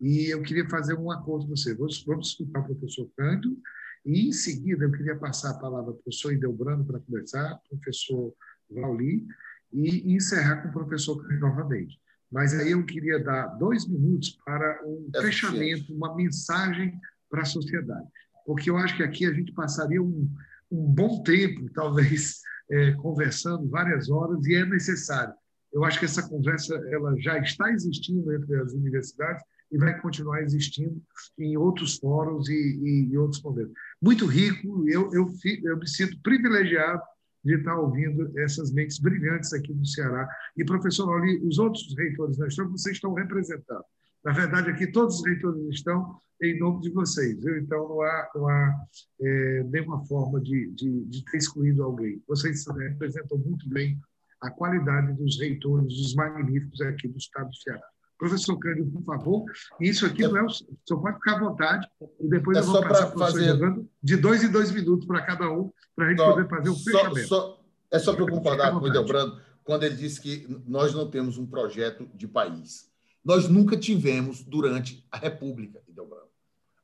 e 0.00 0.32
eu 0.32 0.42
queria 0.42 0.68
fazer 0.68 0.94
um 0.94 1.10
acordo 1.10 1.46
com 1.46 1.56
você. 1.56 1.74
Vamos, 1.74 2.04
vamos 2.04 2.28
escutar 2.28 2.60
o 2.60 2.64
professor 2.64 3.08
Cândido, 3.16 3.56
e 4.04 4.28
em 4.28 4.32
seguida 4.32 4.84
eu 4.84 4.92
queria 4.92 5.16
passar 5.16 5.50
a 5.50 5.58
palavra 5.58 5.92
para 5.92 6.00
o 6.00 6.02
professor 6.02 6.32
Idelbrando 6.32 6.84
para 6.84 7.00
conversar, 7.00 7.58
professor 7.68 8.32
Vauli, 8.70 9.26
e 9.72 10.14
encerrar 10.14 10.62
com 10.62 10.68
o 10.68 10.72
professor 10.72 11.20
Cândido 11.20 11.40
novamente. 11.40 11.98
Mas 12.30 12.54
aí 12.54 12.72
eu 12.72 12.84
queria 12.84 13.22
dar 13.22 13.46
dois 13.58 13.86
minutos 13.86 14.38
para 14.44 14.80
um 14.84 15.08
é 15.14 15.22
fechamento, 15.22 15.94
uma 15.94 16.14
mensagem 16.14 16.98
para 17.30 17.42
a 17.42 17.46
sociedade. 17.46 18.06
Porque 18.44 18.70
eu 18.70 18.76
acho 18.76 18.96
que 18.96 19.02
aqui 19.02 19.26
a 19.26 19.32
gente 19.32 19.52
passaria 19.52 20.02
um, 20.02 20.30
um 20.70 20.86
bom 20.86 21.22
tempo, 21.22 21.68
talvez, 21.72 22.40
é, 22.70 22.92
conversando 22.92 23.68
várias 23.68 24.10
horas, 24.10 24.44
e 24.46 24.54
é 24.54 24.64
necessário. 24.64 25.34
Eu 25.72 25.84
acho 25.84 25.98
que 25.98 26.04
essa 26.04 26.28
conversa 26.28 26.74
ela 26.90 27.14
já 27.18 27.38
está 27.38 27.70
existindo 27.70 28.32
entre 28.32 28.56
as 28.60 28.72
universidades, 28.72 29.42
e 29.70 29.78
vai 29.78 29.98
continuar 30.00 30.42
existindo 30.42 31.02
em 31.38 31.56
outros 31.56 31.96
fóruns 31.98 32.48
e, 32.48 32.52
e, 32.52 33.08
e 33.12 33.18
outros 33.18 33.42
momentos. 33.42 33.72
Muito 34.00 34.26
rico, 34.26 34.88
eu, 34.88 35.12
eu, 35.12 35.28
eu 35.64 35.76
me 35.78 35.88
sinto 35.88 36.20
privilegiado 36.22 37.02
de 37.44 37.54
estar 37.54 37.78
ouvindo 37.78 38.32
essas 38.38 38.72
mentes 38.72 38.98
brilhantes 38.98 39.52
aqui 39.52 39.72
do 39.72 39.86
Ceará. 39.86 40.28
E, 40.56 40.64
professor 40.64 41.08
Oli, 41.08 41.38
os 41.46 41.58
outros 41.58 41.94
reitores 41.96 42.36
da 42.36 42.48
estão, 42.48 42.68
vocês 42.68 42.96
estão 42.96 43.14
representando. 43.14 43.84
Na 44.24 44.32
verdade, 44.32 44.70
aqui 44.70 44.88
todos 44.88 45.20
os 45.20 45.24
reitores 45.24 45.62
estão 45.70 46.20
em 46.42 46.58
nome 46.58 46.80
de 46.80 46.90
vocês. 46.90 47.40
Viu? 47.40 47.58
Então, 47.58 47.88
não 47.88 48.02
há, 48.02 48.30
não 48.34 48.48
há 48.48 48.74
é, 49.20 49.62
nenhuma 49.64 50.04
forma 50.06 50.40
de, 50.40 50.72
de, 50.72 51.04
de 51.04 51.24
ter 51.24 51.36
excluído 51.36 51.84
alguém. 51.84 52.20
Vocês 52.26 52.66
representam 52.66 53.38
muito 53.38 53.68
bem 53.68 53.96
a 54.40 54.50
qualidade 54.50 55.12
dos 55.14 55.38
reitores, 55.38 55.86
dos 55.86 56.14
magníficos 56.14 56.80
aqui 56.80 57.06
do 57.06 57.16
Estado 57.16 57.48
do 57.48 57.56
Ceará. 57.56 57.86
Professor 58.18 58.58
Cândido, 58.58 58.90
por 58.90 59.04
favor. 59.04 59.44
Isso 59.80 60.06
aqui 60.06 60.24
é, 60.24 60.28
não 60.28 60.38
é 60.38 60.44
o, 60.44 60.48
senhor 60.48 61.02
pode 61.02 61.16
ficar 61.16 61.36
à 61.36 61.38
vontade 61.38 61.88
e 62.20 62.28
depois 62.28 62.56
é 62.56 62.60
eu 62.60 62.64
vou 62.64 62.82
passar 62.82 63.06
para 63.06 63.16
o 63.16 63.18
fazer... 63.18 63.48
Jogando, 63.48 63.88
de 64.02 64.16
dois 64.16 64.42
em 64.42 64.50
dois 64.50 64.70
minutos 64.70 65.06
para 65.06 65.22
cada 65.22 65.50
um, 65.50 65.70
para 65.94 66.06
a 66.06 66.08
gente 66.08 66.18
só, 66.18 66.32
poder 66.32 66.48
fazer 66.48 66.68
o 66.70 66.76
fechamento. 66.76 67.28
Só, 67.28 67.64
é 67.90 67.98
só 67.98 68.14
para 68.14 68.22
eu 68.22 68.28
concordar 68.28 68.72
com 68.72 68.78
o 68.78 68.90
Delbrando 68.90 69.40
quando 69.64 69.82
ele 69.82 69.96
disse 69.96 70.20
que 70.20 70.46
nós 70.66 70.94
não 70.94 71.10
temos 71.10 71.38
um 71.38 71.46
projeto 71.46 72.08
de 72.14 72.26
país. 72.26 72.90
Nós 73.24 73.48
nunca 73.48 73.76
tivemos 73.76 74.44
durante 74.44 75.04
a 75.10 75.18
República, 75.18 75.82
Delbrando. 75.88 76.28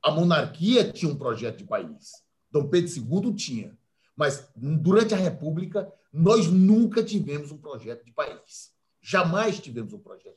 A 0.03 0.11
monarquia 0.11 0.91
tinha 0.91 1.11
um 1.11 1.17
projeto 1.17 1.59
de 1.59 1.65
país. 1.65 2.11
Dom 2.51 2.69
Pedro 2.69 2.91
II 2.91 3.33
tinha. 3.35 3.79
Mas 4.17 4.49
durante 4.57 5.15
a 5.15 5.17
República, 5.17 5.91
nós 6.13 6.49
nunca 6.49 7.03
tivemos 7.03 7.51
um 7.53 7.57
projeto 7.57 8.05
de 8.05 8.13
país. 8.13 8.73
Jamais 9.01 9.59
tivemos 9.59 9.93
um 9.93 9.99
projeto. 9.99 10.37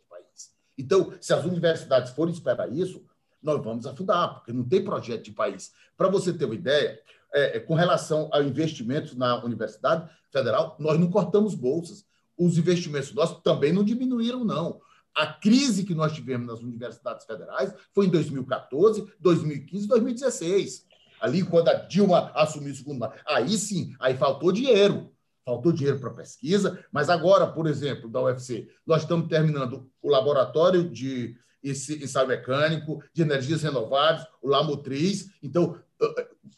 Então, 0.77 1.13
se 1.21 1.33
as 1.33 1.45
universidades 1.45 2.11
forem 2.11 2.33
esperar 2.33 2.71
isso, 2.71 3.03
nós 3.41 3.63
vamos 3.63 3.85
afundar, 3.85 4.35
porque 4.35 4.51
não 4.51 4.63
tem 4.63 4.83
projeto 4.83 5.23
de 5.23 5.31
país. 5.31 5.71
Para 5.95 6.09
você 6.09 6.33
ter 6.33 6.45
uma 6.45 6.55
ideia, 6.55 6.99
é, 7.33 7.57
é, 7.57 7.59
com 7.59 7.75
relação 7.75 8.29
a 8.33 8.41
investimentos 8.41 9.15
na 9.15 9.43
Universidade 9.43 10.09
Federal, 10.31 10.75
nós 10.79 10.99
não 10.99 11.09
cortamos 11.09 11.53
bolsas. 11.53 12.05
Os 12.37 12.57
investimentos 12.57 13.13
nossos 13.13 13.41
também 13.41 13.71
não 13.71 13.83
diminuíram, 13.83 14.43
não. 14.43 14.81
A 15.13 15.27
crise 15.27 15.85
que 15.85 15.95
nós 15.95 16.11
tivemos 16.11 16.47
nas 16.47 16.59
universidades 16.59 17.25
federais 17.25 17.73
foi 17.93 18.07
em 18.07 18.09
2014, 18.09 19.07
2015 19.19 19.87
2016. 19.87 20.85
Ali, 21.21 21.43
quando 21.43 21.69
a 21.69 21.73
Dilma 21.73 22.31
assumiu 22.35 22.73
o 22.73 22.75
segundo 22.75 22.99
mandato. 22.99 23.21
Aí 23.25 23.57
sim, 23.57 23.95
aí 23.99 24.17
faltou 24.17 24.51
dinheiro. 24.51 25.09
Faltou 25.45 25.71
dinheiro 25.71 25.99
para 25.99 26.09
pesquisa, 26.09 26.83
mas 26.91 27.07
agora, 27.07 27.45
por 27.45 27.67
exemplo, 27.67 28.09
da 28.09 28.19
UFC, 28.19 28.67
nós 28.85 29.03
estamos 29.03 29.27
terminando 29.27 29.87
o 30.01 30.09
laboratório 30.09 30.89
de 30.89 31.37
ensaio 31.63 32.27
mecânico, 32.27 33.03
de 33.13 33.21
energias 33.21 33.61
renováveis, 33.61 34.25
o 34.41 34.47
Lamotriz. 34.47 35.29
Então, 35.43 35.79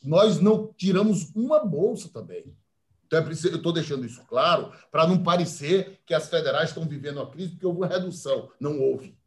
nós 0.03 0.39
não 0.39 0.73
tiramos 0.77 1.31
uma 1.35 1.59
bolsa 1.65 2.09
também. 2.09 2.55
Então, 3.05 3.19
é 3.19 3.21
preciso, 3.21 3.49
eu 3.49 3.57
estou 3.57 3.71
deixando 3.71 4.05
isso 4.05 4.23
claro 4.25 4.71
para 4.91 5.07
não 5.07 5.21
parecer 5.21 5.99
que 6.05 6.13
as 6.13 6.29
federais 6.29 6.69
estão 6.69 6.85
vivendo 6.85 7.17
uma 7.17 7.29
crise 7.29 7.51
porque 7.51 7.65
houve 7.65 7.79
uma 7.79 7.87
redução. 7.87 8.51
Não 8.59 8.79
houve. 8.79 9.17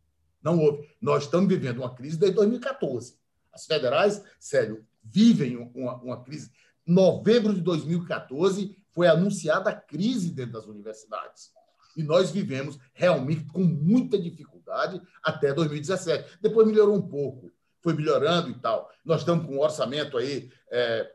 Não 0.42 0.58
houve. 0.58 0.88
Nós 1.00 1.24
estamos 1.24 1.48
vivendo 1.48 1.78
uma 1.78 1.94
crise 1.94 2.18
desde 2.18 2.36
2014. 2.36 3.14
As 3.52 3.66
federais, 3.66 4.22
sério, 4.38 4.84
vivem 5.02 5.56
uma, 5.74 5.96
uma 5.96 6.22
crise. 6.22 6.50
Novembro 6.86 7.54
de 7.54 7.60
2014 7.60 8.76
foi 8.92 9.06
anunciada 9.06 9.70
a 9.70 9.74
crise 9.74 10.30
dentro 10.30 10.52
das 10.52 10.66
universidades. 10.66 11.50
E 11.96 12.02
nós 12.02 12.30
vivemos 12.30 12.78
realmente 12.94 13.44
com 13.46 13.60
muita 13.60 14.18
dificuldade 14.18 15.00
até 15.22 15.52
2017. 15.52 16.38
Depois 16.40 16.66
melhorou 16.66 16.96
um 16.96 17.08
pouco, 17.08 17.50
foi 17.80 17.94
melhorando 17.94 18.50
e 18.50 18.54
tal. 18.54 18.90
Nós 19.04 19.20
estamos 19.20 19.46
com 19.46 19.56
um 19.56 19.60
orçamento 19.60 20.16
aí. 20.16 20.50
É, 20.70 21.12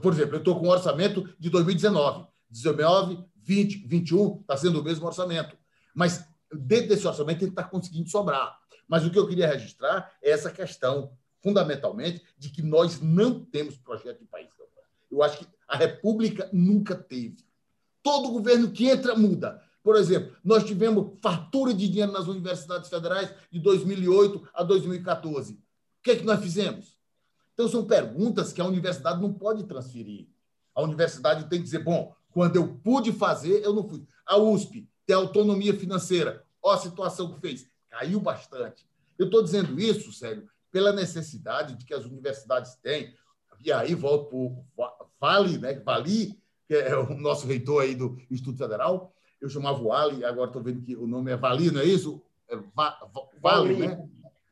por 0.00 0.12
exemplo, 0.12 0.36
eu 0.36 0.38
estou 0.38 0.58
com 0.58 0.66
um 0.66 0.70
orçamento 0.70 1.28
de 1.38 1.50
2019. 1.50 2.26
19, 2.50 3.24
20, 3.36 3.86
21 3.86 4.40
está 4.40 4.56
sendo 4.56 4.80
o 4.80 4.84
mesmo 4.84 5.06
orçamento. 5.06 5.56
Mas 5.94 6.24
dentro 6.52 6.88
desse 6.88 7.06
orçamento 7.06 7.42
ele 7.42 7.50
está 7.50 7.64
conseguindo 7.64 8.08
sobrar. 8.08 8.58
Mas 8.86 9.04
o 9.04 9.10
que 9.10 9.18
eu 9.18 9.28
queria 9.28 9.48
registrar 9.48 10.12
é 10.22 10.30
essa 10.30 10.50
questão, 10.50 11.12
fundamentalmente, 11.42 12.24
de 12.38 12.48
que 12.48 12.62
nós 12.62 13.00
não 13.00 13.44
temos 13.44 13.76
projeto 13.76 14.20
de 14.20 14.26
país. 14.26 14.48
Eu 15.10 15.22
acho 15.22 15.38
que 15.38 15.46
a 15.66 15.76
República 15.76 16.48
nunca 16.52 16.94
teve. 16.94 17.38
Todo 18.02 18.32
governo 18.32 18.70
que 18.70 18.88
entra 18.88 19.16
muda. 19.16 19.62
Por 19.82 19.96
exemplo, 19.96 20.36
nós 20.44 20.64
tivemos 20.64 21.18
fartura 21.20 21.72
de 21.72 21.88
dinheiro 21.88 22.12
nas 22.12 22.26
universidades 22.26 22.90
federais 22.90 23.32
de 23.50 23.58
2008 23.60 24.48
a 24.52 24.62
2014. 24.62 25.54
O 25.54 25.58
que 26.02 26.10
é 26.10 26.16
que 26.16 26.24
nós 26.24 26.40
fizemos? 26.40 26.98
Então, 27.54 27.68
são 27.68 27.84
perguntas 27.84 28.52
que 28.52 28.60
a 28.60 28.64
universidade 28.64 29.20
não 29.20 29.32
pode 29.32 29.64
transferir. 29.64 30.28
A 30.74 30.82
universidade 30.82 31.48
tem 31.48 31.58
que 31.58 31.64
dizer: 31.64 31.82
bom, 31.82 32.14
quando 32.30 32.56
eu 32.56 32.76
pude 32.84 33.12
fazer, 33.12 33.64
eu 33.64 33.74
não 33.74 33.88
fui. 33.88 34.06
A 34.24 34.36
USP 34.36 34.88
tem 35.04 35.16
autonomia 35.16 35.74
financeira. 35.74 36.44
Olha 36.62 36.78
a 36.78 36.80
situação 36.80 37.32
que 37.32 37.40
fez. 37.40 37.66
Caiu 37.88 38.20
bastante. 38.20 38.86
Eu 39.18 39.26
estou 39.26 39.42
dizendo 39.42 39.80
isso, 39.80 40.12
sério, 40.12 40.48
pela 40.70 40.92
necessidade 40.92 41.74
de 41.74 41.84
que 41.84 41.94
as 41.94 42.04
universidades 42.04 42.76
têm. 42.76 43.12
E 43.64 43.72
aí 43.72 43.94
volto 43.94 44.64
Vale, 45.20 45.58
né? 45.58 45.74
Vali, 45.80 46.38
que 46.66 46.74
é 46.74 46.96
o 46.96 47.14
nosso 47.14 47.46
reitor 47.46 47.82
aí 47.82 47.94
do 47.94 48.16
Instituto 48.30 48.58
Federal. 48.58 49.12
Eu 49.40 49.48
chamava 49.48 49.80
o 49.80 49.92
Ali, 49.92 50.24
agora 50.24 50.48
estou 50.48 50.62
vendo 50.62 50.82
que 50.82 50.96
o 50.96 51.06
nome 51.06 51.30
é 51.30 51.36
Vali, 51.36 51.70
não 51.70 51.80
é 51.80 51.84
isso? 51.84 52.22
É 52.48 52.56
Va, 52.56 52.98
Va, 53.12 53.28
vale, 53.40 53.76
né? 53.76 54.08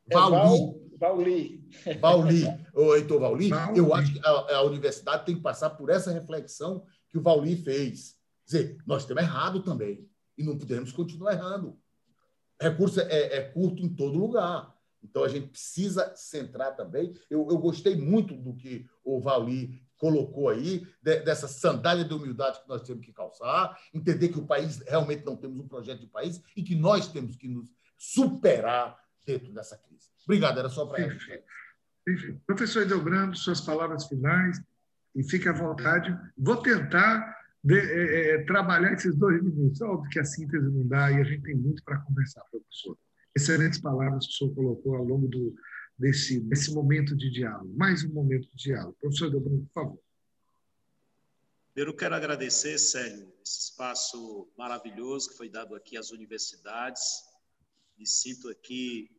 É 0.08 0.14
Vali. 0.14 0.86
Vauli. 0.98 1.62
Vauli, 2.00 2.44
o 2.74 2.94
Heitor 2.94 3.20
Vauli, 3.20 3.50
eu 3.74 3.94
acho 3.94 4.14
que 4.14 4.20
a, 4.24 4.56
a, 4.56 4.62
universidade 4.62 5.26
tem 5.26 5.36
que 5.36 5.42
passar 5.42 5.70
por 5.70 5.90
essa 5.90 6.10
reflexão 6.10 6.84
que 7.10 7.18
o 7.18 7.22
Vauli 7.22 7.56
fez. 7.56 8.16
Quer 8.46 8.58
dizer, 8.58 8.78
nós 8.86 9.02
estamos 9.02 9.22
errado 9.22 9.62
também 9.62 10.08
e 10.38 10.42
não 10.42 10.56
podemos 10.56 10.92
continuar 10.92 11.32
errando. 11.32 11.78
Recurso 12.60 13.00
é, 13.00 13.36
é 13.36 13.40
curto 13.42 13.82
em 13.82 13.88
todo 13.88 14.18
lugar. 14.18 14.74
Então, 15.02 15.22
a 15.22 15.28
gente 15.28 15.48
precisa 15.48 16.12
centrar 16.16 16.74
também. 16.74 17.14
Eu, 17.30 17.46
eu 17.50 17.58
gostei 17.58 17.94
muito 17.94 18.34
do 18.34 18.54
que 18.54 18.86
o 19.04 19.20
Vauli 19.20 19.80
colocou 19.98 20.48
aí, 20.48 20.86
de, 21.02 21.20
dessa 21.20 21.48
sandália 21.48 22.04
de 22.04 22.12
humildade 22.12 22.60
que 22.62 22.68
nós 22.68 22.82
temos 22.82 23.04
que 23.04 23.12
calçar, 23.12 23.78
entender 23.92 24.28
que 24.28 24.38
o 24.38 24.46
país 24.46 24.78
realmente 24.86 25.24
não 25.24 25.36
temos 25.36 25.58
um 25.58 25.68
projeto 25.68 26.00
de 26.00 26.06
país 26.06 26.40
e 26.56 26.62
que 26.62 26.74
nós 26.74 27.08
temos 27.08 27.36
que 27.36 27.48
nos 27.48 27.70
superar 27.96 28.98
dentro 29.24 29.52
dessa 29.52 29.76
crise. 29.76 30.08
Obrigado, 30.24 30.58
era 30.58 30.68
só 30.68 30.86
para 30.86 31.06
isso. 31.06 31.26
Enfim. 32.08 32.40
Professor 32.46 32.82
Edelbrando, 32.82 33.36
suas 33.36 33.60
palavras 33.60 34.06
finais, 34.06 34.60
e 35.16 35.24
fique 35.24 35.48
à 35.48 35.52
vontade. 35.52 36.16
Vou 36.36 36.58
tentar 36.58 37.34
de, 37.64 37.78
é, 37.78 38.34
é, 38.34 38.44
trabalhar 38.44 38.92
esses 38.92 39.16
dois 39.16 39.42
minutos. 39.42 39.80
Óbvio 39.80 40.10
que 40.10 40.20
a 40.20 40.24
síntese 40.24 40.70
não 40.70 40.86
dá 40.86 41.10
e 41.10 41.20
a 41.20 41.24
gente 41.24 41.42
tem 41.42 41.56
muito 41.56 41.82
para 41.82 41.98
conversar, 42.00 42.42
professor. 42.50 42.96
Excelentes 43.34 43.80
palavras 43.80 44.26
que 44.26 44.32
o 44.32 44.36
senhor 44.36 44.54
colocou 44.54 44.94
ao 44.94 45.04
longo 45.04 45.26
do, 45.26 45.54
desse, 45.98 46.40
desse 46.40 46.72
momento 46.72 47.16
de 47.16 47.30
diálogo. 47.30 47.72
Mais 47.76 48.04
um 48.04 48.12
momento 48.12 48.48
de 48.54 48.64
diálogo. 48.64 48.96
Professor 49.00 49.28
Edelbrando, 49.28 49.64
por 49.66 49.72
favor. 49.72 49.98
Primeiro, 51.72 51.96
quero 51.96 52.14
agradecer, 52.14 52.78
Célio, 52.78 53.32
esse 53.44 53.60
espaço 53.60 54.48
maravilhoso 54.56 55.30
que 55.30 55.36
foi 55.36 55.48
dado 55.48 55.74
aqui 55.74 55.96
às 55.96 56.10
universidades. 56.10 57.24
Me 57.98 58.06
sinto 58.06 58.48
aqui 58.48 59.10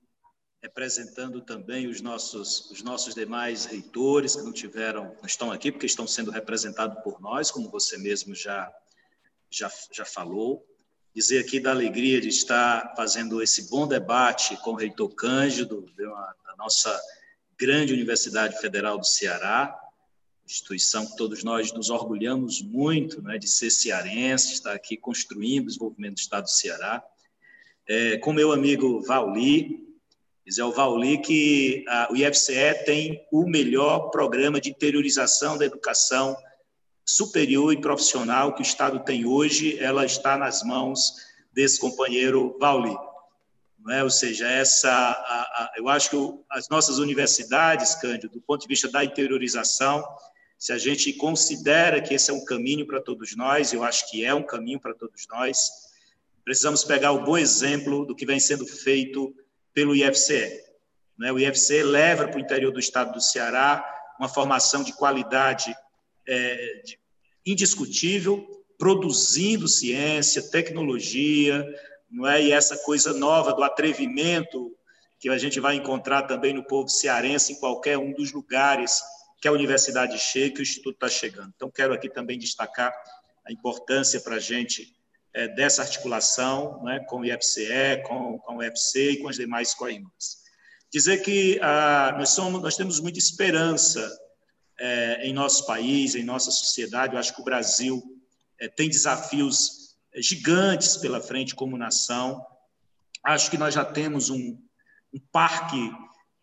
representando 0.62 1.40
também 1.42 1.88
os 1.88 2.02
nossos, 2.02 2.72
os 2.72 2.82
nossos 2.82 3.14
demais 3.14 3.66
reitores 3.66 4.36
que 4.36 4.42
não 4.42 4.52
tiveram, 4.52 5.16
não 5.20 5.26
estão 5.26 5.52
aqui 5.52 5.72
porque 5.72 5.86
estão 5.86 6.08
sendo 6.08 6.32
representados 6.32 7.02
por 7.04 7.22
nós, 7.22 7.52
como 7.52 7.70
você 7.70 7.96
mesmo 7.98 8.34
já, 8.34 8.74
já, 9.52 9.72
já 9.92 10.04
falou. 10.04 10.66
Dizer 11.14 11.40
aqui 11.40 11.60
da 11.60 11.72
alegria 11.72 12.20
de 12.20 12.30
estar 12.30 12.96
fazendo 12.96 13.42
esse 13.42 13.70
bom 13.70 13.88
debate 13.88 14.58
com 14.58 14.72
o 14.72 14.76
reitor 14.76 15.14
Cândido, 15.14 15.86
da 15.96 16.47
nossa 16.58 17.00
grande 17.58 17.94
Universidade 17.94 18.60
Federal 18.60 18.98
do 18.98 19.06
Ceará, 19.06 19.78
instituição 20.46 21.06
que 21.06 21.16
todos 21.18 21.44
nós 21.44 21.72
nos 21.74 21.90
orgulhamos 21.90 22.62
muito 22.62 23.22
né, 23.22 23.38
de 23.38 23.48
ser 23.48 23.70
cearense, 23.70 24.54
estar 24.54 24.74
aqui 24.74 24.96
construindo 24.96 25.66
o 25.66 25.68
desenvolvimento 25.68 26.16
do 26.16 26.20
Estado 26.20 26.44
do 26.44 26.52
Ceará. 26.52 27.04
É, 27.88 28.18
com 28.18 28.34
meu 28.34 28.52
amigo 28.52 29.02
Vauli, 29.02 29.88
Diz 30.48 30.58
é 30.58 30.64
o 30.64 30.72
Vauli 30.72 31.18
que 31.18 31.84
a, 31.90 32.08
o 32.10 32.16
IFCE 32.16 32.86
tem 32.86 33.22
o 33.30 33.46
melhor 33.46 34.10
programa 34.12 34.62
de 34.62 34.70
interiorização 34.70 35.58
da 35.58 35.66
educação 35.66 36.38
superior 37.06 37.74
e 37.74 37.82
profissional 37.82 38.56
que 38.56 38.62
o 38.62 38.64
Estado 38.64 39.04
tem 39.04 39.26
hoje, 39.26 39.78
ela 39.78 40.06
está 40.06 40.38
nas 40.38 40.64
mãos 40.64 41.16
desse 41.52 41.78
companheiro 41.78 42.56
Vauli. 42.62 42.96
É? 43.90 44.04
Ou 44.04 44.10
seja, 44.10 44.48
essa, 44.48 44.90
a, 44.90 45.42
a, 45.64 45.72
eu 45.78 45.88
acho 45.88 46.10
que 46.10 46.18
as 46.50 46.68
nossas 46.70 46.98
universidades, 46.98 47.96
Cândido, 47.96 48.30
do 48.30 48.42
ponto 48.42 48.62
de 48.62 48.68
vista 48.68 48.90
da 48.90 49.04
interiorização, 49.04 50.04
se 50.58 50.74
a 50.74 50.78
gente 50.78 51.14
considera 51.14 52.02
que 52.02 52.14
esse 52.14 52.32
é 52.32 52.34
um 52.34 52.44
caminho 52.44 52.86
para 52.86 53.02
todos 53.02 53.36
nós, 53.36 53.74
eu 53.74 53.84
acho 53.84 54.10
que 54.10 54.26
é 54.26 54.34
um 54.34 54.44
caminho 54.44 54.80
para 54.80 54.94
todos 54.94 55.28
nós, 55.30 55.60
precisamos 56.44 56.84
pegar 56.84 57.12
o 57.12 57.24
bom 57.24 57.38
exemplo 57.38 58.06
do 58.06 58.16
que 58.16 58.26
vem 58.26 58.40
sendo 58.40 58.66
feito 58.66 59.36
pelo 59.74 59.96
IFCE. 59.96 60.64
Né? 61.18 61.32
O 61.32 61.40
IFCE 61.40 61.84
leva 61.84 62.28
para 62.28 62.38
o 62.38 62.42
interior 62.42 62.72
do 62.72 62.80
estado 62.80 63.14
do 63.14 63.22
Ceará 63.22 63.86
uma 64.20 64.28
formação 64.28 64.84
de 64.84 64.94
qualidade 64.94 65.76
é, 66.28 66.82
indiscutível, 67.46 68.66
produzindo 68.78 69.68
ciência, 69.68 70.42
tecnologia, 70.42 71.66
não 72.10 72.28
é? 72.28 72.42
E 72.42 72.52
essa 72.52 72.78
coisa 72.78 73.14
nova 73.14 73.54
do 73.54 73.64
atrevimento 73.64 74.76
que 75.20 75.30
a 75.30 75.38
gente 75.38 75.60
vai 75.60 75.76
encontrar 75.76 76.24
também 76.24 76.54
no 76.54 76.64
povo 76.64 76.88
cearense 76.88 77.54
em 77.54 77.60
qualquer 77.60 77.98
um 77.98 78.14
dos 78.14 78.32
lugares 78.32 79.02
que 79.42 79.48
a 79.48 79.52
universidade 79.52 80.18
chega, 80.20 80.56
que 80.56 80.62
o 80.62 80.64
instituto 80.64 80.96
está 80.96 81.10
chegando. 81.10 81.52
Então 81.56 81.72
quero 81.72 81.94
aqui 81.94 82.10
também 82.10 82.38
destacar 82.38 82.94
a 83.46 83.52
importância 83.52 84.20
para 84.22 84.36
a 84.36 84.40
gente 84.40 84.96
é, 85.34 85.48
dessa 85.48 85.82
articulação 85.82 86.84
né, 86.84 87.00
com 87.08 87.22
o 87.22 87.26
IFCE, 87.26 88.04
com, 88.06 88.40
com 88.40 88.56
o 88.56 88.58
UFC 88.58 89.12
e 89.12 89.18
com 89.18 89.30
as 89.30 89.36
demais 89.36 89.74
coimbras. 89.74 90.38
Dizer 90.92 91.20
que 91.20 91.60
ah, 91.62 92.16
nós, 92.18 92.30
somos, 92.30 92.62
nós 92.62 92.76
temos 92.76 93.00
muita 93.00 93.20
esperança 93.20 94.10
é, 94.80 95.28
em 95.28 95.34
nosso 95.34 95.66
país, 95.66 96.16
em 96.16 96.24
nossa 96.24 96.50
sociedade. 96.50 97.14
Eu 97.14 97.20
acho 97.20 97.36
que 97.36 97.42
o 97.42 97.46
Brasil 97.46 98.02
é, 98.60 98.68
tem 98.68 98.90
desafios 98.90 99.77
gigantes 100.22 100.98
pela 100.98 101.22
frente 101.22 101.56
como 101.56 101.78
nação. 101.78 102.46
Acho 103.24 103.52
que 103.52 103.58
nós 103.58 103.74
já 103.74 103.86
temos 103.86 104.30
um, 104.30 104.58
um 105.14 105.20
parque 105.32 105.92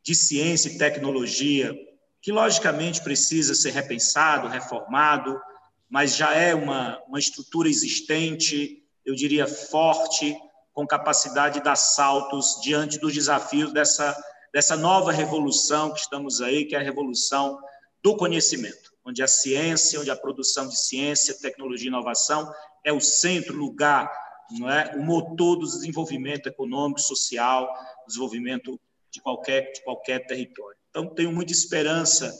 de 0.02 0.14
ciência 0.14 0.68
e 0.68 0.78
tecnologia 0.78 1.74
que, 2.20 2.32
logicamente, 2.32 3.02
precisa 3.02 3.54
ser 3.54 3.70
repensado, 3.70 4.48
reformado, 4.48 5.40
mas 5.88 6.16
já 6.16 6.34
é 6.34 6.54
uma, 6.54 7.00
uma 7.06 7.18
estrutura 7.18 7.68
existente, 7.68 8.82
eu 9.04 9.14
diria 9.14 9.46
forte, 9.46 10.36
com 10.72 10.86
capacidade 10.86 11.58
de 11.58 11.64
dar 11.64 11.76
saltos 11.76 12.60
diante 12.62 12.98
dos 12.98 13.14
desafios 13.14 13.72
dessa, 13.72 14.16
dessa 14.52 14.76
nova 14.76 15.12
revolução 15.12 15.92
que 15.92 16.00
estamos 16.00 16.40
aí, 16.40 16.64
que 16.64 16.74
é 16.74 16.78
a 16.78 16.82
revolução 16.82 17.58
do 18.02 18.16
conhecimento, 18.16 18.90
onde 19.04 19.22
a 19.22 19.28
ciência, 19.28 20.00
onde 20.00 20.10
a 20.10 20.16
produção 20.16 20.68
de 20.68 20.78
ciência, 20.78 21.38
tecnologia 21.40 21.86
e 21.86 21.88
inovação 21.88 22.52
é 22.84 22.92
o 22.92 23.00
centro, 23.00 23.56
lugar, 23.56 24.12
não 24.50 24.70
é, 24.70 24.94
o 24.94 25.02
motor 25.02 25.56
do 25.56 25.66
desenvolvimento 25.66 26.48
econômico, 26.48 27.00
social, 27.00 27.72
desenvolvimento 28.06 28.78
de 29.10 29.20
qualquer, 29.20 29.72
de 29.72 29.82
qualquer 29.82 30.26
território. 30.26 30.78
Então, 30.90 31.06
tenho 31.06 31.32
muita 31.32 31.52
esperança 31.52 32.32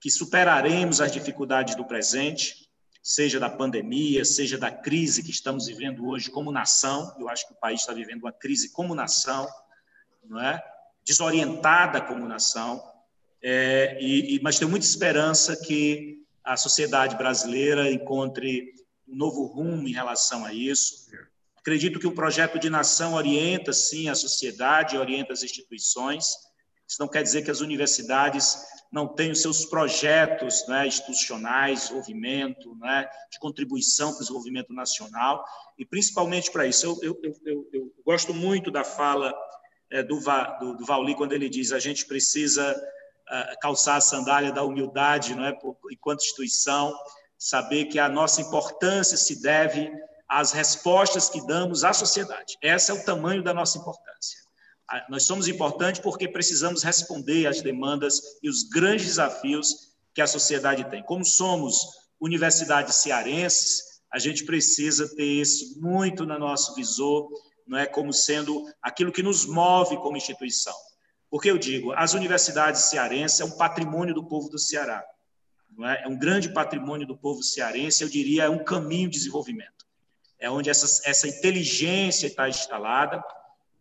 que 0.00 0.10
superaremos 0.10 1.00
as 1.00 1.12
dificuldades 1.12 1.76
do 1.76 1.84
presente, 1.84 2.68
seja 3.02 3.38
da 3.38 3.48
pandemia, 3.48 4.24
seja 4.24 4.58
da 4.58 4.70
crise 4.70 5.22
que 5.22 5.30
estamos 5.30 5.66
vivendo 5.66 6.06
hoje 6.06 6.30
como 6.30 6.50
nação. 6.52 7.14
Eu 7.18 7.28
acho 7.28 7.46
que 7.46 7.52
o 7.54 7.56
país 7.56 7.80
está 7.80 7.92
vivendo 7.92 8.22
uma 8.22 8.32
crise 8.32 8.72
como 8.72 8.94
nação, 8.94 9.48
não 10.24 10.40
é? 10.40 10.62
Desorientada 11.04 12.00
como 12.00 12.26
nação. 12.26 12.82
É, 13.42 13.98
e, 14.00 14.36
e, 14.36 14.42
mas 14.42 14.58
tenho 14.58 14.70
muita 14.70 14.86
esperança 14.86 15.56
que 15.56 16.22
a 16.44 16.56
sociedade 16.56 17.16
brasileira 17.16 17.90
encontre 17.90 18.72
um 19.08 19.16
novo 19.16 19.44
rumo 19.44 19.88
em 19.88 19.92
relação 19.92 20.44
a 20.44 20.52
isso. 20.52 21.10
Acredito 21.56 22.00
que 22.00 22.06
o 22.06 22.14
projeto 22.14 22.58
de 22.58 22.68
nação 22.68 23.14
orienta, 23.14 23.72
sim, 23.72 24.08
a 24.08 24.14
sociedade, 24.14 24.98
orienta 24.98 25.32
as 25.32 25.42
instituições. 25.42 26.26
Isso 26.88 27.00
não 27.00 27.08
quer 27.08 27.22
dizer 27.22 27.42
que 27.42 27.50
as 27.50 27.60
universidades 27.60 28.58
não 28.92 29.08
tenham 29.08 29.34
seus 29.34 29.64
projetos 29.64 30.66
né, 30.68 30.86
institucionais, 30.86 31.82
desenvolvimento, 31.82 32.74
né, 32.76 33.08
de 33.30 33.38
contribuição 33.38 34.10
para 34.10 34.16
o 34.16 34.20
desenvolvimento 34.20 34.74
nacional, 34.74 35.42
e 35.78 35.86
principalmente 35.86 36.50
para 36.50 36.66
isso. 36.66 36.84
Eu, 36.86 36.98
eu, 37.02 37.34
eu, 37.46 37.68
eu, 37.72 37.92
gosto 38.04 38.34
muito 38.34 38.70
da 38.70 38.84
fala 38.84 39.32
é, 39.90 40.02
do, 40.02 40.20
do, 40.60 40.76
do 40.76 40.84
Vauli, 40.84 41.14
quando 41.14 41.32
ele 41.32 41.48
diz 41.48 41.72
a 41.72 41.78
gente 41.78 42.04
precisa 42.04 42.70
uh, 42.72 43.58
calçar 43.60 43.96
a 43.96 44.00
sandália 44.00 44.52
da 44.52 44.62
humildade, 44.62 45.34
não 45.34 45.46
é, 45.46 45.58
enquanto 45.90 46.20
instituição, 46.20 46.94
saber 47.42 47.86
que 47.86 47.98
a 47.98 48.08
nossa 48.08 48.40
importância 48.40 49.16
se 49.16 49.42
deve 49.42 49.90
as 50.28 50.52
respostas 50.52 51.28
que 51.28 51.44
damos 51.44 51.82
à 51.82 51.92
sociedade. 51.92 52.56
Esse 52.62 52.92
é 52.92 52.94
o 52.94 53.04
tamanho 53.04 53.42
da 53.42 53.52
nossa 53.52 53.78
importância. 53.78 54.38
Nós 55.08 55.24
somos 55.24 55.48
importantes 55.48 56.00
porque 56.00 56.28
precisamos 56.28 56.84
responder 56.84 57.48
às 57.48 57.60
demandas 57.60 58.20
e 58.44 58.48
os 58.48 58.62
grandes 58.62 59.06
desafios 59.06 59.92
que 60.14 60.22
a 60.22 60.26
sociedade 60.26 60.88
tem. 60.88 61.02
Como 61.02 61.24
somos 61.24 61.80
universidades 62.20 62.94
cearenses, 62.96 64.00
a 64.12 64.20
gente 64.20 64.44
precisa 64.44 65.12
ter 65.16 65.26
isso 65.26 65.80
muito 65.80 66.24
no 66.24 66.38
nosso 66.38 66.76
visor, 66.76 67.28
não 67.66 67.76
é 67.76 67.86
como 67.86 68.12
sendo 68.12 68.70
aquilo 68.80 69.10
que 69.10 69.22
nos 69.22 69.46
move 69.46 69.96
como 69.96 70.16
instituição. 70.16 70.74
Porque 71.28 71.50
eu 71.50 71.58
digo, 71.58 71.92
as 71.94 72.14
universidades 72.14 72.82
cearenses 72.82 73.40
é 73.40 73.44
um 73.44 73.56
patrimônio 73.56 74.14
do 74.14 74.28
povo 74.28 74.48
do 74.48 74.60
Ceará. 74.60 75.04
É? 75.86 76.04
é 76.04 76.08
um 76.08 76.18
grande 76.18 76.48
patrimônio 76.52 77.06
do 77.06 77.16
povo 77.16 77.42
cearense, 77.42 78.02
eu 78.02 78.08
diria, 78.08 78.44
é 78.44 78.50
um 78.50 78.64
caminho 78.64 79.08
de 79.08 79.18
desenvolvimento 79.18 79.82
é 80.42 80.50
onde 80.50 80.68
essa, 80.68 81.08
essa 81.08 81.28
inteligência 81.28 82.26
está 82.26 82.48
instalada 82.48 83.22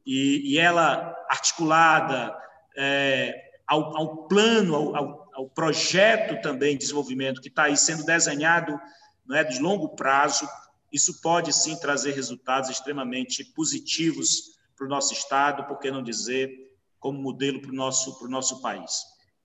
e, 0.05 0.53
e 0.53 0.59
ela 0.59 1.11
articulada 1.27 2.37
é, 2.77 3.33
ao, 3.65 3.97
ao, 3.97 4.27
plano, 4.27 4.95
ao, 4.95 5.27
ao, 5.33 5.49
projeto 5.49 6.39
também 6.39 6.73
de 6.73 6.81
desenvolvimento 6.81 7.41
que 7.41 7.47
está 7.47 7.63
aí 7.63 7.75
sendo 7.75 8.05
desenhado 8.05 8.79
não 9.25 9.35
é, 9.35 9.43
de 9.43 9.59
longo 9.59 9.95
prazo, 9.95 10.47
isso 10.91 11.19
pode 11.19 11.51
sim 11.51 11.75
trazer 11.79 12.13
resultados 12.13 12.69
extremamente 12.69 13.43
positivos 13.43 14.59
para 14.77 14.85
o 14.85 14.89
nosso 14.89 15.13
Estado, 15.13 15.63
por 15.63 15.79
que 15.79 15.89
não 15.89 16.03
dizer, 16.03 16.51
como 16.99 17.19
modelo 17.19 17.59
para 17.59 17.71
o 17.71 17.75
nosso, 17.75 18.19
para 18.19 18.27
o 18.27 18.31
nosso 18.31 18.61
país. 18.61 19.01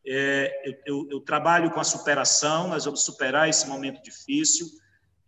É, 0.08 0.62
eu, 0.64 0.74
eu, 0.86 1.08
eu 1.12 1.20
trabalho 1.20 1.70
com 1.70 1.80
a 1.80 1.84
superação, 1.84 2.68
nós 2.68 2.84
vamos 2.84 3.02
superar 3.02 3.48
esse 3.48 3.66
momento 3.66 4.02
difícil, 4.02 4.66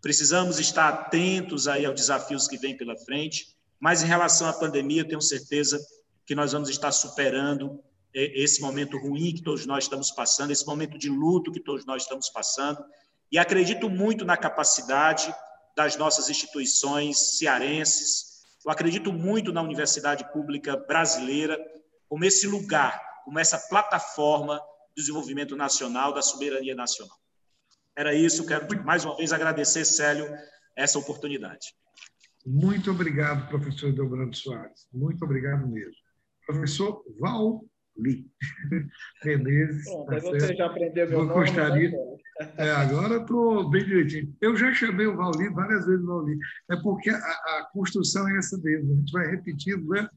Precisamos 0.01 0.61
estar 0.61 0.89
atentos 0.89 1.67
aí 1.67 1.85
aos 1.85 1.95
desafios 1.95 2.47
que 2.47 2.57
vêm 2.57 2.77
pela 2.77 2.97
frente, 2.97 3.57
mas 3.81 4.03
em 4.03 4.07
relação 4.07 4.49
à 4.49 4.53
pandemia, 4.53 5.03
eu 5.03 5.09
tenho 5.09 5.21
certeza 5.21 5.79
que 6.25 6.35
nós 6.35 6.53
vamos 6.53 6.69
estar 6.69 6.93
superando 6.93 7.83
é, 8.15 8.41
esse 8.41 8.61
momento 8.61 8.97
ruim 8.97 9.35
que 9.35 9.43
todos 9.43 9.67
nós 9.67 9.85
estamos 9.85 10.11
passando, 10.13 10.53
esse 10.53 10.67
momento 10.67 10.97
de 10.97 11.09
luto 11.09 11.51
que 11.51 11.61
todos 11.61 11.85
nós 11.85 12.03
estamos 12.03 12.29
passando, 12.31 12.83
e 13.31 13.39
acredito 13.39 13.91
muito 13.91 14.25
na 14.25 14.37
capacidade 14.37 15.35
das 15.77 15.97
nossas 15.97 16.31
instituições 16.31 17.37
cearenses, 17.39 18.45
eu 18.65 18.71
acredito 18.71 19.13
muito 19.13 19.53
na 19.53 19.63
Universidade 19.63 20.31
Pública 20.33 20.77
Brasileira 20.77 21.59
como 22.09 22.25
esse 22.25 22.47
lugar, 22.47 23.01
como 23.29 23.39
essa 23.39 23.59
plataforma 23.69 24.59
de 24.97 25.03
desenvolvimento 25.03 25.55
nacional, 25.55 26.15
da 26.15 26.23
soberania 26.23 26.75
nacional. 26.75 27.15
Era 27.95 28.15
isso, 28.15 28.47
quero 28.47 28.67
mais 28.87 29.05
uma 29.05 29.15
vez 29.19 29.35
agradecer, 29.35 29.85
Célio, 29.85 30.27
essa 30.75 30.99
oportunidade. 30.99 31.75
Muito 32.47 32.91
obrigado, 32.91 33.47
professor 33.51 33.93
Dobrando 33.93 34.35
Soares. 34.35 34.87
Muito 34.91 35.23
obrigado 35.23 35.69
mesmo. 35.69 35.93
Professor 36.47 37.05
Valli 37.21 38.25
Menezes. 39.25 39.85
Bom, 39.85 40.07
tá 40.07 40.21
você 40.21 40.57
já 40.57 40.67
aprendeu 40.67 41.11
meu 41.11 41.25
nome. 41.25 41.35
Gostaria... 41.35 41.91
Né? 41.91 42.19
É, 42.57 42.71
agora 42.71 43.17
estou 43.17 43.69
bem 43.69 43.85
direitinho. 43.85 44.35
Eu 44.41 44.57
já 44.57 44.73
chamei 44.73 45.07
o 45.07 45.17
Valli 45.17 45.51
várias 45.51 45.85
vezes 45.85 46.07
Valli. 46.07 46.39
É 46.71 46.77
porque 46.77 47.11
a, 47.11 47.17
a, 47.17 47.69
construção 47.75 48.27
é 48.27 48.39
essa 48.39 48.57
mesmo. 48.57 48.91
A 48.91 48.97
gente 48.97 49.13
vai 49.13 49.27
repetindo 49.27 49.87
né? 49.89 50.09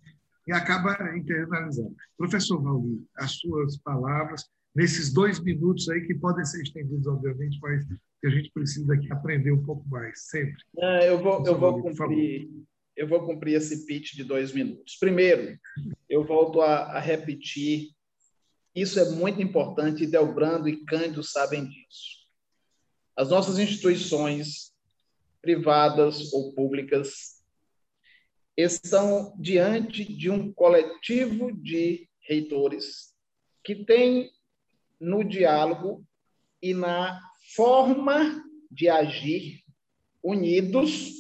E 0.48 0.52
acaba 0.52 0.94
internalizando. 1.16 1.96
Professor 2.18 2.62
Valli, 2.62 3.06
as 3.16 3.34
suas 3.34 3.78
palavras 3.78 4.46
nesses 4.76 5.14
dois 5.14 5.40
minutos 5.40 5.88
aí, 5.90 6.02
que 6.06 6.16
podem 6.16 6.46
ser 6.46 6.62
estendidos, 6.62 7.08
obviamente, 7.08 7.60
mas 7.62 7.86
que 7.86 8.28
a 8.28 8.30
gente 8.30 8.52
precisa 8.52 8.94
aqui 8.94 9.12
aprender 9.12 9.52
um 9.52 9.64
pouco 9.64 9.88
mais, 9.90 10.28
sempre. 10.30 10.64
É, 10.78 11.10
eu, 11.10 11.22
vou, 11.22 11.46
eu, 11.46 11.60
vou 11.60 11.82
cumprir, 11.82 12.50
eu 12.96 13.08
vou 13.08 13.26
cumprir 13.26 13.56
esse 13.56 13.86
pitch 13.86 14.14
de 14.14 14.24
dois 14.24 14.54
minutos. 14.54 14.98
Primeiro, 14.98 15.58
eu 16.10 16.24
volto 16.24 16.62
a, 16.62 16.98
a 16.98 17.00
repetir, 17.00 17.90
isso 18.74 19.00
é 19.00 19.10
muito 19.10 19.42
importante, 19.42 20.08
Delbrando 20.08 20.70
e 20.70 20.86
Cândido 20.86 21.24
sabem 21.24 21.66
disso. 21.66 22.22
As 23.16 23.30
nossas 23.30 23.60
instituições, 23.60 24.72
privadas 25.42 26.32
ou 26.32 26.54
públicas, 26.54 27.41
estão 28.56 29.36
diante 29.40 30.04
de 30.04 30.30
um 30.30 30.52
coletivo 30.54 31.52
de 31.52 32.10
reitores 32.20 33.14
que 33.64 33.76
tem 33.86 34.32
no 35.00 35.24
diálogo 35.24 36.06
e 36.62 36.74
na 36.74 37.20
forma 37.56 38.44
de 38.70 38.88
agir 38.88 39.64
unidos 40.24 41.12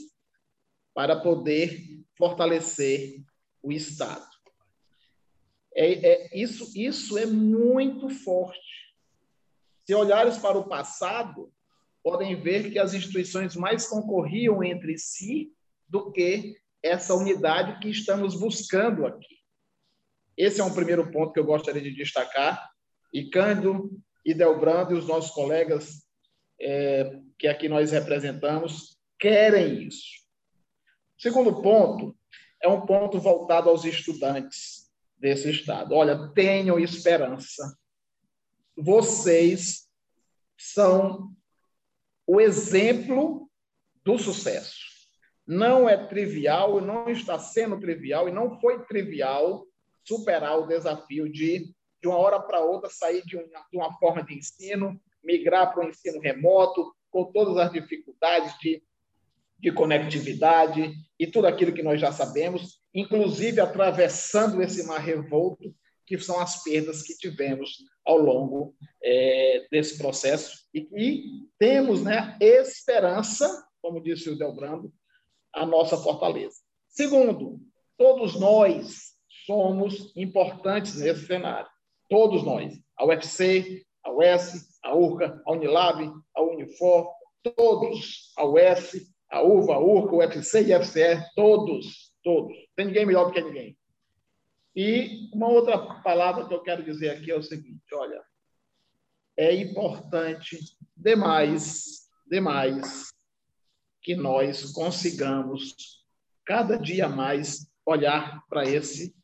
para 0.94 1.16
poder 1.16 1.82
fortalecer 2.18 3.24
o 3.64 3.72
Estado. 3.72 4.30
É, 5.74 5.94
é, 5.94 6.38
isso, 6.38 6.72
isso 6.76 7.18
é 7.18 7.26
muito 7.26 8.10
forte. 8.10 8.94
Se 9.86 9.96
olhares 9.96 10.38
para 10.38 10.58
o 10.58 10.68
passado, 10.68 11.52
podem 12.04 12.40
ver 12.40 12.72
que 12.72 12.80
as 12.80 12.94
instituições 12.94 13.56
mais 13.56 13.88
concorriam 13.88 14.64
entre 14.64 14.98
si 14.98 15.54
do 15.88 16.12
que 16.12 16.61
essa 16.84 17.14
unidade 17.14 17.80
que 17.80 17.90
estamos 17.90 18.40
buscando 18.40 19.06
aqui. 19.06 19.38
Esse 20.38 20.62
é 20.62 20.64
um 20.64 20.74
primeiro 20.74 21.12
ponto 21.12 21.34
que 21.34 21.40
eu 21.40 21.46
gostaria 21.46 21.82
de 21.82 21.94
destacar. 21.94 22.70
E 23.14 23.30
Cândido 23.30 23.92
e 24.26 24.34
Delbrando 24.34 24.94
e 24.94 24.98
os 24.98 25.08
nossos 25.08 25.32
colegas 25.32 26.08
é, 26.60 27.20
que 27.38 27.48
aqui 27.48 27.68
nós 27.68 27.92
representamos 27.92 28.98
querem 29.20 29.84
isso. 29.84 30.22
Segundo 31.18 31.62
ponto 31.62 32.18
é 32.62 32.68
um 32.68 32.86
ponto 32.86 33.20
voltado 33.20 33.70
aos 33.70 33.86
estudantes 33.86 34.90
desse 35.18 35.50
estado. 35.52 35.94
Olha, 35.94 36.30
tenham 36.34 36.80
esperança. 36.80 37.78
Vocês 38.76 39.88
são 40.58 41.36
o 42.26 42.40
exemplo 42.40 43.50
do 44.04 44.18
sucesso. 44.18 44.91
Não 45.46 45.90
é 45.90 45.98
trivial, 45.98 46.80
não 46.80 47.10
está 47.10 47.38
sendo 47.40 47.80
trivial 47.80 48.30
e 48.30 48.32
não 48.32 48.60
foi 48.60 48.84
trivial 48.86 49.66
superar 50.04 50.60
o 50.60 50.68
desafio 50.68 51.30
de 51.30 51.74
de 52.02 52.08
uma 52.08 52.18
hora 52.18 52.40
para 52.40 52.60
outra, 52.60 52.90
sair 52.90 53.24
de 53.26 53.38
uma, 53.38 53.46
de 53.72 53.78
uma 53.78 53.94
forma 54.00 54.24
de 54.24 54.34
ensino, 54.34 55.00
migrar 55.24 55.72
para 55.72 55.86
o 55.86 55.90
ensino 55.90 56.20
remoto, 56.20 56.94
com 57.12 57.26
todas 57.32 57.58
as 57.58 57.72
dificuldades 57.72 58.58
de, 58.60 58.82
de 59.60 59.72
conectividade 59.72 60.94
e 61.20 61.28
tudo 61.28 61.46
aquilo 61.46 61.74
que 61.74 61.84
nós 61.84 62.02
já 62.02 62.12
sabemos, 62.12 62.80
inclusive 62.94 63.62
atravessando 63.62 64.62
esse 64.64 64.86
mar 64.88 65.00
revolto, 65.00 65.74
que 66.08 66.18
são 66.18 66.40
as 66.40 66.64
perdas 66.64 67.04
que 67.04 67.16
tivemos 67.16 67.78
ao 68.06 68.18
longo 68.18 68.76
é, 69.02 69.68
desse 69.70 69.98
processo. 69.98 70.66
E, 70.74 70.88
e 70.96 71.24
temos 71.60 72.04
né, 72.04 72.36
esperança, 72.42 73.48
como 73.82 74.02
disse 74.02 74.30
o 74.30 74.38
Delbrando, 74.38 74.92
a 75.54 75.66
nossa 75.66 75.98
fortaleza. 75.98 76.58
Segundo, 76.88 77.60
todos 77.98 78.40
nós 78.40 79.12
somos 79.46 80.12
importantes 80.16 80.96
nesse 80.96 81.26
cenário. 81.26 81.70
Todos 82.10 82.44
nós. 82.44 82.74
A 82.98 83.06
UFC, 83.06 83.86
a 84.04 84.12
UES, 84.12 84.80
a 84.84 84.96
URCA, 84.96 85.42
a 85.46 85.52
Unilab, 85.52 86.12
a 86.36 86.42
Unifor, 86.42 87.10
todos. 87.56 88.34
A 88.38 88.46
UES, 88.46 89.12
a 89.32 89.42
UVA, 89.42 89.76
a 89.76 89.80
URCA, 89.80 90.14
o 90.14 90.18
UFC 90.18 90.64
e 90.64 90.74
a 90.74 90.82
FCE, 90.82 91.24
todos, 91.36 92.14
todos. 92.24 92.56
Tem 92.76 92.88
ninguém 92.88 93.06
melhor 93.06 93.26
do 93.26 93.32
que 93.32 93.42
ninguém. 93.42 93.78
E 94.76 95.30
uma 95.34 95.48
outra 95.48 95.78
palavra 96.02 96.48
que 96.48 96.54
eu 96.54 96.62
quero 96.62 96.84
dizer 96.84 97.10
aqui 97.10 97.32
é 97.32 97.36
o 97.36 97.44
seguinte: 97.44 97.84
olha, 97.94 98.22
é 99.38 99.54
importante 99.56 100.58
demais, 100.96 102.08
demais, 102.28 103.10
que 104.02 104.16
nós 104.16 104.72
consigamos 104.72 106.04
cada 106.46 106.78
dia 106.78 107.08
mais 107.08 107.68
olhar 107.86 108.44
para 108.50 108.64
esse 108.64 109.16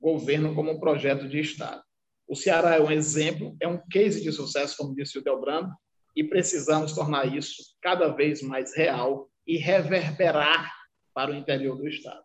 governo 0.00 0.54
como 0.54 0.72
um 0.72 0.80
projeto 0.80 1.28
de 1.28 1.38
Estado. 1.38 1.82
O 2.26 2.34
Ceará 2.34 2.76
é 2.76 2.80
um 2.80 2.90
exemplo, 2.90 3.56
é 3.60 3.68
um 3.68 3.80
case 3.90 4.22
de 4.22 4.32
sucesso, 4.32 4.76
como 4.76 4.94
disse 4.94 5.18
o 5.18 5.22
Delbrando, 5.22 5.70
e 6.16 6.24
precisamos 6.24 6.92
tornar 6.92 7.34
isso 7.34 7.76
cada 7.80 8.08
vez 8.08 8.42
mais 8.42 8.74
real 8.76 9.28
e 9.46 9.56
reverberar 9.56 10.72
para 11.14 11.30
o 11.30 11.34
interior 11.34 11.76
do 11.76 11.88
Estado. 11.88 12.22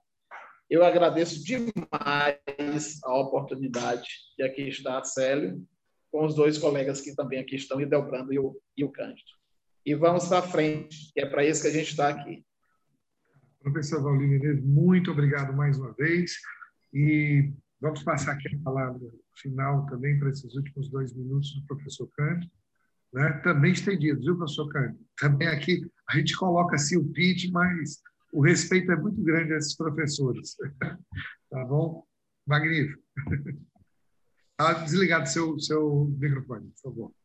Eu 0.70 0.84
agradeço 0.84 1.44
demais 1.44 3.00
a 3.04 3.18
oportunidade 3.18 4.10
de 4.38 4.44
aqui 4.44 4.64
estar, 4.64 5.04
Célio, 5.06 5.66
com 6.12 6.26
os 6.26 6.36
dois 6.36 6.58
colegas 6.58 7.00
que 7.00 7.16
também 7.16 7.40
aqui 7.40 7.56
estão, 7.56 7.78
o 7.78 7.82
e 7.82 8.40
o, 8.40 8.62
e 8.76 8.84
o 8.84 8.92
Cândido. 8.92 9.37
E 9.88 9.96
vamos 9.96 10.28
para 10.28 10.42
frente, 10.42 11.14
que 11.14 11.22
é 11.22 11.26
para 11.26 11.46
isso 11.46 11.62
que 11.62 11.70
a 11.70 11.72
gente 11.72 11.92
está 11.92 12.10
aqui. 12.10 12.46
Professor 13.62 14.04
Valdir 14.04 14.62
muito 14.62 15.12
obrigado 15.12 15.56
mais 15.56 15.78
uma 15.78 15.94
vez. 15.94 16.34
E 16.94 17.54
vamos 17.80 18.04
passar 18.04 18.34
aqui 18.34 18.54
a 18.54 18.64
palavra 18.66 19.10
final 19.38 19.86
também 19.86 20.20
para 20.20 20.30
esses 20.30 20.54
últimos 20.56 20.90
dois 20.90 21.14
minutos 21.14 21.56
do 21.56 21.66
professor 21.68 22.06
Cândido. 22.18 22.52
Né? 23.14 23.32
Também 23.46 23.72
estendidos, 23.72 24.26
viu, 24.26 24.36
professor 24.36 24.68
Cândido? 24.68 25.00
Também 25.18 25.48
aqui 25.48 25.90
a 26.10 26.18
gente 26.18 26.36
coloca 26.36 26.76
assim 26.76 26.98
o 26.98 27.08
pitch, 27.14 27.50
mas 27.54 28.02
o 28.34 28.42
respeito 28.42 28.92
é 28.92 28.96
muito 28.98 29.24
grande 29.24 29.54
a 29.54 29.58
esses 29.58 29.74
professores. 29.74 30.58
tá 31.50 31.64
bom? 31.64 32.04
Magnífico. 32.46 33.02
Desligado 34.84 35.30
seu, 35.30 35.58
seu 35.62 36.14
microfone, 36.20 36.74
por 36.82 36.92
favor. 36.92 37.17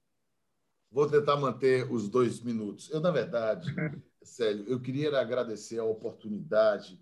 Vou 0.93 1.09
tentar 1.09 1.37
manter 1.37 1.91
os 1.91 2.09
dois 2.09 2.41
minutos. 2.41 2.91
Eu, 2.91 3.01
na 3.01 3.11
verdade, 3.11 3.67
Célio, 4.23 4.65
eu 4.69 4.81
queria 4.81 5.19
agradecer 5.19 5.79
a 5.79 5.85
oportunidade 5.85 7.01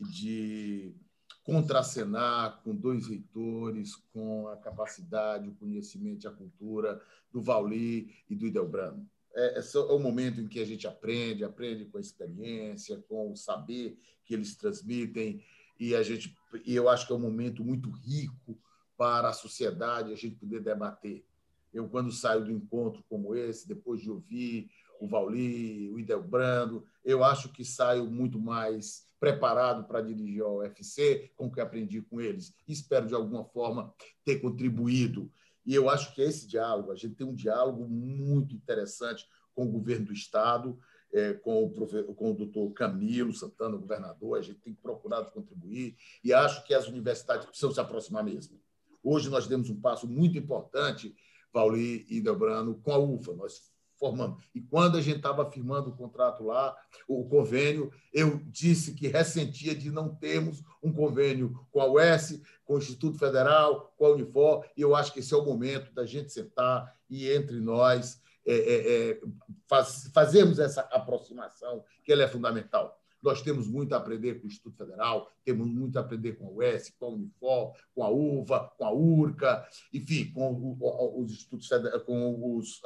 de 0.00 0.94
contracenar 1.42 2.60
com 2.62 2.74
dois 2.74 3.06
reitores, 3.06 3.96
com 4.12 4.48
a 4.48 4.56
capacidade, 4.56 5.48
o 5.48 5.54
conhecimento 5.54 6.24
e 6.24 6.28
a 6.28 6.32
cultura 6.32 7.00
do 7.32 7.40
Vauli 7.40 8.14
e 8.28 8.34
do 8.34 8.46
Idelbrano 8.46 9.08
é, 9.38 9.60
é, 9.60 9.78
o 9.78 9.98
momento 10.00 10.40
em 10.40 10.48
que 10.48 10.60
a 10.60 10.64
gente 10.64 10.86
aprende, 10.86 11.44
aprende 11.44 11.84
com 11.84 11.98
a 11.98 12.00
experiência, 12.00 13.02
com 13.08 13.30
o 13.32 13.36
saber 13.36 13.96
que 14.24 14.34
eles 14.34 14.56
transmitem, 14.56 15.42
e 15.78 15.94
a 15.94 16.02
gente, 16.02 16.36
e 16.66 16.74
eu 16.74 16.88
acho 16.88 17.06
que 17.06 17.12
é 17.12 17.16
um 17.16 17.20
momento 17.20 17.64
muito 17.64 17.88
rico 17.88 18.58
para 18.96 19.28
a 19.28 19.32
sociedade 19.32 20.12
a 20.12 20.16
gente 20.16 20.34
poder 20.34 20.60
debater. 20.60 21.24
Eu, 21.72 21.88
quando 21.88 22.10
saio 22.10 22.44
do 22.44 22.52
encontro 22.52 23.04
como 23.08 23.34
esse, 23.34 23.66
depois 23.66 24.00
de 24.00 24.10
ouvir 24.10 24.70
o 25.00 25.06
Vauli, 25.06 25.90
o 25.90 25.98
Idelbrando, 25.98 26.84
eu 27.04 27.22
acho 27.22 27.52
que 27.52 27.64
saio 27.64 28.06
muito 28.06 28.38
mais 28.38 29.06
preparado 29.20 29.84
para 29.86 30.00
dirigir 30.00 30.42
o 30.42 30.58
UFC 30.58 31.30
com 31.36 31.46
o 31.46 31.52
que 31.52 31.60
aprendi 31.60 32.02
com 32.02 32.20
eles. 32.20 32.54
Espero, 32.66 33.06
de 33.06 33.14
alguma 33.14 33.44
forma, 33.44 33.92
ter 34.24 34.40
contribuído 34.40 35.30
e 35.68 35.74
eu 35.74 35.90
acho 35.90 36.14
que 36.14 36.22
esse 36.22 36.46
diálogo, 36.46 36.90
a 36.90 36.96
gente 36.96 37.14
tem 37.14 37.26
um 37.26 37.34
diálogo 37.34 37.86
muito 37.86 38.54
interessante 38.54 39.28
com 39.54 39.66
o 39.66 39.70
governo 39.70 40.06
do 40.06 40.14
Estado, 40.14 40.78
é, 41.12 41.34
com, 41.34 41.62
o, 41.62 42.14
com 42.14 42.30
o 42.30 42.34
doutor 42.34 42.72
Camilo 42.72 43.34
Santana, 43.34 43.76
governador, 43.76 44.38
a 44.38 44.40
gente 44.40 44.60
tem 44.60 44.72
procurado 44.72 45.30
contribuir 45.30 45.94
e 46.24 46.32
acho 46.32 46.64
que 46.64 46.72
as 46.72 46.88
universidades 46.88 47.44
precisam 47.44 47.70
se 47.70 47.78
aproximar 47.78 48.24
mesmo. 48.24 48.58
Hoje 49.02 49.28
nós 49.28 49.46
demos 49.46 49.68
um 49.68 49.78
passo 49.78 50.08
muito 50.08 50.38
importante, 50.38 51.14
Vauli 51.58 52.06
e 52.08 52.20
Delbrano, 52.20 52.76
com 52.76 52.92
a 52.92 52.98
UFA. 52.98 53.34
Nós 53.34 53.68
formando. 53.98 54.38
E 54.54 54.60
quando 54.60 54.96
a 54.96 55.00
gente 55.00 55.16
estava 55.16 55.50
firmando 55.50 55.90
o 55.90 55.96
contrato 55.96 56.44
lá, 56.44 56.76
o 57.06 57.28
convênio, 57.28 57.90
eu 58.12 58.40
disse 58.46 58.94
que 58.94 59.08
ressentia 59.08 59.74
de 59.74 59.90
não 59.90 60.14
termos 60.14 60.62
um 60.80 60.92
convênio 60.92 61.66
com 61.70 61.80
a 61.80 61.86
UES, 61.90 62.40
com 62.64 62.74
o 62.74 62.78
Instituto 62.78 63.18
Federal, 63.18 63.92
com 63.96 64.06
a 64.06 64.10
Unifor, 64.10 64.64
e 64.76 64.82
eu 64.82 64.94
acho 64.94 65.12
que 65.12 65.18
esse 65.18 65.34
é 65.34 65.36
o 65.36 65.44
momento 65.44 65.92
da 65.92 66.06
gente 66.06 66.32
sentar 66.32 66.96
e 67.10 67.28
entre 67.28 67.60
nós 67.60 68.20
é, 68.46 68.54
é, 68.54 69.10
é, 69.10 69.20
faz, 69.66 70.10
fazermos 70.14 70.58
essa 70.58 70.82
aproximação, 70.82 71.84
que 72.04 72.12
ela 72.12 72.22
é 72.22 72.28
fundamental. 72.28 72.98
Nós 73.22 73.42
temos 73.42 73.66
muito 73.66 73.94
a 73.94 73.98
aprender 73.98 74.34
com 74.36 74.44
o 74.44 74.50
Instituto 74.50 74.76
Federal, 74.76 75.32
temos 75.44 75.66
muito 75.66 75.98
a 75.98 76.00
aprender 76.00 76.34
com 76.34 76.46
a 76.46 76.50
UES, 76.50 76.94
com 76.98 77.06
a 77.06 77.08
Unifor, 77.08 77.76
com 77.94 78.04
a 78.04 78.10
UVA, 78.10 78.72
com 78.76 78.84
a 78.84 78.92
URCA, 78.92 79.68
enfim, 79.92 80.32
com 80.32 80.76
os 81.16 81.32
institutos 81.32 81.68
com 82.06 82.56
os, 82.56 82.80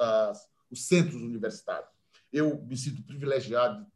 os 0.71 0.87
centros 0.87 1.21
universitários. 1.21 1.91
Eu 2.33 2.63
me 2.65 2.77
sinto 2.77 3.03
privilegiado 3.03 3.87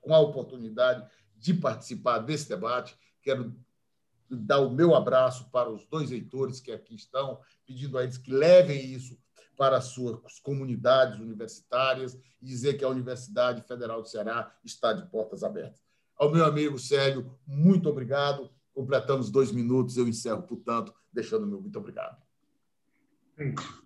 com 0.00 0.14
a 0.14 0.20
oportunidade 0.20 1.06
de 1.36 1.54
participar 1.54 2.18
desse 2.18 2.48
debate. 2.48 2.96
Quero 3.22 3.54
dar 4.28 4.60
o 4.60 4.70
meu 4.70 4.94
abraço 4.94 5.48
para 5.50 5.70
os 5.70 5.86
dois 5.86 6.10
leitores 6.10 6.60
que 6.60 6.72
aqui 6.72 6.94
estão, 6.94 7.40
pedindo 7.64 7.96
a 7.96 8.02
eles 8.02 8.18
que 8.18 8.30
levem 8.30 8.92
isso 8.92 9.18
para 9.56 9.78
as 9.78 9.86
suas 9.86 10.38
comunidades 10.40 11.18
universitárias 11.18 12.14
e 12.40 12.46
dizer 12.46 12.74
que 12.74 12.84
a 12.84 12.88
Universidade 12.88 13.62
Federal 13.66 14.02
do 14.02 14.08
Ceará 14.08 14.54
está 14.64 14.92
de 14.92 15.08
portas 15.10 15.42
abertas. 15.42 15.80
Ao 16.16 16.30
meu 16.30 16.44
amigo 16.44 16.78
Célio, 16.78 17.34
muito 17.46 17.88
obrigado. 17.88 18.50
Completamos 18.74 19.30
dois 19.30 19.50
minutos, 19.50 19.96
eu 19.96 20.06
encerro, 20.06 20.42
portanto, 20.42 20.92
deixando 21.12 21.46
meu 21.46 21.60
muito 21.60 21.78
obrigado. 21.78 22.16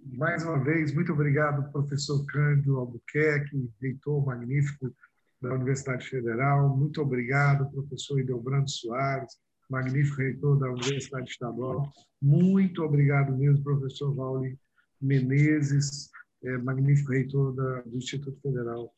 Mais 0.04 0.44
uma 0.44 0.62
vez, 0.62 0.92
muito 0.94 1.12
obrigado, 1.12 1.70
professor 1.72 2.24
Cândido 2.26 2.76
Albuquerque, 2.76 3.68
reitor 3.80 4.24
magnífico 4.24 4.94
da 5.40 5.54
Universidade 5.54 6.06
Federal. 6.08 6.76
Muito 6.76 7.00
obrigado, 7.00 7.68
professor 7.70 8.20
Idelbrando 8.20 8.70
Soares, 8.70 9.38
magnífico 9.68 10.18
reitor 10.18 10.58
da 10.58 10.70
Universidade 10.70 11.30
Estadual. 11.30 11.90
Muito 12.20 12.82
obrigado 12.82 13.36
mesmo, 13.36 13.62
professor 13.64 14.14
Vauli 14.14 14.58
Menezes, 15.00 16.10
é, 16.42 16.58
magnífico 16.58 17.12
reitor 17.12 17.54
da, 17.54 17.82
do 17.82 17.96
Instituto 17.96 18.40
Federal 18.40 18.92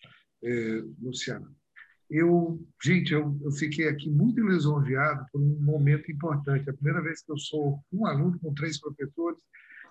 é. 0.44 0.82
Eu, 2.10 2.60
gente, 2.82 3.14
eu, 3.14 3.38
eu 3.42 3.50
fiquei 3.52 3.88
aqui 3.88 4.10
muito 4.10 4.46
lisonjeado 4.46 5.24
por 5.32 5.40
um 5.40 5.58
momento 5.60 6.12
importante. 6.12 6.68
A 6.68 6.74
primeira 6.74 7.00
vez 7.00 7.22
que 7.22 7.32
eu 7.32 7.38
sou 7.38 7.78
um 7.90 8.06
aluno 8.06 8.38
com 8.38 8.52
três 8.52 8.78
professores 8.78 9.38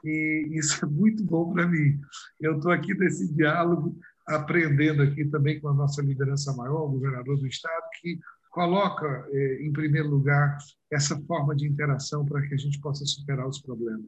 e 0.04 0.50
isso 0.52 0.86
é 0.86 0.88
muito 0.88 1.24
bom 1.24 1.52
para 1.52 1.68
mim. 1.68 2.00
Eu 2.40 2.58
estou 2.58 2.72
aqui 2.72 2.94
nesse 2.94 3.34
diálogo, 3.34 3.98
aprendendo 4.28 5.02
aqui 5.02 5.26
também 5.26 5.60
com 5.60 5.70
a 5.70 5.74
nossa 5.74 6.02
liderança 6.02 6.54
maior, 6.54 6.86
o 6.86 6.92
governador 6.92 7.40
do 7.40 7.48
Estado, 7.48 7.84
que 8.00 8.20
coloca, 8.52 9.28
eh, 9.32 9.60
em 9.64 9.72
primeiro 9.72 10.10
lugar, 10.10 10.58
essa 10.92 11.20
forma 11.22 11.56
de 11.56 11.68
interação 11.68 12.26
para 12.26 12.42
que 12.48 12.54
a 12.54 12.58
gente 12.58 12.80
possa 12.82 13.06
superar 13.06 13.48
os 13.48 13.62
problemas. 13.62 14.06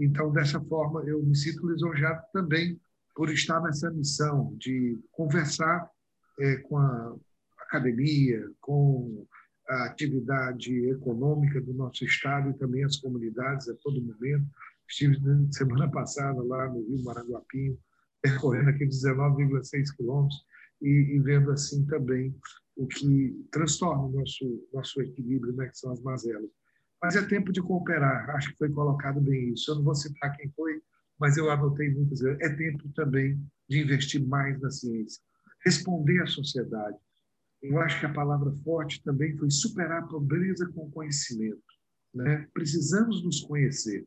Então, 0.00 0.32
dessa 0.32 0.60
forma, 0.60 1.02
eu 1.04 1.22
me 1.22 1.36
sinto 1.36 1.68
lisonjeado 1.68 2.22
também 2.32 2.80
por 3.14 3.30
estar 3.30 3.60
nessa 3.60 3.90
missão 3.90 4.56
de 4.56 4.98
conversar 5.12 5.88
eh, 6.40 6.56
com 6.56 6.78
a 6.78 7.16
academia, 7.58 8.50
com 8.60 9.26
a 9.68 9.84
atividade 9.84 10.74
econômica 10.88 11.60
do 11.60 11.74
nosso 11.74 12.04
Estado 12.04 12.50
e 12.50 12.54
também 12.54 12.82
as 12.82 12.96
comunidades 12.96 13.68
a 13.68 13.74
todo 13.74 14.02
momento, 14.02 14.46
Estive 14.90 15.16
semana 15.52 15.88
passada 15.88 16.42
lá 16.42 16.68
no 16.68 16.82
Rio 16.82 17.04
Maranguapinho, 17.04 17.78
percorrendo 18.20 18.70
aqueles 18.70 19.04
19,6 19.04 19.96
quilômetros 19.96 20.44
e, 20.82 20.88
e, 20.88 21.20
vendo 21.20 21.52
assim 21.52 21.86
também 21.86 22.34
o 22.74 22.88
que 22.88 23.46
transtorna 23.52 24.02
o 24.02 24.10
nosso, 24.10 24.68
nosso 24.72 25.00
equilíbrio, 25.00 25.54
né, 25.54 25.68
que 25.68 25.78
são 25.78 25.92
as 25.92 26.02
mazelas. 26.02 26.50
Mas 27.02 27.16
é 27.16 27.22
tempo 27.22 27.52
de 27.52 27.62
cooperar, 27.62 28.30
acho 28.30 28.50
que 28.50 28.58
foi 28.58 28.70
colocado 28.70 29.20
bem 29.20 29.52
isso. 29.52 29.70
Eu 29.70 29.76
não 29.76 29.84
vou 29.84 29.94
citar 29.94 30.36
quem 30.36 30.50
foi, 30.50 30.80
mas 31.18 31.36
eu 31.36 31.50
anotei 31.50 31.90
muitas 31.90 32.20
vezes. 32.20 32.40
É 32.40 32.54
tempo 32.54 32.88
também 32.94 33.40
de 33.68 33.80
investir 33.80 34.26
mais 34.26 34.60
na 34.60 34.70
ciência, 34.70 35.22
responder 35.64 36.22
à 36.22 36.26
sociedade. 36.26 36.96
Eu 37.62 37.78
acho 37.80 38.00
que 38.00 38.06
a 38.06 38.12
palavra 38.12 38.52
forte 38.64 39.02
também 39.02 39.36
foi 39.36 39.50
superar 39.50 40.02
a 40.02 40.06
pobreza 40.06 40.66
com 40.72 40.90
conhecimento. 40.90 41.62
Né? 42.14 42.46
Precisamos 42.52 43.22
nos 43.22 43.40
conhecer. 43.42 44.06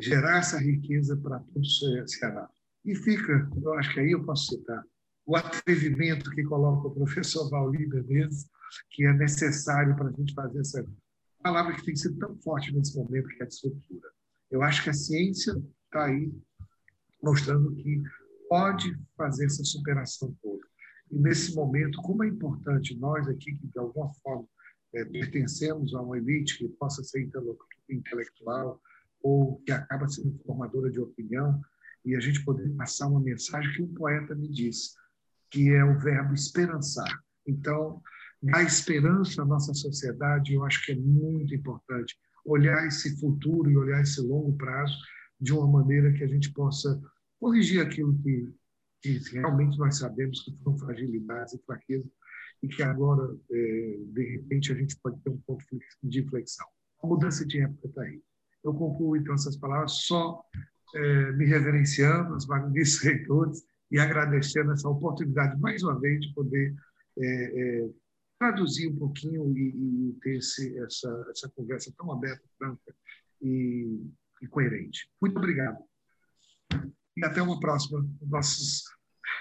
gerar 0.00 0.38
essa 0.38 0.58
riqueza 0.58 1.16
para 1.16 1.40
todo 1.40 1.60
o 1.60 2.08
Ceará. 2.08 2.48
E 2.84 2.94
fica, 2.94 3.50
eu 3.60 3.74
acho 3.74 3.92
que 3.92 4.00
aí 4.00 4.12
eu 4.12 4.24
posso 4.24 4.54
citar, 4.54 4.82
o 5.26 5.36
atrevimento 5.36 6.30
que 6.30 6.42
coloca 6.44 6.88
o 6.88 6.94
professor 6.94 7.50
Valdir 7.50 7.88
Menezes, 7.88 8.48
que 8.90 9.04
é 9.04 9.12
necessário 9.12 9.94
para 9.96 10.08
a 10.08 10.12
gente 10.12 10.32
fazer 10.32 10.60
essa 10.60 10.86
palavra 11.48 11.74
que 11.74 11.84
tem 11.84 11.96
sido 11.96 12.18
tão 12.18 12.36
forte 12.36 12.74
nesse 12.74 12.94
momento, 12.94 13.28
que 13.28 13.42
é 13.42 13.46
a 13.46 13.48
disruptura. 13.48 14.10
Eu 14.50 14.62
acho 14.62 14.82
que 14.82 14.90
a 14.90 14.92
ciência 14.92 15.52
está 15.86 16.04
aí 16.04 16.30
mostrando 17.22 17.74
que 17.74 18.02
pode 18.50 18.94
fazer 19.16 19.46
essa 19.46 19.64
superação 19.64 20.36
toda. 20.42 20.62
E 21.10 21.18
nesse 21.18 21.54
momento, 21.54 22.02
como 22.02 22.22
é 22.22 22.28
importante 22.28 22.94
nós 22.98 23.26
aqui, 23.26 23.56
que 23.56 23.66
de 23.66 23.78
alguma 23.78 24.12
forma 24.22 24.46
é, 24.94 25.04
pertencemos 25.06 25.94
a 25.94 26.02
uma 26.02 26.18
elite 26.18 26.58
que 26.58 26.68
possa 26.68 27.02
ser 27.02 27.26
intelectual 27.88 28.78
ou 29.22 29.58
que 29.64 29.72
acaba 29.72 30.06
sendo 30.06 30.38
formadora 30.44 30.90
de 30.90 31.00
opinião, 31.00 31.60
e 32.04 32.14
a 32.14 32.20
gente 32.20 32.44
poder 32.44 32.68
passar 32.76 33.08
uma 33.08 33.20
mensagem 33.20 33.72
que 33.72 33.82
um 33.82 33.94
poeta 33.94 34.34
me 34.34 34.48
disse, 34.48 34.94
que 35.50 35.70
é 35.70 35.82
o 35.82 35.98
verbo 35.98 36.34
esperançar. 36.34 37.22
Então, 37.46 38.02
dar 38.42 38.62
esperança 38.62 39.42
à 39.42 39.44
nossa 39.44 39.74
sociedade, 39.74 40.54
eu 40.54 40.64
acho 40.64 40.84
que 40.84 40.92
é 40.92 40.96
muito 40.96 41.54
importante 41.54 42.16
olhar 42.44 42.86
esse 42.86 43.18
futuro 43.20 43.70
e 43.70 43.76
olhar 43.76 44.00
esse 44.00 44.20
longo 44.20 44.56
prazo 44.56 44.96
de 45.40 45.52
uma 45.52 45.66
maneira 45.66 46.12
que 46.12 46.24
a 46.24 46.28
gente 46.28 46.52
possa 46.52 47.00
corrigir 47.38 47.80
aquilo 47.80 48.16
que, 48.18 48.54
que 49.02 49.18
realmente 49.32 49.78
nós 49.78 49.98
sabemos 49.98 50.42
que 50.42 50.56
foram 50.62 50.78
fragilidades 50.78 51.54
e 51.54 51.62
fraquezas 51.64 52.10
e 52.62 52.68
que 52.68 52.82
agora, 52.82 53.36
é, 53.50 53.98
de 54.06 54.36
repente, 54.36 54.72
a 54.72 54.74
gente 54.74 54.96
pode 55.00 55.20
ter 55.20 55.30
um 55.30 55.38
ponto 55.46 55.64
de 56.02 56.20
inflexão. 56.20 56.66
A 57.02 57.06
mudança 57.06 57.46
de 57.46 57.60
época 57.60 57.86
está 57.86 58.02
aí. 58.02 58.20
Eu 58.64 58.74
concluo, 58.74 59.16
então, 59.16 59.34
essas 59.34 59.56
palavras 59.56 59.92
só 59.92 60.42
é, 60.94 61.32
me 61.32 61.46
reverenciando, 61.46 62.34
os 62.34 62.46
magníficos 62.46 62.98
reitores, 63.02 63.62
e 63.90 63.98
agradecendo 63.98 64.72
essa 64.72 64.88
oportunidade, 64.88 65.58
mais 65.60 65.82
uma 65.82 65.98
vez, 65.98 66.20
de 66.20 66.34
poder 66.34 66.74
é, 67.18 67.26
é, 67.26 67.90
traduzir 68.38 68.88
um 68.88 68.96
pouquinho 68.96 69.52
e, 69.56 70.10
e 70.10 70.12
ter 70.22 70.38
esse, 70.38 70.78
essa, 70.80 71.26
essa 71.30 71.50
conversa 71.50 71.92
tão 71.96 72.12
aberta, 72.12 72.42
franca 72.56 72.94
e, 73.42 74.10
e 74.40 74.46
coerente. 74.46 75.10
Muito 75.20 75.36
obrigado. 75.36 75.78
E 77.16 77.24
até 77.24 77.42
uma 77.42 77.58
próxima 77.58 78.00
nos 78.00 78.30
nossos, 78.30 78.84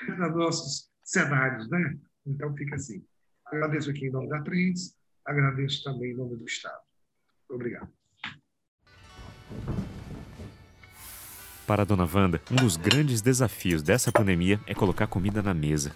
nos 0.07 0.35
nossos 0.35 0.89
cenários, 1.03 1.69
né? 1.69 1.97
Então, 2.25 2.55
fica 2.55 2.75
assim. 2.75 3.05
Agradeço 3.45 3.89
aqui 3.89 4.07
em 4.07 4.11
nome 4.11 4.27
da 4.27 4.41
Trends, 4.41 4.95
agradeço 5.25 5.83
também 5.83 6.11
em 6.11 6.15
nome 6.15 6.35
do 6.35 6.45
Estado. 6.45 6.81
Obrigado. 7.49 7.89
Para 11.65 11.81
a 11.81 11.85
dona 11.85 12.05
Wanda, 12.05 12.41
um 12.51 12.55
dos 12.55 12.77
grandes 12.77 13.21
desafios 13.21 13.83
dessa 13.83 14.11
pandemia 14.11 14.59
é 14.65 14.73
colocar 14.73 15.07
comida 15.07 15.41
na 15.41 15.53
mesa. 15.53 15.93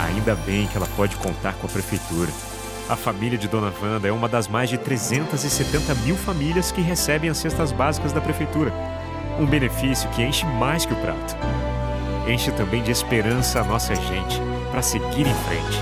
Ainda 0.00 0.34
bem 0.34 0.66
que 0.66 0.76
ela 0.76 0.88
pode 0.96 1.16
contar 1.16 1.54
com 1.54 1.66
a 1.66 1.70
prefeitura. 1.70 2.30
A 2.88 2.96
família 2.96 3.38
de 3.38 3.48
Dona 3.48 3.72
Wanda 3.82 4.08
é 4.08 4.12
uma 4.12 4.28
das 4.28 4.46
mais 4.46 4.68
de 4.68 4.76
370 4.76 5.94
mil 5.96 6.16
famílias 6.16 6.70
que 6.70 6.80
recebem 6.80 7.30
as 7.30 7.38
cestas 7.38 7.72
básicas 7.72 8.12
da 8.12 8.20
prefeitura. 8.20 8.72
Um 9.38 9.46
benefício 9.46 10.08
que 10.10 10.22
enche 10.22 10.44
mais 10.44 10.84
que 10.84 10.92
o 10.92 10.96
prato. 10.96 11.36
Enche 12.28 12.50
também 12.52 12.82
de 12.82 12.90
esperança 12.90 13.60
a 13.60 13.64
nossa 13.64 13.94
gente 13.94 14.40
para 14.70 14.82
seguir 14.82 15.26
em 15.26 15.34
frente. 15.34 15.78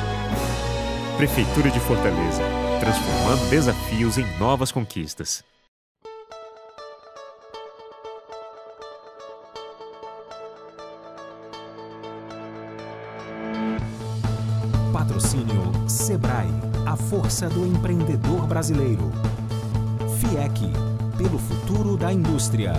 Prefeitura 1.17 1.71
de 1.71 1.81
Fortaleza, 1.81 2.43
transformando 2.81 3.49
desafios 3.51 4.19
em 4.19 4.27
novas 4.39 4.73
conquistas. 4.73 5.45
Força 17.13 17.47
do 17.47 17.67
empreendedor 17.67 18.47
brasileiro. 18.47 19.13
FIEC, 20.19 20.73
pelo 21.19 21.39
futuro 21.39 21.95
da 21.95 22.11
indústria. 22.11 22.73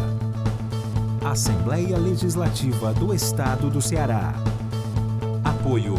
Assembleia 1.24 2.00
Legislativa 2.00 2.92
do 2.96 3.14
Estado 3.14 3.70
do 3.70 3.80
Ceará. 3.80 4.34
Apoio. 5.44 5.94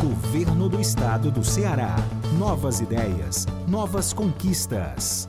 Governo 0.00 0.70
do 0.70 0.80
Estado 0.80 1.30
do 1.30 1.44
Ceará. 1.44 1.94
Novas 2.38 2.80
ideias, 2.80 3.46
novas 3.68 4.14
conquistas. 4.14 5.28